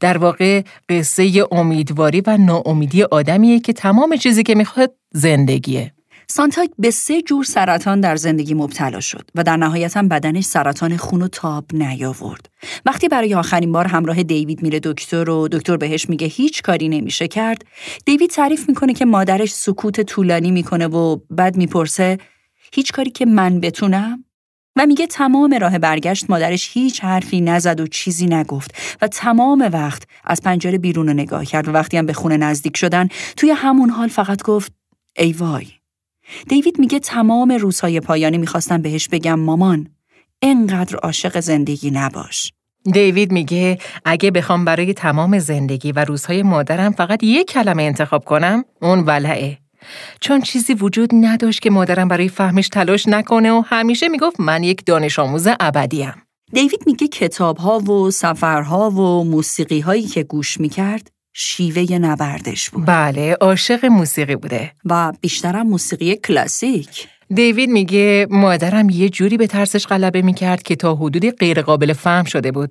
در 0.00 0.18
واقع 0.18 0.62
قصه 0.88 1.46
امیدواری 1.52 2.22
و 2.26 2.36
ناامیدی 2.36 3.02
آدمیه 3.02 3.60
که 3.60 3.72
تمام 3.72 4.16
چیزی 4.16 4.42
که 4.42 4.54
می‌خواد 4.54 4.94
زندگیه. 5.12 5.92
سانتاک 6.28 6.70
به 6.78 6.90
سه 6.90 7.22
جور 7.22 7.44
سرطان 7.44 8.00
در 8.00 8.16
زندگی 8.16 8.54
مبتلا 8.54 9.00
شد 9.00 9.30
و 9.34 9.42
در 9.42 9.56
نهایت 9.56 9.96
هم 9.96 10.08
بدنش 10.08 10.44
سرطان 10.44 10.96
خون 10.96 11.22
و 11.22 11.28
تاب 11.28 11.64
نیاورد. 11.72 12.48
وقتی 12.86 13.08
برای 13.08 13.34
آخرین 13.34 13.72
بار 13.72 13.86
همراه 13.86 14.22
دیوید 14.22 14.62
میره 14.62 14.80
دکتر 14.80 15.30
و 15.30 15.48
دکتر 15.48 15.76
بهش 15.76 16.08
میگه 16.08 16.26
هیچ 16.26 16.62
کاری 16.62 16.88
نمیشه 16.88 17.28
کرد، 17.28 17.64
دیوید 18.04 18.30
تعریف 18.30 18.68
می‌کنه 18.68 18.94
که 18.94 19.04
مادرش 19.04 19.50
سکوت 19.50 20.00
طولانی 20.00 20.50
می‌کنه 20.50 20.86
و 20.86 21.18
بعد 21.30 21.56
می‌پرسه 21.56 22.18
هیچ 22.72 22.92
کاری 22.92 23.10
که 23.10 23.26
من 23.26 23.60
بتونم؟ 23.60 24.24
و 24.76 24.86
میگه 24.86 25.06
تمام 25.06 25.54
راه 25.54 25.78
برگشت 25.78 26.30
مادرش 26.30 26.70
هیچ 26.72 27.04
حرفی 27.04 27.40
نزد 27.40 27.80
و 27.80 27.86
چیزی 27.86 28.26
نگفت 28.26 28.74
و 29.02 29.08
تمام 29.08 29.70
وقت 29.72 30.02
از 30.24 30.42
پنجره 30.42 30.78
بیرون 30.78 31.06
رو 31.06 31.12
نگاه 31.12 31.44
کرد 31.44 31.68
و 31.68 31.72
وقتی 31.72 31.96
هم 31.96 32.06
به 32.06 32.12
خونه 32.12 32.36
نزدیک 32.36 32.76
شدن 32.76 33.08
توی 33.36 33.50
همون 33.50 33.90
حال 33.90 34.08
فقط 34.08 34.42
گفت 34.42 34.72
ای 35.16 35.32
وای. 35.32 35.66
دیوید 36.48 36.78
میگه 36.78 36.98
تمام 36.98 37.52
روزهای 37.52 38.00
پایانی 38.00 38.38
می‌خواستم 38.38 38.82
بهش 38.82 39.08
بگم 39.08 39.40
مامان 39.40 39.88
انقدر 40.42 40.96
عاشق 40.96 41.40
زندگی 41.40 41.90
نباش. 41.90 42.52
دیوید 42.92 43.32
میگه 43.32 43.78
اگه 44.04 44.30
بخوام 44.30 44.64
برای 44.64 44.94
تمام 44.94 45.38
زندگی 45.38 45.92
و 45.92 46.04
روزهای 46.04 46.42
مادرم 46.42 46.92
فقط 46.92 47.22
یک 47.22 47.48
کلمه 47.48 47.82
انتخاب 47.82 48.24
کنم 48.24 48.64
اون 48.82 49.00
ولعه. 49.00 49.58
چون 50.20 50.40
چیزی 50.40 50.74
وجود 50.74 51.10
نداشت 51.12 51.60
که 51.60 51.70
مادرم 51.70 52.08
برای 52.08 52.28
فهمش 52.28 52.68
تلاش 52.68 53.08
نکنه 53.08 53.52
و 53.52 53.62
همیشه 53.66 54.08
می‌گفت 54.08 54.40
من 54.40 54.62
یک 54.62 54.86
دانش 54.86 55.18
آموز 55.18 55.48
ابدیم 55.60 56.14
دیوید 56.52 56.82
میگه 56.86 57.08
کتاب 57.08 57.56
ها 57.56 57.78
و 57.78 58.10
سفرها 58.10 58.90
و 58.90 59.24
موسیقی 59.24 59.80
هایی 59.80 60.02
که 60.02 60.22
گوش 60.22 60.60
می‌کرد 60.60 61.10
شیوه 61.34 61.98
نبردش 61.98 62.70
بود 62.70 62.86
بله 62.86 63.36
عاشق 63.40 63.86
موسیقی 63.86 64.36
بوده 64.36 64.72
و 64.84 65.12
بیشترم 65.20 65.66
موسیقی 65.66 66.16
کلاسیک 66.16 67.08
دیوید 67.34 67.70
میگه 67.70 68.26
مادرم 68.30 68.90
یه 68.90 69.08
جوری 69.08 69.36
به 69.36 69.46
ترسش 69.46 69.86
غلبه 69.86 70.22
می‌کرد 70.22 70.62
که 70.62 70.76
تا 70.76 70.94
حدودی 70.94 71.30
غیرقابل 71.30 71.92
فهم 71.92 72.24
شده 72.24 72.52
بود. 72.52 72.70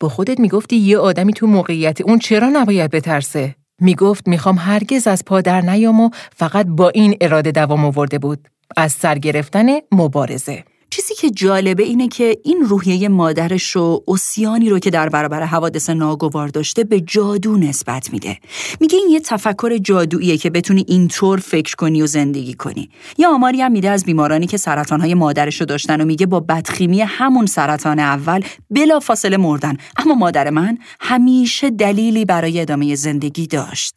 با 0.00 0.08
خودت 0.08 0.40
می‌گفتی 0.40 0.76
یه 0.76 0.98
آدمی 0.98 1.32
تو 1.32 1.46
موقعیت 1.46 2.00
اون 2.00 2.18
چرا 2.18 2.48
نباید 2.48 2.90
بترسه؟ 2.90 3.54
می‌گفت 3.80 4.28
می‌خوام 4.28 4.58
هرگز 4.58 5.06
از 5.06 5.24
پا 5.24 5.40
در 5.40 5.60
نیام 5.60 6.00
و 6.00 6.10
فقط 6.36 6.66
با 6.66 6.88
این 6.88 7.16
اراده 7.20 7.50
دوام 7.50 7.84
آورده 7.84 8.18
بود. 8.18 8.48
از 8.76 8.92
سر 8.92 9.18
گرفتن 9.18 9.66
مبارزه. 9.92 10.64
چیزی 10.90 11.14
که 11.14 11.30
جالبه 11.30 11.82
اینه 11.82 12.08
که 12.08 12.36
این 12.44 12.60
روحیه 12.60 13.08
مادرش 13.08 13.70
رو 13.70 14.04
اسیانی 14.08 14.70
رو 14.70 14.78
که 14.78 14.90
در 14.90 15.08
برابر 15.08 15.42
حوادث 15.42 15.90
ناگوار 15.90 16.48
داشته 16.48 16.84
به 16.84 17.00
جادو 17.00 17.56
نسبت 17.56 18.12
میده. 18.12 18.38
میگه 18.80 18.98
این 18.98 19.08
یه 19.10 19.20
تفکر 19.20 19.78
جادوییه 19.78 20.36
که 20.36 20.50
بتونی 20.50 20.84
اینطور 20.88 21.38
فکر 21.38 21.76
کنی 21.76 22.02
و 22.02 22.06
زندگی 22.06 22.54
کنی. 22.54 22.90
یا 23.18 23.30
آماری 23.34 23.62
هم 23.62 23.72
میده 23.72 23.90
از 23.90 24.04
بیمارانی 24.04 24.46
که 24.46 24.56
سرطانهای 24.56 25.14
مادرش 25.14 25.60
رو 25.60 25.66
داشتن 25.66 26.00
و 26.00 26.04
میگه 26.04 26.26
با 26.26 26.40
بدخیمی 26.40 27.00
همون 27.00 27.46
سرطان 27.46 27.98
اول 27.98 28.42
بلا 28.70 29.00
فاصله 29.00 29.36
مردن. 29.36 29.76
اما 29.96 30.14
مادر 30.14 30.50
من 30.50 30.78
همیشه 31.00 31.70
دلیلی 31.70 32.24
برای 32.24 32.60
ادامه 32.60 32.94
زندگی 32.94 33.46
داشت. 33.46 33.94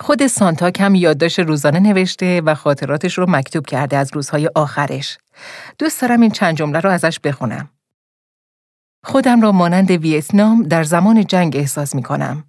خود 0.00 0.26
سانتا 0.26 0.70
کم 0.70 0.94
یادداشت 0.94 1.38
روزانه 1.38 1.80
نوشته 1.80 2.40
و 2.40 2.54
خاطراتش 2.54 3.18
رو 3.18 3.30
مکتوب 3.30 3.66
کرده 3.66 3.96
از 3.96 4.10
روزهای 4.12 4.50
آخرش. 4.54 5.18
دوست 5.78 6.00
دارم 6.00 6.20
این 6.20 6.30
چند 6.30 6.56
جمله 6.56 6.80
رو 6.80 6.90
ازش 6.90 7.20
بخونم. 7.20 7.70
خودم 9.04 9.40
را 9.40 9.52
مانند 9.52 9.90
ویتنام 9.90 10.62
در 10.62 10.82
زمان 10.84 11.24
جنگ 11.24 11.56
احساس 11.56 11.94
می 11.94 12.02
کنم. 12.02 12.44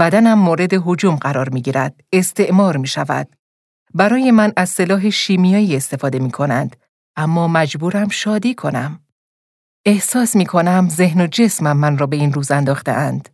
بدنم 0.00 0.38
مورد 0.38 0.74
حجوم 0.74 1.16
قرار 1.16 1.48
می 1.48 1.62
گیرد. 1.62 2.00
استعمار 2.12 2.76
می 2.76 2.86
شود. 2.86 3.36
برای 3.94 4.30
من 4.30 4.52
از 4.56 4.68
سلاح 4.68 5.10
شیمیایی 5.10 5.76
استفاده 5.76 6.18
می 6.18 6.30
کنند. 6.30 6.76
اما 7.16 7.48
مجبورم 7.48 8.08
شادی 8.08 8.54
کنم. 8.54 9.00
احساس 9.86 10.36
می 10.36 10.46
کنم 10.46 10.88
ذهن 10.88 11.20
و 11.20 11.26
جسمم 11.26 11.76
من 11.76 11.98
را 11.98 12.06
به 12.06 12.16
این 12.16 12.32
روز 12.32 12.50
انداخته 12.50 12.92
اند. 12.92 13.28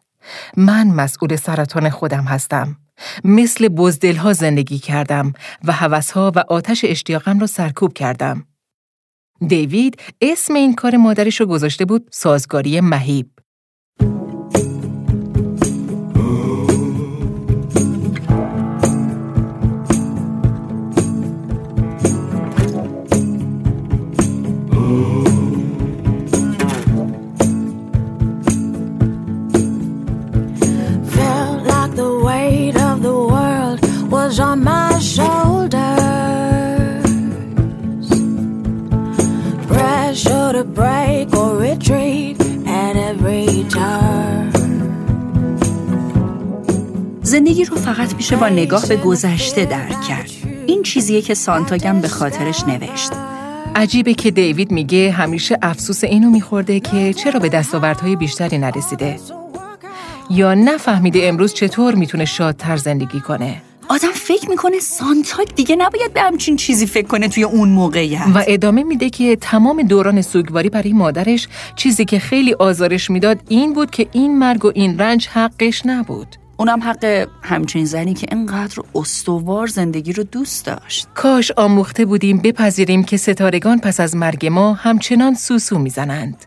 من 0.56 0.86
مسئول 0.86 1.36
سرطان 1.36 1.90
خودم 1.90 2.24
هستم. 2.24 2.76
مثل 3.24 3.68
بزدلها 3.68 4.32
زندگی 4.32 4.78
کردم 4.78 5.32
و 5.64 5.72
هوسها 5.72 6.32
و 6.36 6.38
آتش 6.48 6.84
اشتیاقم 6.84 7.38
را 7.38 7.46
سرکوب 7.46 7.92
کردم. 7.92 8.46
دیوید 9.46 10.00
اسم 10.20 10.54
این 10.54 10.74
کار 10.74 10.96
مادرش 10.96 11.40
رو 11.40 11.46
گذاشته 11.46 11.84
بود 11.84 12.08
سازگاری 12.12 12.80
مهیب. 12.80 13.35
رو 47.66 47.76
فقط 47.76 48.14
میشه 48.14 48.36
با 48.36 48.48
نگاه 48.48 48.86
به 48.86 48.96
گذشته 48.96 49.64
درک 49.64 50.02
کرد. 50.02 50.30
این 50.66 50.82
چیزیه 50.82 51.22
که 51.22 51.34
سانتاگم 51.34 52.00
به 52.00 52.08
خاطرش 52.08 52.64
نوشت. 52.64 53.10
عجیبه 53.74 54.14
که 54.14 54.30
دیوید 54.30 54.70
میگه 54.70 55.12
همیشه 55.12 55.58
افسوس 55.62 56.04
اینو 56.04 56.30
میخورده 56.30 56.80
که 56.80 57.12
چرا 57.12 57.40
به 57.40 57.48
دستاوردهای 57.48 58.16
بیشتری 58.16 58.58
نرسیده. 58.58 59.16
یا 60.30 60.54
نفهمیده 60.54 61.20
امروز 61.22 61.54
چطور 61.54 61.94
می‌تونه 61.94 62.24
شادتر 62.24 62.76
زندگی 62.76 63.20
کنه. 63.20 63.62
آدم 63.88 64.12
فکر 64.14 64.50
می‌کنه 64.50 64.78
سانتاک 64.80 65.54
دیگه 65.54 65.76
نباید 65.76 66.12
به 66.12 66.20
همچین 66.20 66.56
چیزی 66.56 66.86
فکر 66.86 67.06
کنه 67.06 67.28
توی 67.28 67.42
اون 67.42 67.68
موقعیت 67.68 68.26
و 68.34 68.44
ادامه 68.46 68.82
میده 68.82 69.10
که 69.10 69.36
تمام 69.36 69.82
دوران 69.82 70.22
سوگواری 70.22 70.68
برای 70.68 70.92
مادرش 70.92 71.48
چیزی 71.76 72.04
که 72.04 72.18
خیلی 72.18 72.54
آزارش 72.54 73.10
می‌داد 73.10 73.38
این 73.48 73.72
بود 73.72 73.90
که 73.90 74.06
این 74.12 74.38
مرگ 74.38 74.64
و 74.64 74.72
این 74.74 74.98
رنج 74.98 75.28
حقش 75.28 75.82
نبود 75.84 76.36
اونم 76.56 76.82
حق 76.82 77.28
همچین 77.42 77.84
زنی 77.84 78.14
که 78.14 78.26
اینقدر 78.30 78.82
استوار 78.94 79.66
زندگی 79.66 80.12
رو 80.12 80.22
دوست 80.22 80.66
داشت. 80.66 81.08
کاش 81.14 81.52
آموخته 81.56 82.04
بودیم 82.04 82.38
بپذیریم 82.38 83.04
که 83.04 83.16
ستارگان 83.16 83.80
پس 83.80 84.00
از 84.00 84.16
مرگ 84.16 84.46
ما 84.46 84.74
همچنان 84.74 85.34
سوسو 85.34 85.78
می‌زنند. 85.78 86.44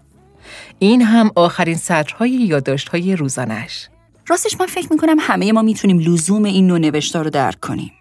این 0.80 1.01
هم 1.01 1.32
آخرین 1.36 1.76
سطرهای 1.76 2.32
یادداشت‌های 2.32 3.16
روزانش 3.16 3.89
راستش 4.28 4.60
من 4.60 4.66
فکر 4.66 4.88
می‌کنم 4.91 5.16
همه 5.20 5.51
ما 5.51 5.62
می‌تونیم 5.62 5.99
لزوم 5.99 6.43
این 6.43 6.68
نوع 6.68 6.80
نوشتا 6.80 7.22
رو 7.22 7.30
درک 7.30 7.60
کنیم. 7.60 7.91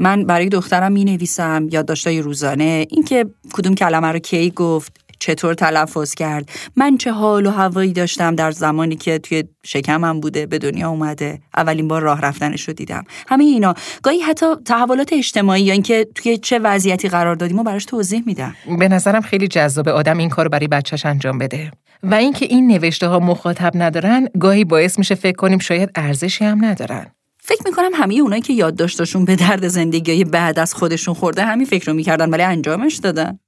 من 0.00 0.24
برای 0.24 0.48
دخترم 0.48 0.92
می 0.92 1.04
نویسم 1.04 1.68
یادداشتای 1.70 2.20
روزانه 2.20 2.86
اینکه 2.90 3.26
کدوم 3.52 3.74
کلمه 3.74 4.06
رو 4.06 4.18
کی 4.18 4.50
گفت 4.50 5.05
چطور 5.18 5.54
تلفظ 5.54 6.14
کرد؟ 6.14 6.50
من 6.76 6.96
چه 6.96 7.12
حال 7.12 7.46
و 7.46 7.50
هوایی 7.50 7.92
داشتم 7.92 8.34
در 8.34 8.50
زمانی 8.50 8.96
که 8.96 9.18
توی 9.18 9.44
شکمم 9.64 10.20
بوده 10.20 10.46
به 10.46 10.58
دنیا 10.58 10.88
اومده. 10.88 11.40
اولین 11.56 11.88
بار 11.88 12.02
راه 12.02 12.20
رفتنش 12.20 12.68
رو 12.68 12.74
دیدم. 12.74 13.04
همه 13.28 13.44
اینا. 13.44 13.74
گاهی 14.02 14.20
حتی 14.20 14.46
تحولات 14.64 15.12
اجتماعی 15.12 15.62
یا 15.62 15.72
اینکه 15.72 16.06
توی 16.14 16.38
چه 16.38 16.58
وضعیتی 16.58 17.08
قرار 17.08 17.34
دادیم 17.34 17.58
و 17.58 17.62
براش 17.62 17.84
توضیح 17.84 18.22
میدم 18.26 18.54
به 18.78 18.88
نظرم 18.88 19.20
خیلی 19.20 19.48
جذاب 19.48 19.88
آدم 19.88 20.18
این 20.18 20.28
کارو 20.28 20.48
برای 20.48 20.68
بچهش 20.68 21.06
انجام 21.06 21.38
بده. 21.38 21.70
و 22.02 22.14
اینکه 22.14 22.46
این 22.46 22.66
نوشته 22.66 23.08
ها 23.08 23.18
مخاطب 23.18 23.72
ندارن 23.74 24.28
گاهی 24.40 24.64
باعث 24.64 24.98
میشه 24.98 25.14
فکر 25.14 25.36
کنیم 25.36 25.58
شاید 25.58 25.90
ارزشی 25.94 26.44
هم 26.44 26.64
ندارن. 26.64 27.06
فکر 27.40 27.62
می‌کنم 27.64 27.90
همه 27.94 28.14
اونایی 28.14 28.42
که 28.42 28.52
یادداشتشون 28.52 29.24
به 29.24 29.36
درد 29.36 29.68
زندگی 29.68 30.24
بعد 30.24 30.58
از 30.58 30.74
خودشون 30.74 31.14
خورده 31.14 31.44
همین 31.44 31.66
فکر 31.66 31.86
رو 31.86 31.94
می‌کردن 31.94 32.30
ولی 32.30 32.42
انجامش 32.42 32.96
دادن. 32.96 33.38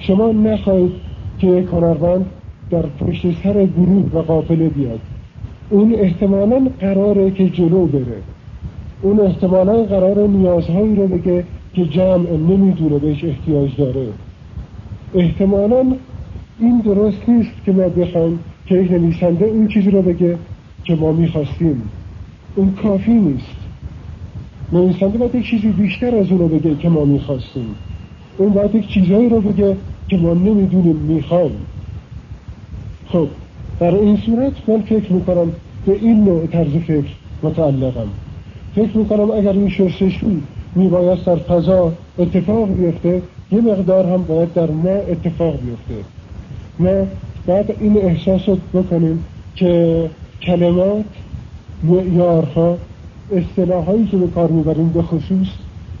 شما 0.00 0.32
نخواهید 0.32 0.92
که 1.38 1.46
یک 1.46 1.66
هنرمند 1.72 2.26
در 2.70 2.82
پشت 2.82 3.42
سر 3.42 3.66
گروه 3.66 4.04
و 4.12 4.18
قافله 4.18 4.68
بیاد. 4.68 5.00
اون 5.70 5.94
احتمالا 5.94 6.66
قراره 6.80 7.30
که 7.30 7.48
جلو 7.48 7.86
بره. 7.86 8.22
اون 9.02 9.20
احتمالا 9.20 9.82
قرار 9.82 10.28
نیازهایی 10.28 10.96
رو 10.96 11.08
بگه 11.08 11.44
که 11.74 11.84
جمع 11.86 12.30
نمی‌دونه 12.30 12.98
بهش 12.98 13.24
احتیاج 13.24 13.76
داره. 13.76 14.06
احتمالا 15.14 15.86
این 16.60 16.78
درست 16.78 17.28
نیست 17.28 17.64
که 17.64 17.72
ما 17.72 17.88
بخوایم 17.88 18.38
که 18.66 18.74
یک 18.74 18.90
نویسنده 18.90 19.44
اون 19.44 19.68
چیزی 19.68 19.90
رو 19.90 20.02
بگه 20.02 20.38
که 20.84 20.94
ما 20.94 21.12
می‌خواستیم. 21.12 21.82
اون 22.56 22.72
کافی 22.82 23.12
نیست. 23.12 23.56
نویسنده 24.72 25.18
باید 25.18 25.34
یک 25.34 25.46
چیزی 25.46 25.68
بیشتر 25.68 26.16
از 26.16 26.30
اون 26.30 26.38
رو 26.38 26.48
بگه 26.48 26.76
که 26.76 26.88
ما 26.88 27.04
می‌خواستیم. 27.04 27.74
اون 28.40 28.52
باید 28.52 28.74
یک 28.74 28.88
چیزهایی 28.88 29.28
رو 29.28 29.40
بگه 29.40 29.76
که 30.08 30.16
ما 30.16 30.34
نمی‌دونیم 30.34 30.96
می‌خوام 30.96 31.50
خب 33.06 33.28
در 33.80 33.94
این 33.94 34.16
صورت 34.16 34.52
من 34.68 34.80
فکر 34.82 35.12
می‌کنم 35.12 35.52
به 35.86 35.92
این 35.92 36.24
نوع 36.24 36.46
طرز 36.46 36.72
فکر 36.72 37.04
متعلقم. 37.42 38.08
فکر 38.74 38.96
می‌کنم 38.96 39.30
اگر 39.30 39.52
این 39.52 39.68
شستشو 39.68 40.26
میباید 40.74 41.24
در 41.24 41.36
فضا 41.36 41.92
اتفاق 42.18 42.68
بیفته 42.68 43.22
یه 43.52 43.60
مقدار 43.60 44.06
هم 44.06 44.22
باید 44.22 44.52
در 44.52 44.70
ما 44.70 44.90
اتفاق 44.90 45.54
بیفته. 45.60 46.04
ما 46.78 47.06
باید 47.46 47.76
این 47.80 47.96
احساس 47.96 48.48
رو 48.48 48.56
بکنیم 48.74 49.24
که 49.54 50.10
کلمات 50.42 51.04
معیارها 51.82 52.78
اصطلاحایی 53.32 54.06
که 54.06 54.16
به 54.16 54.26
کار 54.26 54.48
می‌بریم 54.48 54.88
به 54.88 55.02
خصوص 55.02 55.48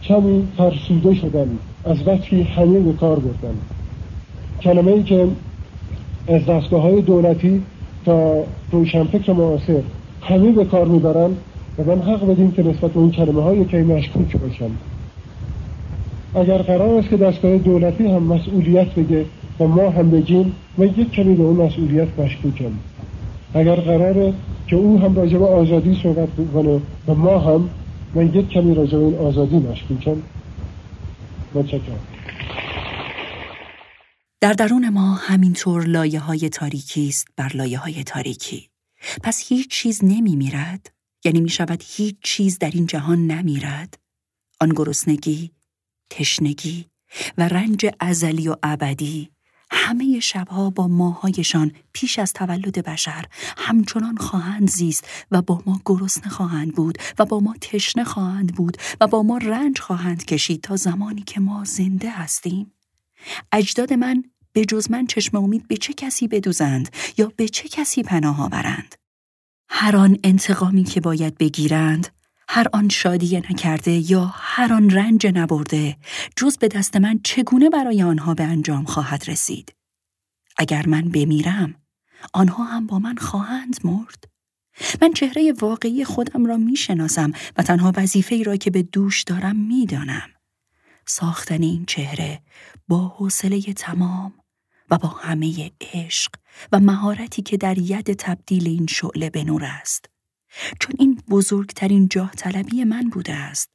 کمی 0.02 0.48
فرسوده 0.56 1.14
شدن. 1.14 1.58
از 1.84 2.08
وقتی 2.08 2.42
همه 2.42 2.80
به 2.80 2.92
کار 2.92 3.18
بردن 3.18 3.54
کلمه 4.62 4.92
ای 4.92 5.02
که 5.02 5.28
از 6.28 6.46
دستگاه 6.46 6.82
های 6.82 7.02
دولتی 7.02 7.62
تا 8.04 8.44
روشنفکر 8.72 9.32
معاصر 9.32 9.82
همه 10.22 10.52
به 10.52 10.64
کار 10.64 10.86
می‌برن 10.86 11.30
و 11.78 11.84
من 11.84 12.02
حق 12.02 12.26
بدیم 12.26 12.50
که 12.50 12.62
نسبت 12.62 12.90
به 12.90 12.98
اون 12.98 13.10
کلمه 13.10 13.42
های 13.42 13.64
که 13.64 13.76
مشکوک 13.76 14.36
باشن. 14.36 14.70
اگر 16.34 16.58
قرار 16.58 16.98
است 16.98 17.08
که 17.08 17.16
دستگاه 17.16 17.56
دولتی 17.56 18.06
هم 18.06 18.22
مسئولیت 18.22 18.94
بگه 18.94 19.24
و 19.60 19.66
ما 19.66 19.90
هم 19.90 20.10
بگیم 20.10 20.52
من 20.78 20.86
یک 20.86 21.10
کمی 21.10 21.34
به 21.34 21.42
اون 21.42 21.66
مسئولیت 21.66 22.08
مشکوکم 22.18 22.70
اگر 23.54 23.74
قراره 23.74 24.32
که 24.66 24.76
او 24.76 24.98
هم 24.98 25.16
راجع 25.16 25.38
به 25.38 25.46
آزادی 25.46 26.00
صحبت 26.02 26.28
بکنه 26.28 26.80
و 27.08 27.14
ما 27.14 27.38
هم 27.38 27.68
من 28.14 28.26
یک 28.26 28.48
کمی 28.48 28.74
راجع 28.74 28.98
به 28.98 29.04
این 29.04 29.18
آزادی 29.18 29.56
مشکوکم 29.56 30.16
در 34.40 34.52
درون 34.52 34.88
ما 34.88 35.14
همینطور 35.14 35.84
لایه 35.84 36.20
های 36.20 36.48
تاریکی 36.48 37.08
است 37.08 37.28
بر 37.36 37.56
لایه 37.56 37.78
های 37.78 38.04
تاریکی. 38.04 38.70
پس 39.22 39.44
هیچ 39.48 39.70
چیز 39.70 40.04
نمی 40.04 40.36
میرد؟ 40.36 40.92
یعنی 41.24 41.40
می 41.40 41.48
شود 41.48 41.82
هیچ 41.86 42.16
چیز 42.22 42.58
در 42.58 42.70
این 42.70 42.86
جهان 42.86 43.26
نمیرد؟ 43.26 43.98
آن 44.60 44.68
گرسنگی، 44.68 45.50
تشنگی 46.10 46.86
و 47.38 47.48
رنج 47.48 47.86
ازلی 48.00 48.48
و 48.48 48.56
ابدی 48.62 49.30
همه 49.72 50.20
شبها 50.20 50.70
با 50.70 50.88
ماهایشان 50.88 51.72
پیش 51.92 52.18
از 52.18 52.32
تولد 52.32 52.84
بشر 52.84 53.24
همچنان 53.58 54.16
خواهند 54.16 54.70
زیست 54.70 55.08
و 55.30 55.42
با 55.42 55.62
ما 55.66 55.80
گرسنه 55.86 56.28
خواهند 56.28 56.74
بود 56.74 56.98
و 57.18 57.24
با 57.24 57.40
ما 57.40 57.54
تشنه 57.60 58.04
خواهند 58.04 58.54
بود 58.54 58.76
و 59.00 59.06
با 59.06 59.22
ما 59.22 59.38
رنج 59.38 59.78
خواهند 59.78 60.24
کشید 60.24 60.60
تا 60.60 60.76
زمانی 60.76 61.22
که 61.22 61.40
ما 61.40 61.64
زنده 61.64 62.10
هستیم. 62.10 62.72
اجداد 63.52 63.92
من 63.92 64.24
به 64.52 64.64
جز 64.64 64.90
من 64.90 65.06
چشم 65.06 65.36
امید 65.36 65.68
به 65.68 65.76
چه 65.76 65.92
کسی 65.92 66.28
بدوزند 66.28 66.88
یا 67.18 67.32
به 67.36 67.48
چه 67.48 67.68
کسی 67.68 68.02
پناه 68.02 68.42
آورند؟ 68.42 68.94
هر 69.68 69.96
آن 69.96 70.18
انتقامی 70.24 70.84
که 70.84 71.00
باید 71.00 71.38
بگیرند 71.38 72.08
هر 72.52 72.66
آن 72.72 72.88
شادی 72.88 73.36
نکرده 73.36 74.10
یا 74.10 74.24
هر 74.34 74.72
آن 74.72 74.90
رنج 74.90 75.26
نبرده 75.26 75.96
جز 76.36 76.58
به 76.58 76.68
دست 76.68 76.96
من 76.96 77.20
چگونه 77.24 77.70
برای 77.70 78.02
آنها 78.02 78.34
به 78.34 78.44
انجام 78.44 78.84
خواهد 78.84 79.30
رسید 79.30 79.74
اگر 80.56 80.88
من 80.88 81.08
بمیرم 81.08 81.74
آنها 82.32 82.64
هم 82.64 82.86
با 82.86 82.98
من 82.98 83.16
خواهند 83.16 83.76
مرد 83.84 84.24
من 85.02 85.12
چهره 85.12 85.52
واقعی 85.60 86.04
خودم 86.04 86.46
را 86.46 86.56
می 86.56 86.76
شناسم 86.76 87.32
و 87.56 87.62
تنها 87.62 87.92
وظیفه 87.96 88.34
ای 88.34 88.44
را 88.44 88.56
که 88.56 88.70
به 88.70 88.82
دوش 88.82 89.22
دارم 89.22 89.56
می 89.56 89.86
دانم. 89.86 90.30
ساختن 91.06 91.62
این 91.62 91.84
چهره 91.86 92.42
با 92.88 93.08
حوصله 93.08 93.60
تمام 93.60 94.34
و 94.90 94.98
با 94.98 95.08
همه 95.08 95.70
عشق 95.80 96.30
و 96.72 96.80
مهارتی 96.80 97.42
که 97.42 97.56
در 97.56 97.78
ید 97.78 98.12
تبدیل 98.12 98.68
این 98.68 98.86
شعله 98.86 99.30
به 99.30 99.44
نور 99.44 99.64
است. 99.64 100.09
چون 100.80 100.94
این 100.98 101.22
بزرگترین 101.30 102.08
جاه 102.08 102.30
طلبی 102.30 102.84
من 102.84 103.02
بوده 103.02 103.34
است. 103.34 103.70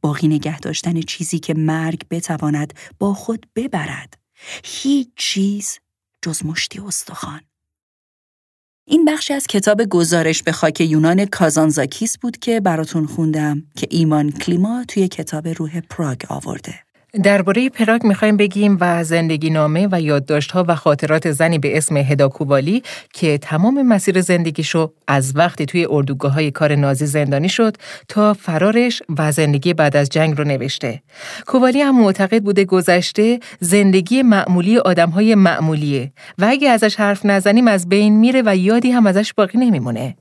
باقی 0.00 0.28
نگه 0.28 0.60
داشتن 0.60 1.00
چیزی 1.00 1.38
که 1.38 1.54
مرگ 1.54 2.08
بتواند 2.10 2.74
با 2.98 3.14
خود 3.14 3.46
ببرد. 3.56 4.18
هیچ 4.64 5.08
چیز 5.16 5.78
جز 6.22 6.46
مشتی 6.46 6.80
استخوان. 6.80 7.40
این 8.84 9.04
بخشی 9.04 9.34
از 9.34 9.46
کتاب 9.46 9.84
گزارش 9.84 10.42
به 10.42 10.52
خاک 10.52 10.80
یونان 10.80 11.24
کازانزاکیس 11.24 12.18
بود 12.18 12.36
که 12.36 12.60
براتون 12.60 13.06
خوندم 13.06 13.62
که 13.76 13.86
ایمان 13.90 14.30
کلیما 14.30 14.84
توی 14.88 15.08
کتاب 15.08 15.48
روح 15.48 15.80
پراگ 15.80 16.22
آورده. 16.28 16.91
درباره 17.12 17.68
پراگ 17.68 18.06
می‌خوایم 18.06 18.36
بگیم 18.36 18.78
و 18.80 19.04
زندگی 19.04 19.50
نامه 19.50 19.88
و 19.92 20.00
یادداشت‌ها 20.00 20.64
و 20.68 20.74
خاطرات 20.74 21.30
زنی 21.30 21.58
به 21.58 21.76
اسم 21.76 21.96
هدا 21.96 22.28
کووالی 22.28 22.82
که 23.12 23.38
تمام 23.38 23.82
مسیر 23.82 24.20
زندگیشو 24.20 24.92
از 25.06 25.36
وقتی 25.36 25.66
توی 25.66 25.86
اردوگاه 25.90 26.32
های 26.32 26.50
کار 26.50 26.74
نازی 26.74 27.06
زندانی 27.06 27.48
شد 27.48 27.76
تا 28.08 28.34
فرارش 28.34 29.02
و 29.18 29.32
زندگی 29.32 29.74
بعد 29.74 29.96
از 29.96 30.08
جنگ 30.08 30.38
رو 30.38 30.44
نوشته. 30.44 31.02
کووالی 31.46 31.80
هم 31.80 32.00
معتقد 32.00 32.42
بوده 32.42 32.64
گذشته 32.64 33.40
زندگی 33.60 34.22
معمولی 34.22 34.76
های 35.14 35.34
معمولیه 35.34 36.12
و 36.38 36.46
اگه 36.48 36.70
ازش 36.70 36.96
حرف 36.96 37.26
نزنیم 37.26 37.68
از 37.68 37.88
بین 37.88 38.16
میره 38.16 38.42
و 38.46 38.56
یادی 38.56 38.90
هم 38.90 39.06
ازش 39.06 39.32
باقی 39.34 39.58
نمیمونه. 39.58 40.16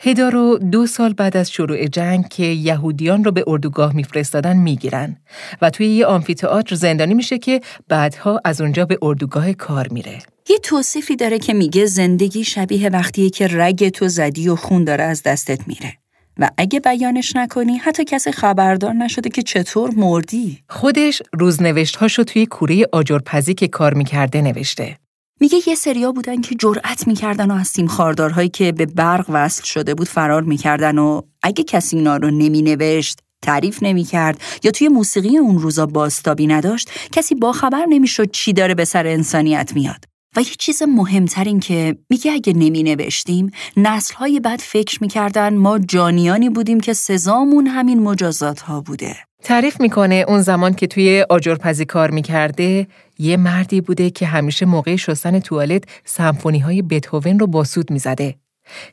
هدا 0.00 0.28
رو 0.28 0.58
دو 0.58 0.86
سال 0.86 1.12
بعد 1.12 1.36
از 1.36 1.50
شروع 1.50 1.86
جنگ 1.86 2.28
که 2.28 2.42
یهودیان 2.44 3.24
رو 3.24 3.32
به 3.32 3.44
اردوگاه 3.46 3.96
میفرستادن 3.96 4.56
می‌گیرن 4.56 5.16
و 5.62 5.70
توی 5.70 5.86
یه 5.86 6.06
آمفیتئاتر 6.06 6.74
زندانی 6.74 7.14
میشه 7.14 7.38
که 7.38 7.60
بعدها 7.88 8.40
از 8.44 8.60
اونجا 8.60 8.84
به 8.84 8.98
اردوگاه 9.02 9.52
کار 9.52 9.88
میره. 9.88 10.18
یه 10.48 10.58
توصیفی 10.58 11.16
داره 11.16 11.38
که 11.38 11.54
میگه 11.54 11.86
زندگی 11.86 12.44
شبیه 12.44 12.88
وقتیه 12.88 13.30
که 13.30 13.48
رگ 13.50 13.88
تو 13.88 14.08
زدی 14.08 14.48
و 14.48 14.56
خون 14.56 14.84
داره 14.84 15.04
از 15.04 15.22
دستت 15.22 15.68
میره. 15.68 15.92
و 16.38 16.50
اگه 16.58 16.80
بیانش 16.80 17.36
نکنی 17.36 17.76
حتی 17.76 18.04
کسی 18.04 18.32
خبردار 18.32 18.92
نشده 18.92 19.30
که 19.30 19.42
چطور 19.42 19.90
مردی. 19.90 20.58
خودش 20.68 21.22
روزنوشت 21.32 21.96
هاشو 21.96 22.24
توی 22.24 22.46
کوره 22.46 22.86
آجرپزی 22.92 23.54
که 23.54 23.68
کار 23.68 23.94
می‌کرده 23.94 24.42
نوشته. 24.42 24.96
میگه 25.40 25.58
یه 25.66 25.74
سریا 25.74 26.12
بودن 26.12 26.40
که 26.40 26.54
جرأت 26.54 27.06
می‌کردن 27.06 27.50
و 27.50 27.54
از 27.54 27.72
تیم 27.72 27.86
خاردارهایی 27.86 28.48
که 28.48 28.72
به 28.72 28.86
برق 28.86 29.26
وصل 29.28 29.62
شده 29.62 29.94
بود 29.94 30.08
فرار 30.08 30.42
می‌کردن 30.42 30.98
و 30.98 31.22
اگه 31.42 31.64
کسی 31.64 31.96
اینا 31.96 32.16
رو 32.16 32.30
نمینوشت 32.30 33.18
تعریف 33.42 33.82
نمی‌کرد 33.82 34.40
یا 34.62 34.70
توی 34.70 34.88
موسیقی 34.88 35.38
اون 35.38 35.58
روزا 35.58 35.86
باستابی 35.86 36.46
نداشت 36.46 36.90
کسی 37.12 37.34
با 37.34 37.52
خبر 37.52 37.86
نمی‌شد 37.88 38.30
چی 38.30 38.52
داره 38.52 38.74
به 38.74 38.84
سر 38.84 39.06
انسانیت 39.06 39.72
میاد. 39.74 40.04
و 40.36 40.40
یه 40.40 40.54
چیز 40.58 40.82
مهمتر 40.82 41.44
این 41.44 41.60
که 41.60 41.96
میگه 42.10 42.32
اگه 42.32 42.52
نمی 42.52 42.82
نوشتیم 42.82 43.50
نسلهای 43.76 44.40
بعد 44.40 44.60
فکر 44.60 44.98
می‌کردن 45.00 45.56
ما 45.56 45.78
جانیانی 45.78 46.50
بودیم 46.50 46.80
که 46.80 46.92
سزامون 46.92 47.66
همین 47.66 48.02
مجازات 48.02 48.60
ها 48.60 48.80
بوده. 48.80 49.25
تعریف 49.42 49.80
می‌کنه 49.80 50.24
اون 50.28 50.40
زمان 50.40 50.74
که 50.74 50.86
توی 50.86 51.26
آجرپزی 51.30 51.84
کار 51.84 52.10
می‌کرده 52.10 52.86
یه 53.18 53.36
مردی 53.36 53.80
بوده 53.80 54.10
که 54.10 54.26
همیشه 54.26 54.66
موقع 54.66 54.96
شستن 54.96 55.38
توالت 55.40 55.84
سمفونی 56.04 56.58
های 56.58 56.82
بتهوون 56.82 57.38
رو 57.38 57.46
با 57.46 57.64
سود 57.64 57.90
می‌زده. 57.90 58.34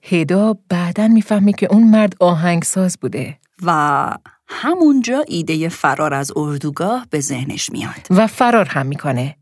هدا 0.04 0.58
بعدا 0.70 1.08
می‌فهمه 1.08 1.54
که 1.54 1.68
اون 1.72 1.84
مرد 1.84 2.16
آهنگساز 2.20 2.98
بوده. 3.02 3.38
و 3.64 4.10
همونجا 4.48 5.24
ایده 5.28 5.70
فرار 5.70 6.14
از 6.14 6.32
اردوگاه 6.36 7.08
به 7.10 7.20
ذهنش 7.20 7.70
میاد. 7.70 8.08
و 8.10 8.28
فرار 8.28 8.66
هم 8.66 8.86
می‌کنه. 8.86 9.36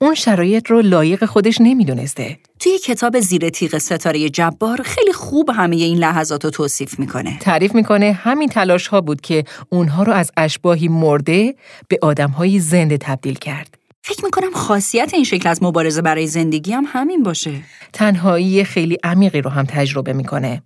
اون 0.00 0.14
شرایط 0.14 0.70
رو 0.70 0.82
لایق 0.82 1.24
خودش 1.24 1.56
نمی‌دونسته. 1.60 2.38
توی 2.60 2.78
کتاب 2.78 3.20
زیر 3.20 3.48
تیغ 3.48 3.78
ستاره 3.78 4.28
جبار 4.28 4.82
خیلی 4.82 5.12
خوب 5.12 5.50
همه 5.50 5.76
این 5.76 5.98
لحظات 5.98 6.44
رو 6.44 6.50
توصیف 6.50 6.98
می‌کنه. 6.98 7.38
تعریف 7.38 7.74
می‌کنه 7.74 8.12
همین 8.12 8.48
تلاش 8.48 8.86
ها 8.86 9.00
بود 9.00 9.20
که 9.20 9.44
اونها 9.68 10.02
رو 10.02 10.12
از 10.12 10.30
اشباهی 10.36 10.88
مرده 10.88 11.54
به 11.88 11.98
آدمهایی 12.02 12.60
زنده 12.60 12.98
تبدیل 12.98 13.34
کرد. 13.34 13.78
فکر 14.02 14.24
می‌کنم 14.24 14.52
خاصیت 14.54 15.14
این 15.14 15.24
شکل 15.24 15.48
از 15.48 15.62
مبارزه 15.62 16.02
برای 16.02 16.26
زندگی 16.26 16.72
هم 16.72 16.84
همین 16.86 17.22
باشه. 17.22 17.60
تنهایی 17.92 18.64
خیلی 18.64 18.98
عمیقی 19.04 19.40
رو 19.40 19.50
هم 19.50 19.64
تجربه 19.64 20.12
می‌کنه. 20.12 20.62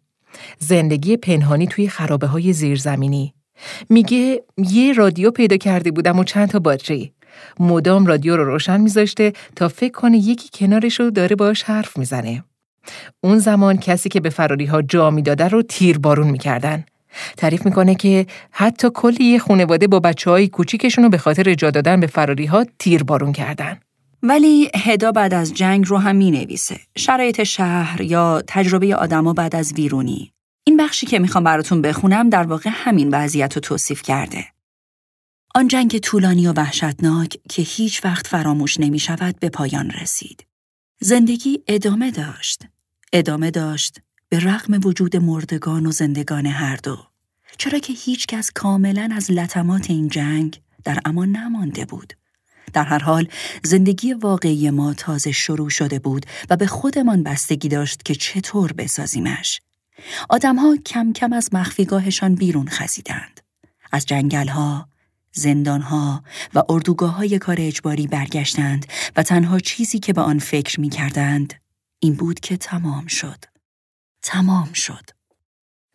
زندگی 0.58 1.16
پنهانی 1.16 1.66
توی 1.66 1.88
خرابه 1.88 2.26
های 2.26 2.52
زیرزمینی. 2.52 3.34
میگه 3.88 4.42
یه 4.58 4.92
رادیو 4.92 5.30
پیدا 5.30 5.56
کرده 5.56 5.90
بودم 5.90 6.18
و 6.18 6.24
چند 6.24 6.48
تا 6.48 6.58
باتری. 6.58 7.12
مدام 7.60 8.06
رادیو 8.06 8.36
رو 8.36 8.44
روشن 8.44 8.80
میذاشته 8.80 9.32
تا 9.56 9.68
فکر 9.68 9.92
کنه 9.92 10.18
یکی 10.18 10.48
کنارش 10.52 11.00
رو 11.00 11.10
داره 11.10 11.36
باش 11.36 11.62
حرف 11.62 11.96
می‌زنه. 11.96 12.44
اون 13.20 13.38
زمان 13.38 13.78
کسی 13.78 14.08
که 14.08 14.20
به 14.20 14.30
فراری 14.30 14.66
ها 14.66 14.82
جا 14.82 15.10
می‌داده 15.10 15.48
رو 15.48 15.62
تیر 15.62 15.98
بارون 15.98 16.30
می‌کردن. 16.30 16.84
تعریف 17.36 17.66
می‌کنه 17.66 17.94
که 17.94 18.26
حتی 18.50 18.88
کلی 18.94 19.24
یه 19.24 19.38
خانواده 19.38 19.86
با 19.86 20.00
بچه 20.00 20.30
های 20.30 20.48
کوچیکشون 20.48 21.04
رو 21.04 21.10
به 21.10 21.18
خاطر 21.18 21.54
جا 21.54 21.70
دادن 21.70 22.00
به 22.00 22.06
فراری 22.06 22.46
ها 22.46 22.66
تیر 22.78 23.02
بارون 23.02 23.32
کردن. 23.32 23.78
ولی 24.22 24.70
هدا 24.74 25.12
بعد 25.12 25.34
از 25.34 25.54
جنگ 25.54 25.84
رو 25.88 25.98
هم 25.98 26.16
می 26.16 26.30
نویسه. 26.30 26.76
شرایط 26.98 27.42
شهر 27.42 28.00
یا 28.00 28.42
تجربه 28.46 28.96
آدما 28.96 29.32
بعد 29.32 29.56
از 29.56 29.72
ویرونی. 29.72 30.32
این 30.64 30.76
بخشی 30.76 31.06
که 31.06 31.18
می‌خوام 31.18 31.44
براتون 31.44 31.82
بخونم 31.82 32.30
در 32.30 32.42
واقع 32.42 32.70
همین 32.72 33.08
وضعیت 33.12 33.54
رو 33.54 33.60
توصیف 33.60 34.02
کرده. 34.02 34.44
آن 35.54 35.68
جنگ 35.68 35.98
طولانی 35.98 36.46
و 36.46 36.52
وحشتناک 36.52 37.36
که 37.48 37.62
هیچ 37.62 38.04
وقت 38.04 38.26
فراموش 38.26 38.80
نمی 38.80 38.98
شود 38.98 39.40
به 39.40 39.48
پایان 39.48 39.90
رسید. 39.90 40.46
زندگی 41.00 41.62
ادامه 41.66 42.10
داشت. 42.10 42.62
ادامه 43.12 43.50
داشت 43.50 44.00
به 44.28 44.38
رغم 44.38 44.80
وجود 44.84 45.16
مردگان 45.16 45.86
و 45.86 45.90
زندگان 45.90 46.46
هر 46.46 46.76
دو. 46.76 46.98
چرا 47.58 47.78
که 47.78 47.92
هیچ 47.92 48.26
کس 48.26 48.50
کاملا 48.54 49.08
از 49.12 49.30
لطمات 49.30 49.90
این 49.90 50.08
جنگ 50.08 50.60
در 50.84 50.98
امان 51.04 51.28
نمانده 51.28 51.84
بود. 51.84 52.12
در 52.72 52.84
هر 52.84 52.98
حال 52.98 53.28
زندگی 53.64 54.12
واقعی 54.12 54.70
ما 54.70 54.94
تازه 54.94 55.32
شروع 55.32 55.70
شده 55.70 55.98
بود 55.98 56.26
و 56.50 56.56
به 56.56 56.66
خودمان 56.66 57.22
بستگی 57.22 57.68
داشت 57.68 58.02
که 58.02 58.14
چطور 58.14 58.72
بسازیمش. 58.72 59.60
آدمها 60.28 60.76
کم 60.86 61.12
کم 61.12 61.32
از 61.32 61.48
مخفیگاهشان 61.52 62.34
بیرون 62.34 62.68
خزیدند. 62.68 63.40
از 63.92 64.06
جنگلها، 64.06 64.89
زندانها 65.32 66.24
و 66.54 66.62
اردوگاه 66.68 67.14
های 67.16 67.38
کار 67.38 67.56
اجباری 67.60 68.06
برگشتند 68.06 68.86
و 69.16 69.22
تنها 69.22 69.58
چیزی 69.58 69.98
که 69.98 70.12
به 70.12 70.20
آن 70.20 70.38
فکر 70.38 70.80
می 70.80 70.88
کردند 70.88 71.54
این 71.98 72.14
بود 72.14 72.40
که 72.40 72.56
تمام 72.56 73.06
شد. 73.06 73.44
تمام 74.22 74.72
شد. 74.72 75.10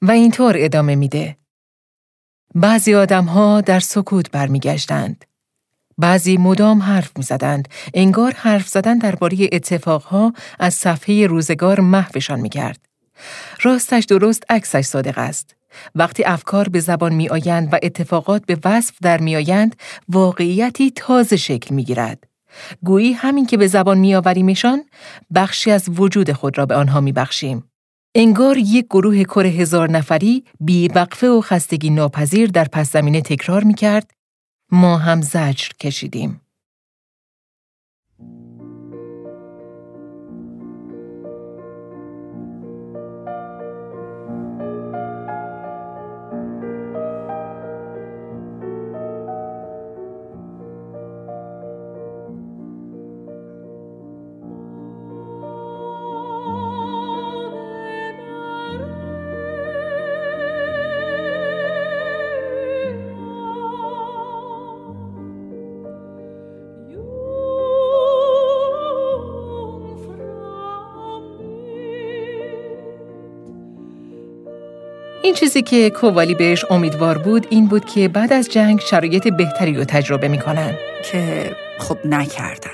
و 0.02 0.12
اینطور 0.12 0.56
ادامه 0.58 0.96
میده. 0.96 1.38
بعضی 2.56 2.96
آدمها 2.96 3.62
در 3.62 3.80
سکوت 3.80 4.32
برمیگشتند. 4.32 5.26
بعضی 5.98 6.38
مدام 6.38 6.82
حرف 6.82 7.12
می‌زدند. 7.18 7.68
انگار 7.94 8.32
حرف 8.32 8.68
زدن 8.68 8.98
درباره 8.98 9.50
اتفاقها 9.52 10.34
از 10.60 10.74
صفحه 10.74 11.28
روزگار 11.28 11.80
محوشان 11.80 12.40
می‌کرد. 12.40 12.86
راستش 13.62 14.04
درست 14.04 14.44
عکسش 14.50 14.82
صادق 14.82 15.18
است. 15.18 15.56
وقتی 15.96 16.24
افکار 16.24 16.70
به 16.70 16.80
زبان 16.80 17.14
می 17.14 17.30
آیند 17.30 17.70
و 17.72 17.80
اتفاقات 17.84 18.46
به 18.46 18.58
وصف 18.66 18.96
در 19.02 19.22
می 19.22 19.36
آیند، 19.36 19.76
واقعیتی 20.10 20.92
تازه 20.92 21.38
شکل 21.38 21.76
می 21.76 21.84
گیرد. 21.84 22.24
گویی 22.84 23.14
همین 23.14 23.46
که 23.46 23.58
به 23.58 23.68
زبان 23.68 23.98
می 23.98 24.16
آوریمشان، 24.16 24.84
بخشی 25.36 25.72
از 25.72 25.90
وجود 26.00 26.32
خود 26.32 26.58
را 26.58 26.66
به 26.66 26.76
آنها 26.76 27.02
می 27.02 27.12
بخشیم. 27.12 27.64
انگار 28.16 28.58
یک 28.58 28.86
گروه 28.86 29.24
کره 29.24 29.50
هزار 29.50 29.90
نفری 29.90 30.44
بی 30.60 30.88
وقفه 30.88 31.28
و 31.28 31.42
خستگی 31.42 31.90
ناپذیر 31.90 32.50
در 32.50 32.66
پس 32.66 32.92
زمینه 32.92 33.22
تکرار 33.22 33.64
می 33.64 33.74
کرد 33.74 34.12
ما 34.72 34.98
هم 34.98 35.22
زجر 35.22 35.68
کشیدیم. 35.80 36.42
چیزی 75.36 75.62
که 75.62 75.90
کووالی 75.90 76.36
بهش 76.36 76.66
امیدوار 76.70 77.18
بود 77.18 77.48
این 77.50 77.68
بود 77.68 77.86
که 77.86 78.08
بعد 78.08 78.34
از 78.34 78.50
جنگ 78.50 78.80
شرایط 78.80 79.28
بهتری 79.28 79.74
رو 79.74 79.84
تجربه 79.84 80.28
می‌کنن. 80.28 80.74
که 81.12 81.52
خب 81.80 81.98
نکردن. 82.06 82.70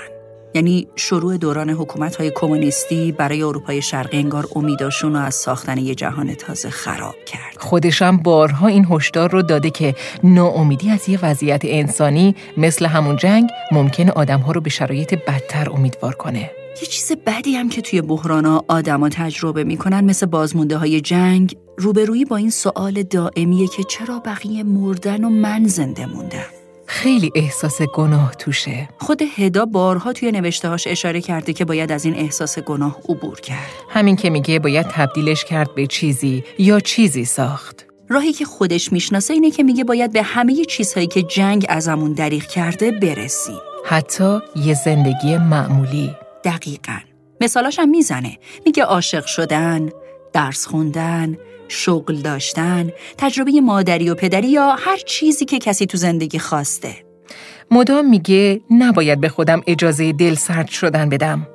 یعنی 0.54 0.88
شروع 0.96 1.36
دوران 1.36 1.70
حکومت 1.70 2.16
های 2.16 2.32
کمونیستی 2.34 3.12
برای 3.12 3.42
اروپای 3.42 3.82
شرقی 3.82 4.18
انگار 4.18 4.46
امیداشون 4.56 5.12
رو 5.12 5.20
از 5.20 5.34
ساختن 5.34 5.78
یه 5.78 5.94
جهان 5.94 6.34
تازه 6.34 6.70
خراب 6.70 7.14
کرد. 7.26 7.56
خودشم 7.58 8.16
بارها 8.16 8.66
این 8.66 8.86
هشدار 8.90 9.30
رو 9.30 9.42
داده 9.42 9.70
که 9.70 9.94
ناامیدی 10.24 10.90
از 10.90 11.08
یه 11.08 11.18
وضعیت 11.22 11.60
انسانی 11.64 12.34
مثل 12.56 12.86
همون 12.86 13.16
جنگ 13.16 13.50
ممکن 13.72 14.08
آدمها 14.08 14.52
رو 14.52 14.60
به 14.60 14.70
شرایط 14.70 15.14
بدتر 15.14 15.70
امیدوار 15.70 16.14
کنه. 16.14 16.50
یه 16.80 16.88
چیز 16.88 17.12
بدی 17.26 17.56
هم 17.56 17.68
که 17.68 17.82
توی 17.82 18.02
بحرانا 18.02 18.64
آدما 18.68 19.08
تجربه 19.08 19.64
می‌کنن 19.64 20.04
مثل 20.04 20.26
بازمونده 20.26 20.76
های 20.76 21.00
جنگ 21.00 21.56
روبرویی 21.78 22.24
با 22.24 22.36
این 22.36 22.50
سوال 22.50 23.02
دائمیه 23.02 23.68
که 23.68 23.82
چرا 23.84 24.18
بقیه 24.18 24.62
مردن 24.62 25.24
و 25.24 25.28
من 25.28 25.66
زنده 25.66 26.06
موندم؟ 26.06 26.44
خیلی 26.86 27.30
احساس 27.34 27.82
گناه 27.82 28.34
توشه. 28.34 28.88
خود 28.98 29.22
هدا 29.36 29.64
بارها 29.64 30.12
توی 30.12 30.32
نوشتهاش 30.32 30.86
اشاره 30.86 31.20
کرده 31.20 31.52
که 31.52 31.64
باید 31.64 31.92
از 31.92 32.04
این 32.04 32.14
احساس 32.14 32.58
گناه 32.58 32.98
عبور 33.08 33.40
کرد. 33.40 33.70
همین 33.88 34.16
که 34.16 34.30
میگه 34.30 34.58
باید 34.58 34.86
تبدیلش 34.88 35.44
کرد 35.44 35.74
به 35.74 35.86
چیزی 35.86 36.44
یا 36.58 36.80
چیزی 36.80 37.24
ساخت. 37.24 37.86
راهی 38.08 38.32
که 38.32 38.44
خودش 38.44 38.92
می‌شناسه 38.92 39.34
اینه 39.34 39.50
که 39.50 39.62
میگه 39.62 39.84
باید 39.84 40.12
به 40.12 40.22
همه 40.22 40.64
چیزهایی 40.64 41.06
که 41.06 41.22
جنگ 41.22 41.66
ازمون 41.68 42.12
دریغ 42.12 42.42
کرده 42.42 42.90
برسیم 42.90 43.58
حتی 43.84 44.38
یه 44.56 44.74
زندگی 44.74 45.36
معمولی. 45.36 46.10
دقیقا 46.44 46.98
مثالاش 47.40 47.78
هم 47.78 47.90
می‌زنه 47.90 48.38
میگه 48.66 48.84
عاشق 48.84 49.26
شدن 49.26 49.88
درس 50.32 50.66
خوندن 50.66 51.36
شغل 51.68 52.16
داشتن 52.16 52.90
تجربه 53.18 53.60
مادری 53.60 54.10
و 54.10 54.14
پدری 54.14 54.48
یا 54.48 54.76
هر 54.78 54.96
چیزی 54.96 55.44
که 55.44 55.58
کسی 55.58 55.86
تو 55.86 55.98
زندگی 55.98 56.38
خواسته 56.38 56.94
مدام 57.70 58.10
میگه 58.10 58.60
نباید 58.70 59.20
به 59.20 59.28
خودم 59.28 59.62
اجازه 59.66 60.12
دل 60.12 60.34
سرد 60.34 60.68
شدن 60.68 61.08
بدم 61.08 61.46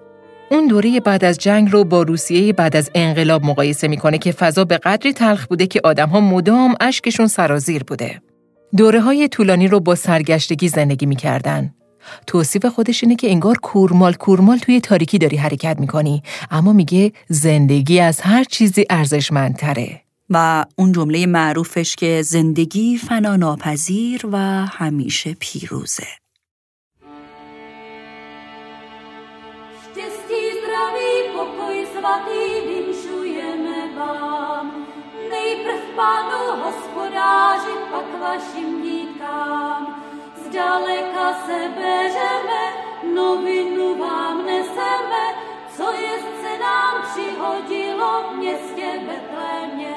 اون 0.52 0.68
دوره 0.68 1.00
بعد 1.00 1.26
از 1.26 1.38
جنگ 1.38 1.72
رو 1.72 1.84
با 1.84 2.02
روسیه 2.02 2.54
بعد 2.54 2.76
از 2.76 2.92
انقلاب 2.96 3.46
مقایسه 3.46 3.88
می‌کنه 3.88 4.18
که 4.18 4.32
فضا 4.32 4.66
به 4.66 4.78
قدری 4.78 5.14
تلخ 5.14 5.48
بوده 5.48 5.68
که 5.68 5.82
آدمها 5.84 6.20
مدام 6.20 6.76
اشکشون 6.82 7.28
سرازیر 7.28 7.84
بوده. 7.84 8.22
دوره 8.78 9.02
های 9.02 9.28
طولانی 9.28 9.68
رو 9.68 9.80
با 9.80 9.96
سرگشتگی 9.96 10.68
زندگی 10.68 11.06
می‌کردن. 11.06 11.74
توصیف 12.28 12.66
خودش 12.66 13.04
اینه 13.04 13.16
که 13.16 13.30
انگار 13.30 13.58
کورمال 13.58 14.14
کورمال 14.14 14.58
توی 14.58 14.82
تاریکی 14.82 15.18
داری 15.18 15.38
حرکت 15.38 15.80
می‌کنی 15.80 16.24
اما 16.52 16.74
میگه 16.74 17.12
زندگی 17.28 18.00
از 18.00 18.22
هر 18.22 18.44
چیزی 18.44 18.86
ارزشمندتره 18.90 20.02
و 20.30 20.66
اون 20.76 20.92
جمله 20.92 21.26
معروفش 21.26 21.96
که 21.96 22.22
زندگی 22.22 22.98
فنا 22.98 23.36
ناپذیر 23.36 24.26
و 24.32 24.38
همیشه 24.66 25.36
پیروزه. 25.40 26.08
Nejprv 35.32 35.84
panu 35.98 36.44
hospodáři, 36.64 37.76
pak 37.92 38.10
vašim. 38.22 38.68
Zdaleka 40.50 41.34
se 41.46 41.72
beřeme, 41.76 42.64
novinu 43.16 43.96
vám 44.00 44.46
neseme, 44.46 45.36
co 45.78 45.92
jest 45.92 46.42
se 46.42 46.58
nám 46.60 47.02
přihodilo 47.12 48.24
v 48.24 48.36
městě 48.36 49.02
Betlémě. 49.08 49.96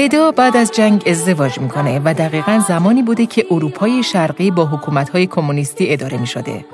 هدا 0.00 0.30
بعد 0.30 0.56
از 0.56 0.70
جنگ 0.70 1.02
ازدواج 1.06 1.58
می‌کنه 1.58 2.00
و 2.04 2.14
دقیقا 2.14 2.62
زمانی 2.68 3.02
بوده 3.02 3.26
که 3.26 3.46
اروپای 3.50 4.02
شرقی 4.02 4.50
با 4.50 4.64
حکومتهای 4.64 5.26
کمونیستی 5.26 5.92
اداره 5.92 6.18
می 6.18 6.26
شده. 6.26 6.64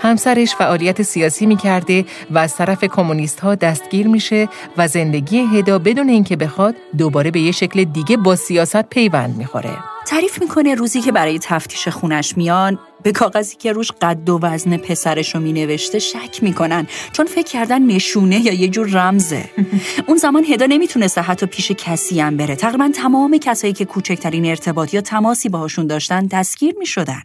همسرش 0.00 0.54
فعالیت 0.54 1.02
سیاسی 1.02 1.46
می 1.46 1.56
کرده 1.56 2.04
و 2.30 2.38
از 2.38 2.56
طرف 2.56 2.84
کمونیست 2.84 3.40
ها 3.40 3.54
دستگیر 3.54 4.08
میشه 4.08 4.48
و 4.76 4.88
زندگی 4.88 5.38
هدا 5.38 5.78
بدون 5.78 6.08
اینکه 6.08 6.36
بخواد 6.36 6.74
دوباره 6.98 7.30
به 7.30 7.40
یه 7.40 7.52
شکل 7.52 7.84
دیگه 7.84 8.16
با 8.16 8.36
سیاست 8.36 8.82
پیوند 8.82 9.36
می‌خوره. 9.36 9.76
تعریف 10.06 10.42
می‌کنه 10.42 10.74
روزی 10.74 11.00
که 11.00 11.12
برای 11.12 11.38
تفتیش 11.42 11.88
خونش 11.88 12.36
میان 12.36 12.78
به 13.04 13.12
کاغذی 13.12 13.56
که 13.56 13.72
روش 13.72 13.92
قد 13.92 14.28
و 14.28 14.38
وزن 14.42 14.76
پسرش 14.76 15.34
رو 15.34 15.40
مینوشته 15.40 15.98
شک 15.98 16.42
می‌کنن. 16.42 16.86
چون 17.12 17.26
فکر 17.26 17.46
کردن 17.46 17.82
نشونه 17.82 18.46
یا 18.46 18.52
یه 18.52 18.68
جور 18.68 18.86
رمزه. 18.86 19.44
اون 20.08 20.16
زمان 20.16 20.44
هدا 20.44 20.66
نمی‌تونسته 20.66 21.20
حتی 21.20 21.46
پیش 21.46 21.72
کسی 21.72 22.20
هم 22.20 22.36
بره. 22.36 22.56
تقریبا 22.56 22.90
تمام 22.94 23.38
کسایی 23.38 23.72
که 23.72 23.84
کوچکترین 23.84 24.46
ارتباط 24.46 24.94
یا 24.94 25.00
تماسی 25.00 25.48
باهاشون 25.48 25.86
داشتن 25.86 26.26
دستگیر 26.26 26.74
می‌شدن. 26.78 27.22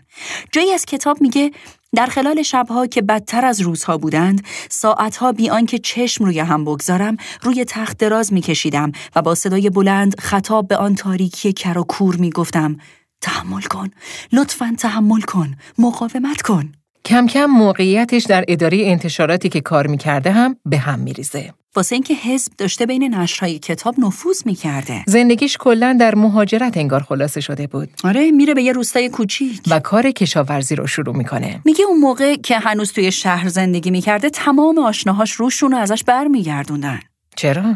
جایی 0.51 0.71
از 0.71 0.85
کتاب 0.85 1.21
میگه 1.21 1.51
در 1.95 2.05
خلال 2.05 2.41
شبها 2.41 2.87
که 2.87 3.01
بدتر 3.01 3.45
از 3.45 3.61
روزها 3.61 3.97
بودند 3.97 4.45
ساعتها 4.69 5.31
بی 5.31 5.49
آنکه 5.49 5.79
چشم 5.79 6.25
روی 6.25 6.39
هم 6.39 6.65
بگذارم 6.65 7.17
روی 7.41 7.65
تخت 7.65 7.97
دراز 7.97 8.33
میکشیدم 8.33 8.91
و 9.15 9.21
با 9.21 9.35
صدای 9.35 9.69
بلند 9.69 10.19
خطاب 10.19 10.67
به 10.67 10.77
آن 10.77 10.95
تاریکی 10.95 11.53
کر 11.53 11.77
و 11.77 11.83
کور 11.83 12.15
می‌گفتم 12.15 12.77
تحمل 13.21 13.61
کن. 13.61 13.89
لطفا 14.33 14.75
تحمل 14.79 15.21
کن. 15.21 15.55
مقاومت 15.77 16.41
کن. 16.41 16.71
کم 17.05 17.27
کم 17.27 17.45
موقعیتش 17.45 18.23
در 18.23 18.45
اداره 18.47 18.77
انتشاراتی 18.85 19.49
که 19.49 19.61
کار 19.61 19.87
می‌کرده 19.87 20.31
هم 20.31 20.55
به 20.65 20.77
هم 20.77 20.99
میریزه. 20.99 21.53
واسه 21.75 21.95
اینکه 21.95 22.13
حزب 22.13 22.51
داشته 22.57 22.85
بین 22.85 23.15
نشرهای 23.15 23.59
کتاب 23.59 23.99
نفوذ 23.99 24.45
می‌کرده. 24.45 25.03
زندگیش 25.07 25.57
کلا 25.59 25.97
در 25.99 26.15
مهاجرت 26.15 26.77
انگار 26.77 27.03
خلاصه 27.03 27.41
شده 27.41 27.67
بود. 27.67 27.89
آره 28.03 28.31
میره 28.31 28.53
به 28.53 28.63
یه 28.63 28.71
روستای 28.71 29.09
کوچیک. 29.09 29.61
و 29.67 29.79
کار 29.79 30.11
کشاورزی 30.11 30.75
رو 30.75 30.87
شروع 30.87 31.15
می‌کنه. 31.15 31.61
میگه 31.65 31.85
اون 31.85 31.99
موقع 31.99 32.35
که 32.35 32.59
هنوز 32.59 32.91
توی 32.91 33.11
شهر 33.11 33.47
زندگی 33.47 33.91
می‌کرده 33.91 34.29
تمام 34.29 34.79
آشناهاش 34.79 35.31
روشون 35.31 35.71
رو 35.71 35.77
ازش 35.77 36.03
برمیگردوندن. 36.03 36.99
چرا؟ 37.35 37.75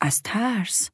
از 0.00 0.22
ترس. 0.24 0.90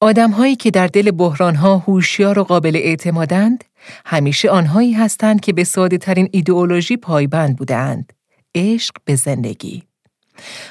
آدمهایی 0.00 0.56
که 0.56 0.70
در 0.70 0.86
دل 0.86 1.10
بحرانها 1.10 1.78
هوشیار 1.78 2.38
و 2.38 2.44
قابل 2.44 2.76
اعتمادند 2.76 3.64
همیشه 4.06 4.50
آنهایی 4.50 4.92
هستند 4.92 5.40
که 5.40 5.52
به 5.52 5.64
ساده 5.64 5.98
ترین 5.98 6.28
ایدئولوژی 6.32 6.96
پایبند 6.96 7.56
بودند 7.56 8.12
عشق 8.54 8.94
به 9.04 9.14
زندگی. 9.14 9.82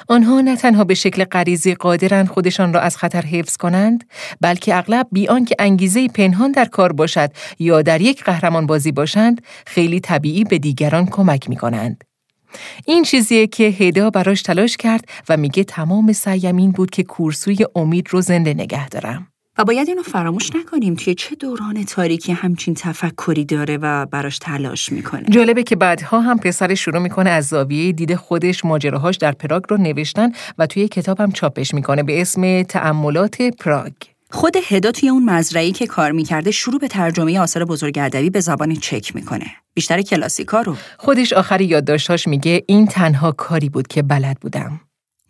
آنها 0.07 0.41
نه 0.41 0.55
تنها 0.55 0.84
به 0.84 0.93
شکل 0.93 1.23
غریزی 1.23 1.73
قادرند 1.73 2.28
خودشان 2.28 2.73
را 2.73 2.80
از 2.80 2.97
خطر 2.97 3.21
حفظ 3.21 3.57
کنند 3.57 4.03
بلکه 4.41 4.78
اغلب 4.78 5.07
بیان 5.11 5.45
که 5.45 5.55
انگیزه 5.59 6.07
پنهان 6.07 6.51
در 6.51 6.65
کار 6.65 6.93
باشد 6.93 7.32
یا 7.59 7.82
در 7.82 8.01
یک 8.01 8.23
قهرمان 8.23 8.65
بازی 8.65 8.91
باشند 8.91 9.41
خیلی 9.65 9.99
طبیعی 9.99 10.43
به 10.43 10.57
دیگران 10.57 11.05
کمک 11.05 11.49
می 11.49 11.55
کنند. 11.55 12.03
این 12.85 13.03
چیزیه 13.03 13.47
که 13.47 13.63
هدا 13.63 14.09
براش 14.09 14.41
تلاش 14.41 14.77
کرد 14.77 15.05
و 15.29 15.37
میگه 15.37 15.63
تمام 15.63 16.13
سعیم 16.13 16.57
این 16.57 16.71
بود 16.71 16.89
که 16.89 17.03
کورسوی 17.03 17.65
امید 17.75 18.07
رو 18.09 18.21
زنده 18.21 18.53
نگه 18.53 18.89
دارم. 18.89 19.27
و 19.57 19.63
باید 19.63 19.87
اینو 19.87 20.03
فراموش 20.03 20.55
نکنیم 20.55 20.95
توی 20.95 21.15
چه 21.15 21.35
دوران 21.35 21.85
تاریکی 21.85 22.31
همچین 22.31 22.73
تفکری 22.73 23.45
داره 23.45 23.77
و 23.77 24.05
براش 24.05 24.37
تلاش 24.39 24.91
می‌کنه 24.91 25.23
جالبه 25.29 25.63
که 25.63 25.75
بعدها 25.75 26.19
هم 26.19 26.37
پسر 26.37 26.75
شروع 26.75 26.99
می‌کنه 26.99 27.29
از 27.29 27.47
زاویه 27.47 27.91
دید 27.91 28.15
خودش 28.15 28.65
ماجراهاش 28.65 29.17
در 29.17 29.31
پراگ 29.31 29.63
رو 29.69 29.77
نوشتن 29.77 30.31
و 30.57 30.67
توی 30.67 30.87
کتاب 30.87 31.21
هم 31.21 31.31
چاپش 31.31 31.73
می‌کنه 31.73 32.03
به 32.03 32.21
اسم 32.21 32.63
تأملات 32.63 33.41
پراگ 33.41 33.93
خود 34.32 34.53
هدا 34.67 34.91
توی 34.91 35.09
اون 35.09 35.23
مزرعی 35.23 35.71
که 35.71 35.88
کار 35.88 36.11
می‌کرده 36.11 36.51
شروع 36.51 36.80
به 36.80 36.88
ترجمه 36.88 37.39
آثار 37.39 37.65
بزرگ 37.65 38.32
به 38.32 38.39
زبان 38.39 38.75
چک 38.75 39.15
می‌کنه 39.15 39.45
بیشتر 39.73 40.01
کلاسیکا 40.01 40.61
رو 40.61 40.75
خودش 40.97 41.34
آخری 41.34 41.65
یادداشتاش 41.65 42.28
میگه 42.28 42.63
این 42.67 42.88
تنها 42.88 43.32
کاری 43.32 43.69
بود 43.69 43.88
که 43.88 44.01
بلد 44.01 44.39
بودم 44.39 44.82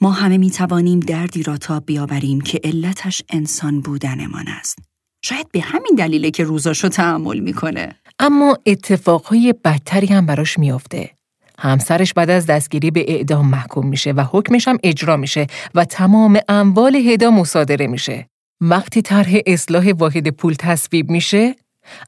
ما 0.01 0.11
همه 0.11 0.37
می 0.37 0.51
توانیم 0.51 0.99
دردی 0.99 1.43
را 1.43 1.57
تا 1.57 1.79
بیاوریم 1.79 2.41
که 2.41 2.59
علتش 2.63 3.21
انسان 3.29 3.81
بودنمان 3.81 4.45
است. 4.47 4.79
شاید 5.21 5.51
به 5.51 5.61
همین 5.61 5.95
دلیله 5.97 6.31
که 6.31 6.43
روزاشو 6.43 6.89
تحمل 6.89 7.39
می‌کنه. 7.39 7.95
اما 8.19 8.57
اتفاقهای 8.65 9.53
بدتری 9.65 10.07
هم 10.07 10.25
براش 10.25 10.59
میافته. 10.59 11.11
همسرش 11.59 12.13
بعد 12.13 12.29
از 12.29 12.45
دستگیری 12.45 12.91
به 12.91 13.05
اعدام 13.07 13.49
محکوم 13.49 13.87
میشه 13.87 14.11
و 14.11 14.25
حکمش 14.31 14.67
هم 14.67 14.77
اجرا 14.83 15.17
میشه 15.17 15.47
و 15.75 15.85
تمام 15.85 16.39
اموال 16.49 16.95
هدا 16.95 17.31
مصادره 17.31 17.87
میشه. 17.87 18.27
وقتی 18.61 19.01
طرح 19.01 19.35
اصلاح 19.45 19.91
واحد 19.91 20.27
پول 20.27 20.53
تصویب 20.53 21.09
میشه، 21.09 21.55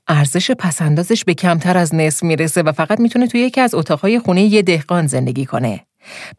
ارزش 0.07 0.51
پسندازش 0.51 1.23
به 1.23 1.33
کمتر 1.33 1.77
از 1.77 1.95
نصف 1.95 2.23
می‌رسه 2.23 2.61
و 2.61 2.71
فقط 2.71 2.99
می‌تونه 2.99 3.27
توی 3.27 3.41
یکی 3.41 3.61
از 3.61 3.75
اتاقهای 3.75 4.19
خونه 4.19 4.43
یه 4.43 4.61
دهقان 4.61 5.07
زندگی 5.07 5.45
کنه. 5.45 5.85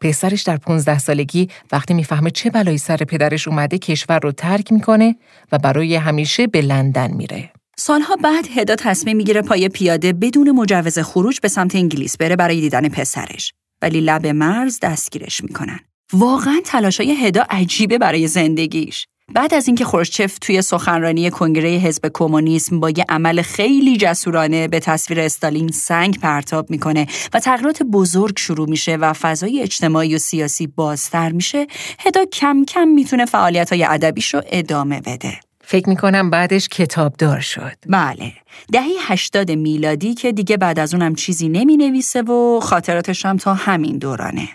پسرش 0.01 0.41
در 0.41 0.57
15 0.57 0.99
سالگی 0.99 1.49
وقتی 1.71 1.93
می‌فهمه 1.93 2.31
چه 2.31 2.49
بلایی 2.49 2.77
سر 2.77 2.97
پدرش 2.97 3.47
اومده 3.47 3.77
کشور 3.77 4.19
رو 4.19 4.31
ترک 4.31 4.71
می‌کنه 4.71 5.15
و 5.51 5.57
برای 5.57 5.95
همیشه 5.95 6.47
به 6.47 6.61
لندن 6.61 7.11
میره. 7.11 7.51
سالها 7.77 8.15
بعد 8.15 8.47
هدا 8.55 8.75
تصمیم 8.75 9.17
می‌گیره 9.17 9.41
پای 9.41 9.69
پیاده 9.69 10.13
بدون 10.13 10.51
مجوز 10.51 10.99
خروج 10.99 11.39
به 11.39 11.47
سمت 11.47 11.75
انگلیس 11.75 12.17
بره 12.17 12.35
برای 12.35 12.61
دیدن 12.61 12.89
پسرش. 12.89 13.53
ولی 13.81 14.01
لب 14.01 14.27
مرز 14.27 14.79
دستگیرش 14.81 15.43
می‌کنن. 15.43 15.79
واقعا 16.13 16.59
تلاشای 16.65 17.11
هدا 17.11 17.45
عجیبه 17.49 17.97
برای 17.97 18.27
زندگیش. 18.27 19.07
بعد 19.33 19.53
از 19.53 19.67
اینکه 19.67 19.85
خورشچف 19.85 20.37
توی 20.39 20.61
سخنرانی 20.61 21.29
کنگره 21.29 21.69
حزب 21.69 22.11
کمونیسم 22.13 22.79
با 22.79 22.89
یه 22.89 23.05
عمل 23.09 23.41
خیلی 23.41 23.97
جسورانه 23.97 24.67
به 24.67 24.79
تصویر 24.79 25.19
استالین 25.19 25.67
سنگ 25.67 26.19
پرتاب 26.19 26.69
می‌کنه 26.69 27.07
و 27.33 27.39
تغییرات 27.39 27.83
بزرگ 27.83 28.39
شروع 28.39 28.69
میشه 28.69 28.95
و 28.95 29.13
فضای 29.13 29.61
اجتماعی 29.61 30.15
و 30.15 30.17
سیاسی 30.17 30.67
بازتر 30.67 31.31
میشه 31.31 31.67
هدا 31.99 32.25
کم 32.25 32.65
کم 32.67 32.87
می‌تونه 32.87 33.25
فعالیت 33.25 33.73
های 33.73 33.83
ادبیش 33.83 34.33
رو 34.33 34.41
ادامه 34.45 35.01
بده. 35.01 35.39
فکر 35.63 35.89
می‌کنم 35.89 36.29
بعدش 36.29 36.67
کتابدار 36.67 37.39
شد. 37.39 37.77
بله. 37.87 38.33
دهه 38.71 38.85
هشتاد 39.01 39.51
میلادی 39.51 40.13
که 40.13 40.31
دیگه 40.31 40.57
بعد 40.57 40.79
از 40.79 40.93
اونم 40.93 41.15
چیزی 41.15 41.49
نمی 41.49 41.77
نویسه 41.77 42.21
و 42.21 42.59
خاطراتش 42.59 43.25
هم 43.25 43.37
تا 43.37 43.53
همین 43.53 43.97
دورانه. 43.97 44.49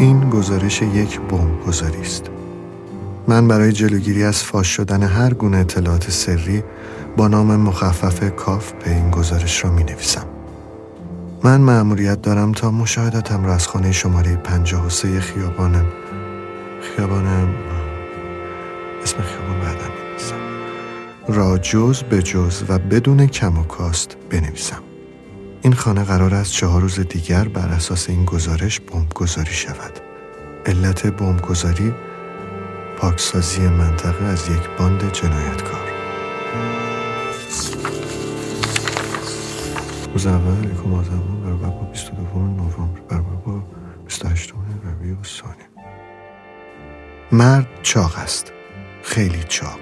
این 0.00 0.30
گزارش 0.30 0.82
یک 0.82 1.20
بمب 1.20 1.66
گذاری 1.66 2.00
است. 2.00 2.30
من 3.28 3.48
برای 3.48 3.72
جلوگیری 3.72 4.24
از 4.24 4.42
فاش 4.42 4.68
شدن 4.68 5.02
هر 5.02 5.34
گونه 5.34 5.58
اطلاعات 5.58 6.10
سری 6.10 6.62
با 7.16 7.28
نام 7.28 7.56
مخفف 7.56 8.36
کاف 8.36 8.72
به 8.72 8.90
این 8.90 9.10
گزارش 9.10 9.64
را 9.64 9.70
می 9.70 9.84
نویسم. 9.84 10.26
من 11.44 11.60
مأموریت 11.60 12.22
دارم 12.22 12.52
تا 12.52 12.70
مشاهداتم 12.70 13.44
را 13.44 13.54
از 13.54 13.68
خانه 13.68 13.92
شماره 13.92 14.36
53 14.36 15.20
خیابانم 15.20 15.86
خیابانم 16.80 17.54
اسم 19.02 19.16
خیابان 19.16 19.60
بعدم 19.60 19.90
را 21.28 21.58
جز 21.58 22.02
به 22.02 22.22
جز 22.22 22.62
و 22.68 22.78
بدون 22.78 23.26
کم 23.26 23.58
و 23.58 23.62
کاست 23.62 24.16
بنویسم. 24.30 24.89
این 25.62 25.72
خانه 25.72 26.04
قرار 26.04 26.34
است 26.34 26.52
چهار 26.52 26.80
روز 26.80 27.00
دیگر 27.00 27.48
بر 27.48 27.68
اساس 27.68 28.10
این 28.10 28.24
گزارش 28.24 28.80
گذاری 29.14 29.52
شود. 29.52 30.00
علت 30.66 31.06
گذاری 31.40 31.94
پاکسازی 32.96 33.60
منطقه 33.60 34.24
از 34.24 34.48
یک 34.48 34.68
باند 34.78 35.12
جنایتکار. 35.12 35.80
روز 40.12 40.26
اول 40.26 40.64
یکم 40.64 40.94
آزمان 40.94 41.40
برابر 41.44 41.68
با 41.68 41.84
22 41.84 42.38
نوامبر 42.38 43.00
برابر 43.08 43.36
با 43.46 43.62
28 44.04 44.52
ربیع 44.84 45.12
و 45.12 45.24
ثانی 45.24 45.54
مرد 47.32 47.66
چاق 47.82 48.18
است. 48.18 48.52
خیلی 49.02 49.44
چاق. 49.48 49.78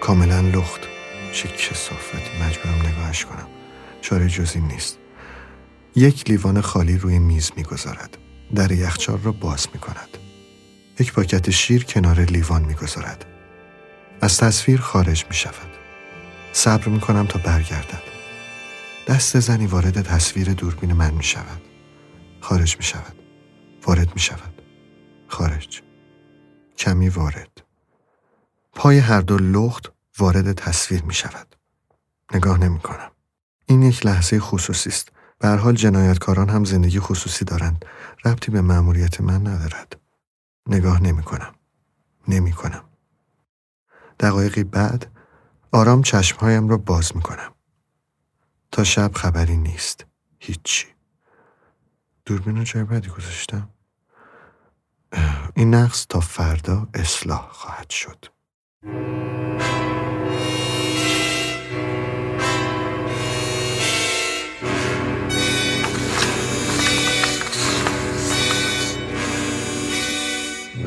کاملا 0.00 0.40
لخت. 0.40 0.80
چه 1.32 1.48
کسافتی 1.48 2.44
مجبورم 2.44 2.86
نگاهش 2.86 3.24
کنم. 3.24 3.46
چاره 4.00 4.28
جزی 4.28 4.60
نیست. 4.60 5.01
یک 5.96 6.30
لیوان 6.30 6.60
خالی 6.60 6.98
روی 6.98 7.18
میز 7.18 7.50
می‌گذارد. 7.56 8.18
در 8.54 8.72
یخچال 8.72 9.18
را 9.22 9.32
باز 9.32 9.66
می 9.74 9.80
کند. 9.80 10.08
یک 11.00 11.12
پاکت 11.12 11.50
شیر 11.50 11.84
کنار 11.84 12.20
لیوان 12.20 12.62
می‌گذارد. 12.64 13.24
از 14.20 14.38
تصویر 14.38 14.80
خارج 14.80 15.24
می 15.28 15.34
شود. 15.34 15.70
صبر 16.52 16.88
می 16.88 17.00
کنم 17.00 17.26
تا 17.26 17.38
برگردد. 17.38 18.02
دست 19.08 19.40
زنی 19.40 19.66
وارد 19.66 20.02
تصویر 20.02 20.52
دوربین 20.52 20.92
من 20.92 21.14
می 21.14 21.24
شود. 21.24 21.60
خارج 22.40 22.76
می 22.76 22.84
شود. 22.84 23.14
وارد 23.86 24.14
می 24.14 24.20
شود. 24.20 24.62
خارج. 25.28 25.82
کمی 26.78 27.08
وارد. 27.08 27.62
پای 28.72 28.98
هر 28.98 29.20
دو 29.20 29.38
لخت 29.38 29.92
وارد 30.18 30.52
تصویر 30.52 31.02
می 31.02 31.14
شود. 31.14 31.56
نگاه 32.34 32.58
نمی 32.58 32.78
کنم. 32.78 33.10
این 33.66 33.82
یک 33.82 34.06
لحظه 34.06 34.40
خصوصی 34.40 34.90
است. 34.90 35.12
به 35.42 35.48
حال 35.48 35.74
جنایتکاران 35.74 36.48
هم 36.48 36.64
زندگی 36.64 37.00
خصوصی 37.00 37.44
دارند. 37.44 37.84
ربطی 38.24 38.50
به 38.50 38.60
مأموریت 38.60 39.20
من 39.20 39.46
ندارد. 39.46 40.00
نگاه 40.66 41.02
نمی 41.02 41.22
کنم. 41.22 41.54
نمی 42.28 42.52
کنم. 42.52 42.84
دقایقی 44.20 44.64
بعد 44.64 45.12
آرام 45.72 46.02
چشمهایم 46.02 46.68
را 46.68 46.76
باز 46.76 47.16
می 47.16 47.22
کنم. 47.22 47.52
تا 48.72 48.84
شب 48.84 49.10
خبری 49.14 49.56
نیست. 49.56 50.06
هیچی. 50.38 50.86
دوربین 52.24 52.56
رو 52.56 52.64
جای 52.64 52.84
بدی 52.84 53.08
گذاشتم. 53.08 53.68
این 55.54 55.74
نقص 55.74 56.06
تا 56.08 56.20
فردا 56.20 56.88
اصلاح 56.94 57.48
خواهد 57.50 57.90
شد. 57.90 58.26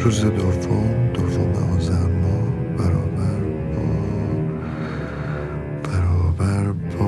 روز 0.05 0.21
دوم 0.21 1.11
دوم 1.13 1.53
آذر 1.73 2.07
ماه 2.07 2.49
برابر 2.77 3.39
با 3.75 3.83
برابر 5.83 6.71
با 6.71 7.07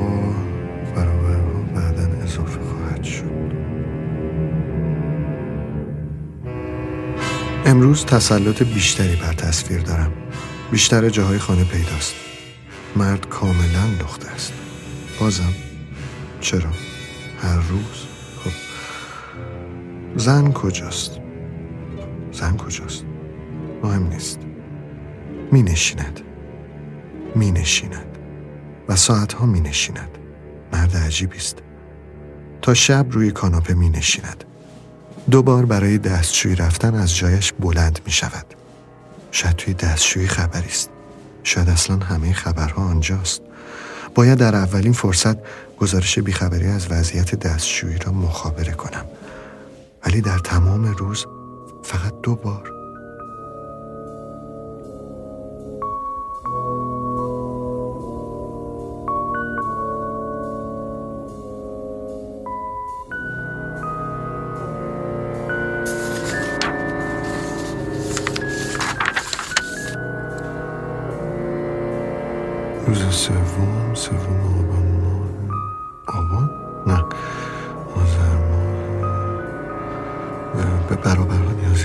برابر 0.96 1.42
با 1.42 1.60
بعدا 1.76 2.24
اضافه 2.24 2.60
خواهد 2.60 3.04
شد. 3.04 3.24
امروز 7.66 8.06
تسلط 8.06 8.64
بیشتری 8.64 9.16
بر 9.16 9.34
تصویر 9.34 9.82
دارم. 9.82 10.12
بیشتر 10.72 11.10
جاهای 11.10 11.40
خانه 11.40 11.64
پیداست. 11.64 12.16
مرد 12.96 13.30
کاملا 13.30 13.86
لخته 14.02 14.28
است. 14.32 14.54
بازم. 15.20 15.54
چرا؟ 16.42 16.70
هر 17.42 17.58
روز؟ 17.58 18.08
خب. 18.44 18.52
زن 20.16 20.52
کجاست؟ 20.52 21.27
زن 22.38 22.58
کجاست؟ 22.58 23.06
مهم 23.84 24.08
نیست. 24.08 24.40
می 25.52 25.64
نشیند 25.64 26.22
می 27.36 27.52
نشیند 27.52 28.18
و 28.90 28.96
ساعتها 28.96 29.46
می 29.46 29.60
نشیند 29.60 30.18
مرد 30.74 30.98
عجیبی 30.98 31.38
است. 31.38 31.58
تا 32.62 32.74
شب 32.74 33.06
روی 33.10 33.32
کاناپه 33.32 33.74
می 33.74 33.90
نشیند 33.90 34.44
دو 35.32 35.44
بار 35.44 35.66
برای 35.66 35.98
دستشویی 35.98 36.56
رفتن 36.56 36.96
از 36.96 37.16
جایش 37.16 37.54
بلند 37.60 38.00
می 38.06 38.12
شود 38.12 38.46
شاید 39.32 39.56
توی 39.56 39.74
دستشویی 39.74 40.28
خبری 40.28 40.68
است. 40.68 40.90
شاید 41.44 41.70
اصلا 41.70 41.96
همه 41.96 42.34
خبرها 42.34 42.84
آنجاست. 42.84 43.42
باید 44.16 44.38
در 44.38 44.56
اولین 44.56 44.94
فرصت 44.94 45.38
گزارش 45.78 46.20
بیخبری 46.20 46.68
از 46.68 46.92
وضعیت 46.92 47.36
دستشویی 47.36 47.98
را 47.98 48.12
مخابره 48.12 48.74
کنم. 48.74 49.06
ولی 50.06 50.22
در 50.22 50.40
تمام 50.40 50.86
روز 50.86 51.26
فقط 51.88 52.22
دو 52.22 52.36
بار. 52.36 52.77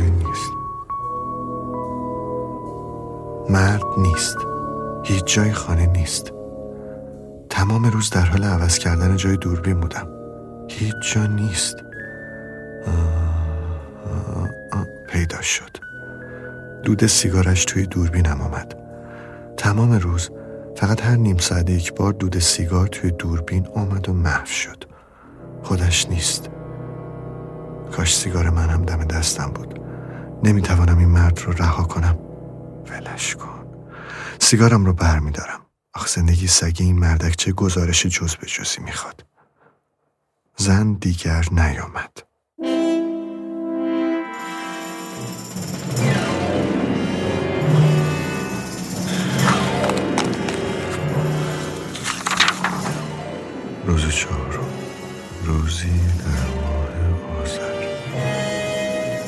نیازی 0.00 0.10
نیست. 0.10 0.52
مرد 3.50 3.82
نیست. 3.98 4.36
هیچ 5.04 5.24
جای 5.24 5.52
خانه 5.52 5.86
نیست. 5.86 6.32
تمام 7.50 7.84
روز 7.84 8.10
در 8.10 8.24
حال 8.24 8.44
عوض 8.44 8.78
کردن 8.78 9.16
جای 9.16 9.36
دوربین 9.36 9.80
بودم. 9.80 10.08
هیچ 10.68 10.94
جا 11.14 11.26
نیست. 11.26 11.76
آه، 12.86 12.94
آه، 14.04 14.48
آه، 14.72 14.86
پیدا 15.08 15.40
شد. 15.40 15.76
دود 16.84 17.06
سیگارش 17.06 17.64
توی 17.64 17.86
دوربینم 17.86 18.40
آمد. 18.40 18.74
تمام 19.56 19.92
روز 19.92 20.30
فقط 20.76 21.02
هر 21.02 21.16
نیم 21.16 21.38
ساعت 21.38 21.70
یک 21.70 21.94
بار 21.94 22.12
دود 22.12 22.38
سیگار 22.38 22.86
توی 22.86 23.10
دوربین 23.10 23.66
آمد 23.74 24.08
و 24.08 24.12
محو 24.12 24.46
شد. 24.46 24.84
خودش 25.62 26.08
نیست. 26.08 26.50
کاش 27.92 28.16
سیگار 28.16 28.50
من 28.50 28.68
هم 28.68 28.82
دم 28.84 29.04
دستم 29.04 29.50
بود. 29.54 29.81
نمی‌توانم 30.42 30.98
این 30.98 31.08
مرد 31.08 31.40
رو 31.40 31.52
رها 31.52 31.84
کنم. 31.84 32.18
ولش 32.90 33.36
کن. 33.36 33.66
سیگارم 34.40 34.84
رو 34.84 34.92
بر 34.92 35.18
میدارم 35.18 35.60
آخه 35.94 36.08
زندگی 36.08 36.46
سگی 36.46 36.84
این 36.84 36.98
مردک 36.98 37.36
چه 37.36 37.52
گزارش 37.52 38.06
جز 38.06 38.36
به 38.36 38.46
جزی 38.46 38.80
می‌خواد. 38.80 39.24
زن 40.56 40.92
دیگر 40.92 41.44
نیامد. 41.52 42.22
روز 53.86 54.08
چهارم. 54.08 54.68
روزی 55.44 56.00
در 56.18 56.46
ماه 56.60 57.42
آذر. 57.42 57.82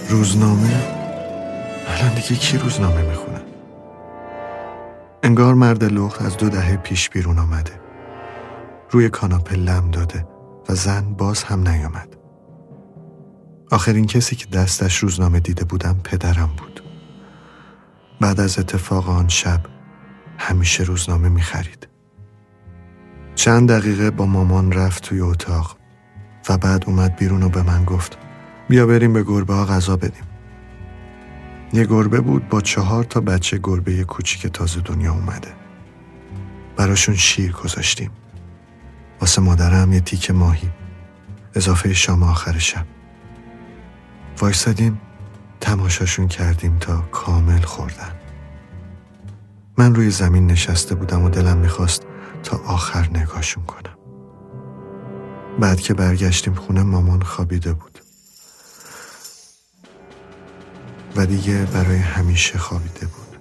روزنامه 0.08 1.03
الان 1.86 2.14
دیگه 2.14 2.36
کی 2.36 2.58
روزنامه 2.58 3.02
می‌خونه؟ 3.02 3.40
انگار 5.22 5.54
مرد 5.54 5.84
لخت 5.84 6.22
از 6.22 6.36
دو 6.36 6.48
دهه 6.48 6.76
پیش 6.76 7.10
بیرون 7.10 7.38
آمده. 7.38 7.80
روی 8.90 9.08
کاناپه 9.08 9.56
لم 9.56 9.90
داده 9.90 10.26
و 10.68 10.74
زن 10.74 11.14
باز 11.14 11.44
هم 11.44 11.68
نیامد. 11.68 12.16
آخرین 13.70 14.06
کسی 14.06 14.36
که 14.36 14.46
دستش 14.46 14.96
روزنامه 14.98 15.40
دیده 15.40 15.64
بودم 15.64 16.00
پدرم 16.04 16.50
بود. 16.58 16.82
بعد 18.20 18.40
از 18.40 18.58
اتفاق 18.58 19.08
آن 19.08 19.28
شب 19.28 19.60
همیشه 20.38 20.84
روزنامه 20.84 21.28
می‌خرید. 21.28 21.88
چند 23.34 23.70
دقیقه 23.70 24.10
با 24.10 24.26
مامان 24.26 24.72
رفت 24.72 25.02
توی 25.02 25.20
اتاق 25.20 25.76
و 26.48 26.58
بعد 26.58 26.84
اومد 26.86 27.16
بیرون 27.16 27.42
و 27.42 27.48
به 27.48 27.62
من 27.62 27.84
گفت 27.84 28.18
بیا 28.68 28.86
بریم 28.86 29.12
به 29.12 29.22
گربه 29.22 29.54
ها 29.54 29.64
غذا 29.64 29.96
بدیم. 29.96 30.24
یه 31.74 31.84
گربه 31.84 32.20
بود 32.20 32.48
با 32.48 32.60
چهار 32.60 33.04
تا 33.04 33.20
بچه 33.20 33.60
گربه 33.62 34.04
کوچیک 34.04 34.46
تازه 34.46 34.80
دنیا 34.80 35.12
اومده. 35.12 35.52
براشون 36.76 37.14
شیر 37.14 37.52
گذاشتیم. 37.52 38.10
واسه 39.20 39.42
مادرم 39.42 39.92
یه 39.92 40.00
تیک 40.00 40.30
ماهی. 40.30 40.70
اضافه 41.54 41.92
شام 41.92 42.22
آخر 42.22 42.58
شب. 42.58 42.86
وایسادیم 44.40 45.00
تماشاشون 45.60 46.28
کردیم 46.28 46.78
تا 46.78 47.00
کامل 47.00 47.60
خوردن. 47.60 48.12
من 49.78 49.94
روی 49.94 50.10
زمین 50.10 50.46
نشسته 50.46 50.94
بودم 50.94 51.22
و 51.22 51.28
دلم 51.28 51.56
می‌خواست 51.56 52.06
تا 52.42 52.60
آخر 52.66 53.08
نگاهشون 53.14 53.64
کنم. 53.64 53.94
بعد 55.60 55.80
که 55.80 55.94
برگشتیم 55.94 56.54
خونه 56.54 56.82
مامان 56.82 57.22
خوابیده 57.22 57.72
بود. 57.72 57.93
و 61.16 61.26
دیگه 61.26 61.66
برای 61.66 61.98
همیشه 61.98 62.58
خوابیده 62.58 63.06
بود. 63.06 63.38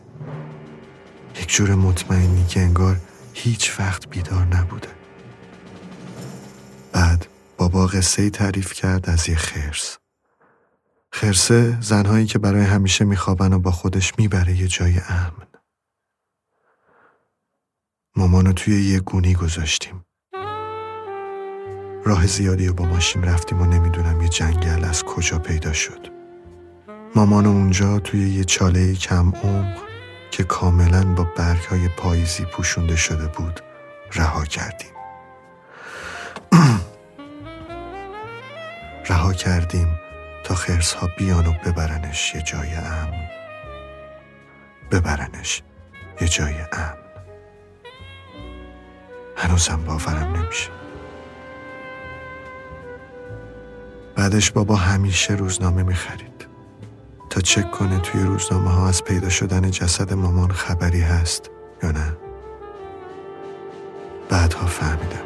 یک 1.36 1.50
جور 1.50 1.76
مطمئنی 1.76 2.46
که 2.46 2.60
انگار 2.60 3.00
هیچ 3.34 3.80
وقت 3.80 4.10
بیدار 4.10 4.46
نبوده. 4.46 4.90
بعد 6.92 7.28
بابا 7.58 7.88
قصه 7.88 8.30
تعریف 8.30 8.74
کرد 8.74 9.10
از 9.10 9.30
یه 9.30 9.36
خرس. 9.36 9.98
خرسه 11.12 11.82
زنهایی 11.82 12.26
که 12.26 12.40
برای 12.40 12.64
همیشه 12.64 13.06
میخوابن 13.06 13.54
و 13.54 13.60
با 13.60 13.72
خودش 13.72 14.14
می‌بره 14.18 14.56
یه 14.56 14.68
جای 14.68 15.00
امن. 15.10 15.48
مامانو 18.16 18.54
توی 18.54 18.82
یه 18.82 19.00
گونی 19.00 19.34
گذاشتیم. 19.34 20.06
راه 22.06 22.28
زیادی 22.28 22.68
رو 22.68 22.74
با 22.74 22.86
ماشین 22.86 23.24
رفتیم 23.24 23.62
و 23.62 23.66
نمی‌دونم 23.66 24.22
یه 24.22 24.30
جنگل 24.30 24.84
از 24.84 25.04
کجا 25.04 25.40
پیدا 25.40 25.74
شد. 25.74 26.13
مامانو 27.16 27.50
اونجا 27.50 28.00
توی 28.00 28.30
یه 28.30 28.44
چاله 28.44 28.94
کم 28.94 29.32
عمق 29.44 29.78
که 30.32 30.44
کاملا 30.44 31.04
با 31.04 31.24
برگ 31.38 31.64
های 31.64 31.88
پاییزی 31.88 32.46
پوشونده 32.46 32.96
شده 32.96 33.28
بود 33.28 33.60
رها 34.14 34.46
کردیم. 34.46 34.92
رها 39.10 39.34
کردیم 39.34 39.88
تا 40.44 40.56
خرس 40.56 40.94
ها 40.94 41.10
بیان 41.18 41.48
و 41.48 41.54
ببرنش 41.66 42.36
یه 42.36 42.42
جای 42.42 42.74
امن. 42.74 43.30
ببرنش 44.92 45.64
یه 46.22 46.28
جای 46.28 46.56
امن. 46.74 46.98
هنوزم 49.38 49.84
باورم 49.86 50.36
نمیشه. 50.36 50.70
بعدش 54.16 54.52
بابا 54.52 54.76
همیشه 54.76 55.34
روزنامه 55.34 55.84
می‌خرید. 55.84 56.33
تا 57.34 57.42
چک 57.42 57.72
کنه 57.72 58.00
توی 58.00 58.24
روزنامه 58.24 58.70
ها 58.70 58.88
از 58.88 59.04
پیدا 59.04 59.30
شدن 59.30 59.72
جسد 59.72 60.14
مامان 60.14 60.52
خبری 60.52 61.02
هست 61.02 61.50
یا 61.84 61.92
نه. 61.92 62.18
بعدها 64.30 64.66
فهمیدم. 64.66 65.24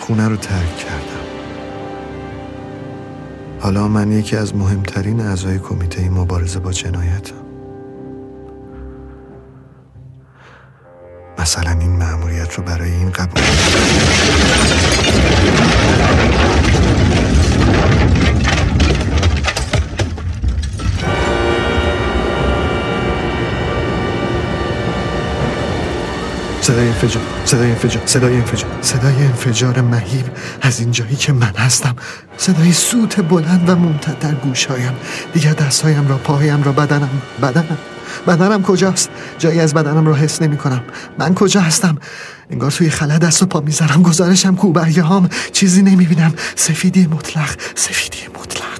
خونه 0.00 0.28
رو 0.28 0.36
ترک 0.36 0.76
کردم. 0.76 1.24
حالا 3.60 3.88
من 3.88 4.12
یکی 4.12 4.36
از 4.36 4.56
مهمترین 4.56 5.20
اعضای 5.20 5.58
کمیته 5.58 6.10
مبارزه 6.10 6.58
با 6.58 6.72
جنایتم. 6.72 7.34
مثلا 11.38 11.70
این 11.70 11.96
مأموریت 11.96 12.54
رو 12.54 12.62
برای 12.62 12.92
این 12.92 13.10
قبول 13.10 13.42
صدای 26.68 26.88
انفجار 26.88 27.22
صدای 27.44 27.70
انفجار 27.70 28.02
صدای 28.06 28.36
انفجار 28.36 28.70
صدای 28.82 29.24
انفجار 29.24 29.80
مهیب 29.80 30.24
از 30.62 30.80
این 30.80 30.90
جایی 30.90 31.16
که 31.16 31.32
من 31.32 31.54
هستم. 31.56 31.96
صدای 32.36 32.72
سوت 32.72 33.20
بلند 33.20 33.68
و 33.68 33.76
ممتد 33.76 34.18
در 34.18 34.34
گوشهایم. 34.34 34.92
دیگر 35.34 35.52
دستهایم 35.52 36.08
را 36.08 36.16
پاهایم 36.16 36.62
را 36.62 36.72
بدنم 36.72 37.22
بدنم. 37.42 37.78
بدنم 38.26 38.62
کجاست؟ 38.62 39.10
جایی 39.38 39.60
از 39.60 39.74
بدنم 39.74 40.06
را 40.06 40.14
حس 40.14 40.42
نمی 40.42 40.56
کنم. 40.56 40.82
من 41.18 41.34
کجا 41.34 41.60
هستم؟ 41.60 41.98
انگار 42.50 42.70
توی 42.70 42.90
خلا 42.90 43.18
دست 43.18 43.42
و 43.42 43.46
پا 43.46 43.60
می‌ذارم 43.60 44.02
گزارشم 44.02 44.56
کوبرگه 44.56 45.02
هام 45.02 45.28
چیزی 45.52 45.82
نمی 45.82 46.06
بینم. 46.06 46.34
سفیدی 46.56 47.06
مطلق 47.06 47.50
سفیدی 47.74 48.18
مطلق. 48.40 48.77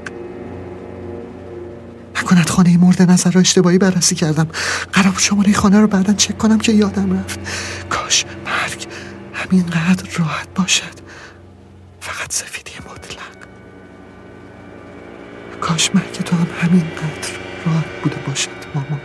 نکند 2.22 2.50
خانه 2.50 2.76
مورد 2.76 3.02
نظر 3.02 3.30
را 3.30 3.40
اشتباهی 3.40 3.78
بررسی 3.78 4.14
کردم. 4.14 4.48
قرار 4.92 5.10
بود 5.10 5.20
شماره 5.20 5.52
خانه 5.52 5.80
رو 5.80 5.86
بعدا 5.86 6.12
چک 6.12 6.38
کنم 6.38 6.58
که 6.58 6.72
یادم 6.72 7.20
رفت. 7.20 7.38
کاش 7.90 8.24
مرگ 8.46 8.86
همینقدر 9.32 10.08
راحت 10.18 10.48
باشد. 10.54 10.98
فقط 12.00 12.32
سفیدی 12.32 12.72
مطلق. 12.78 13.38
کاش 15.60 15.90
مرگ 15.94 16.12
تو 16.12 16.36
هم 16.36 16.46
همینقدر 16.60 17.28
راحت 17.66 17.84
بوده 18.02 18.16
باشد 18.26 18.50
ماما 18.74 19.00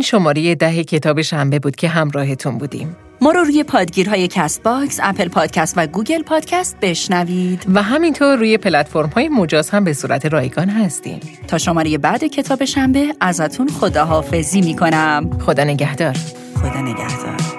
این 0.00 0.06
شماره 0.06 0.54
ده 0.54 0.84
کتاب 0.84 1.22
شنبه 1.22 1.58
بود 1.58 1.76
که 1.76 1.88
همراهتون 1.88 2.58
بودیم. 2.58 2.96
ما 3.20 3.30
رو 3.30 3.44
روی 3.44 3.64
پادگیرهای 3.64 4.28
CastBox، 4.28 5.00
Apple 5.02 5.28
Podcast 5.28 5.74
و 5.76 5.86
Google 5.86 6.22
Podcast 6.22 6.76
بشنوید 6.82 7.64
و 7.74 7.82
همینطور 7.82 8.36
روی 8.36 8.58
پلتفرم 8.58 9.08
های 9.08 9.28
مجاز 9.28 9.70
هم 9.70 9.84
به 9.84 9.92
صورت 9.92 10.26
رایگان 10.26 10.68
هستیم. 10.68 11.20
تا 11.48 11.58
شماره 11.58 11.98
بعد 11.98 12.24
کتاب 12.24 12.64
شنبه 12.64 13.14
ازتون 13.20 13.68
خداحافظی 13.68 14.60
می‌کنم 14.60 15.30
خدا 15.46 15.64
نگهدار. 15.64 16.16
خدا 16.56 16.80
نگهدار. 16.80 17.49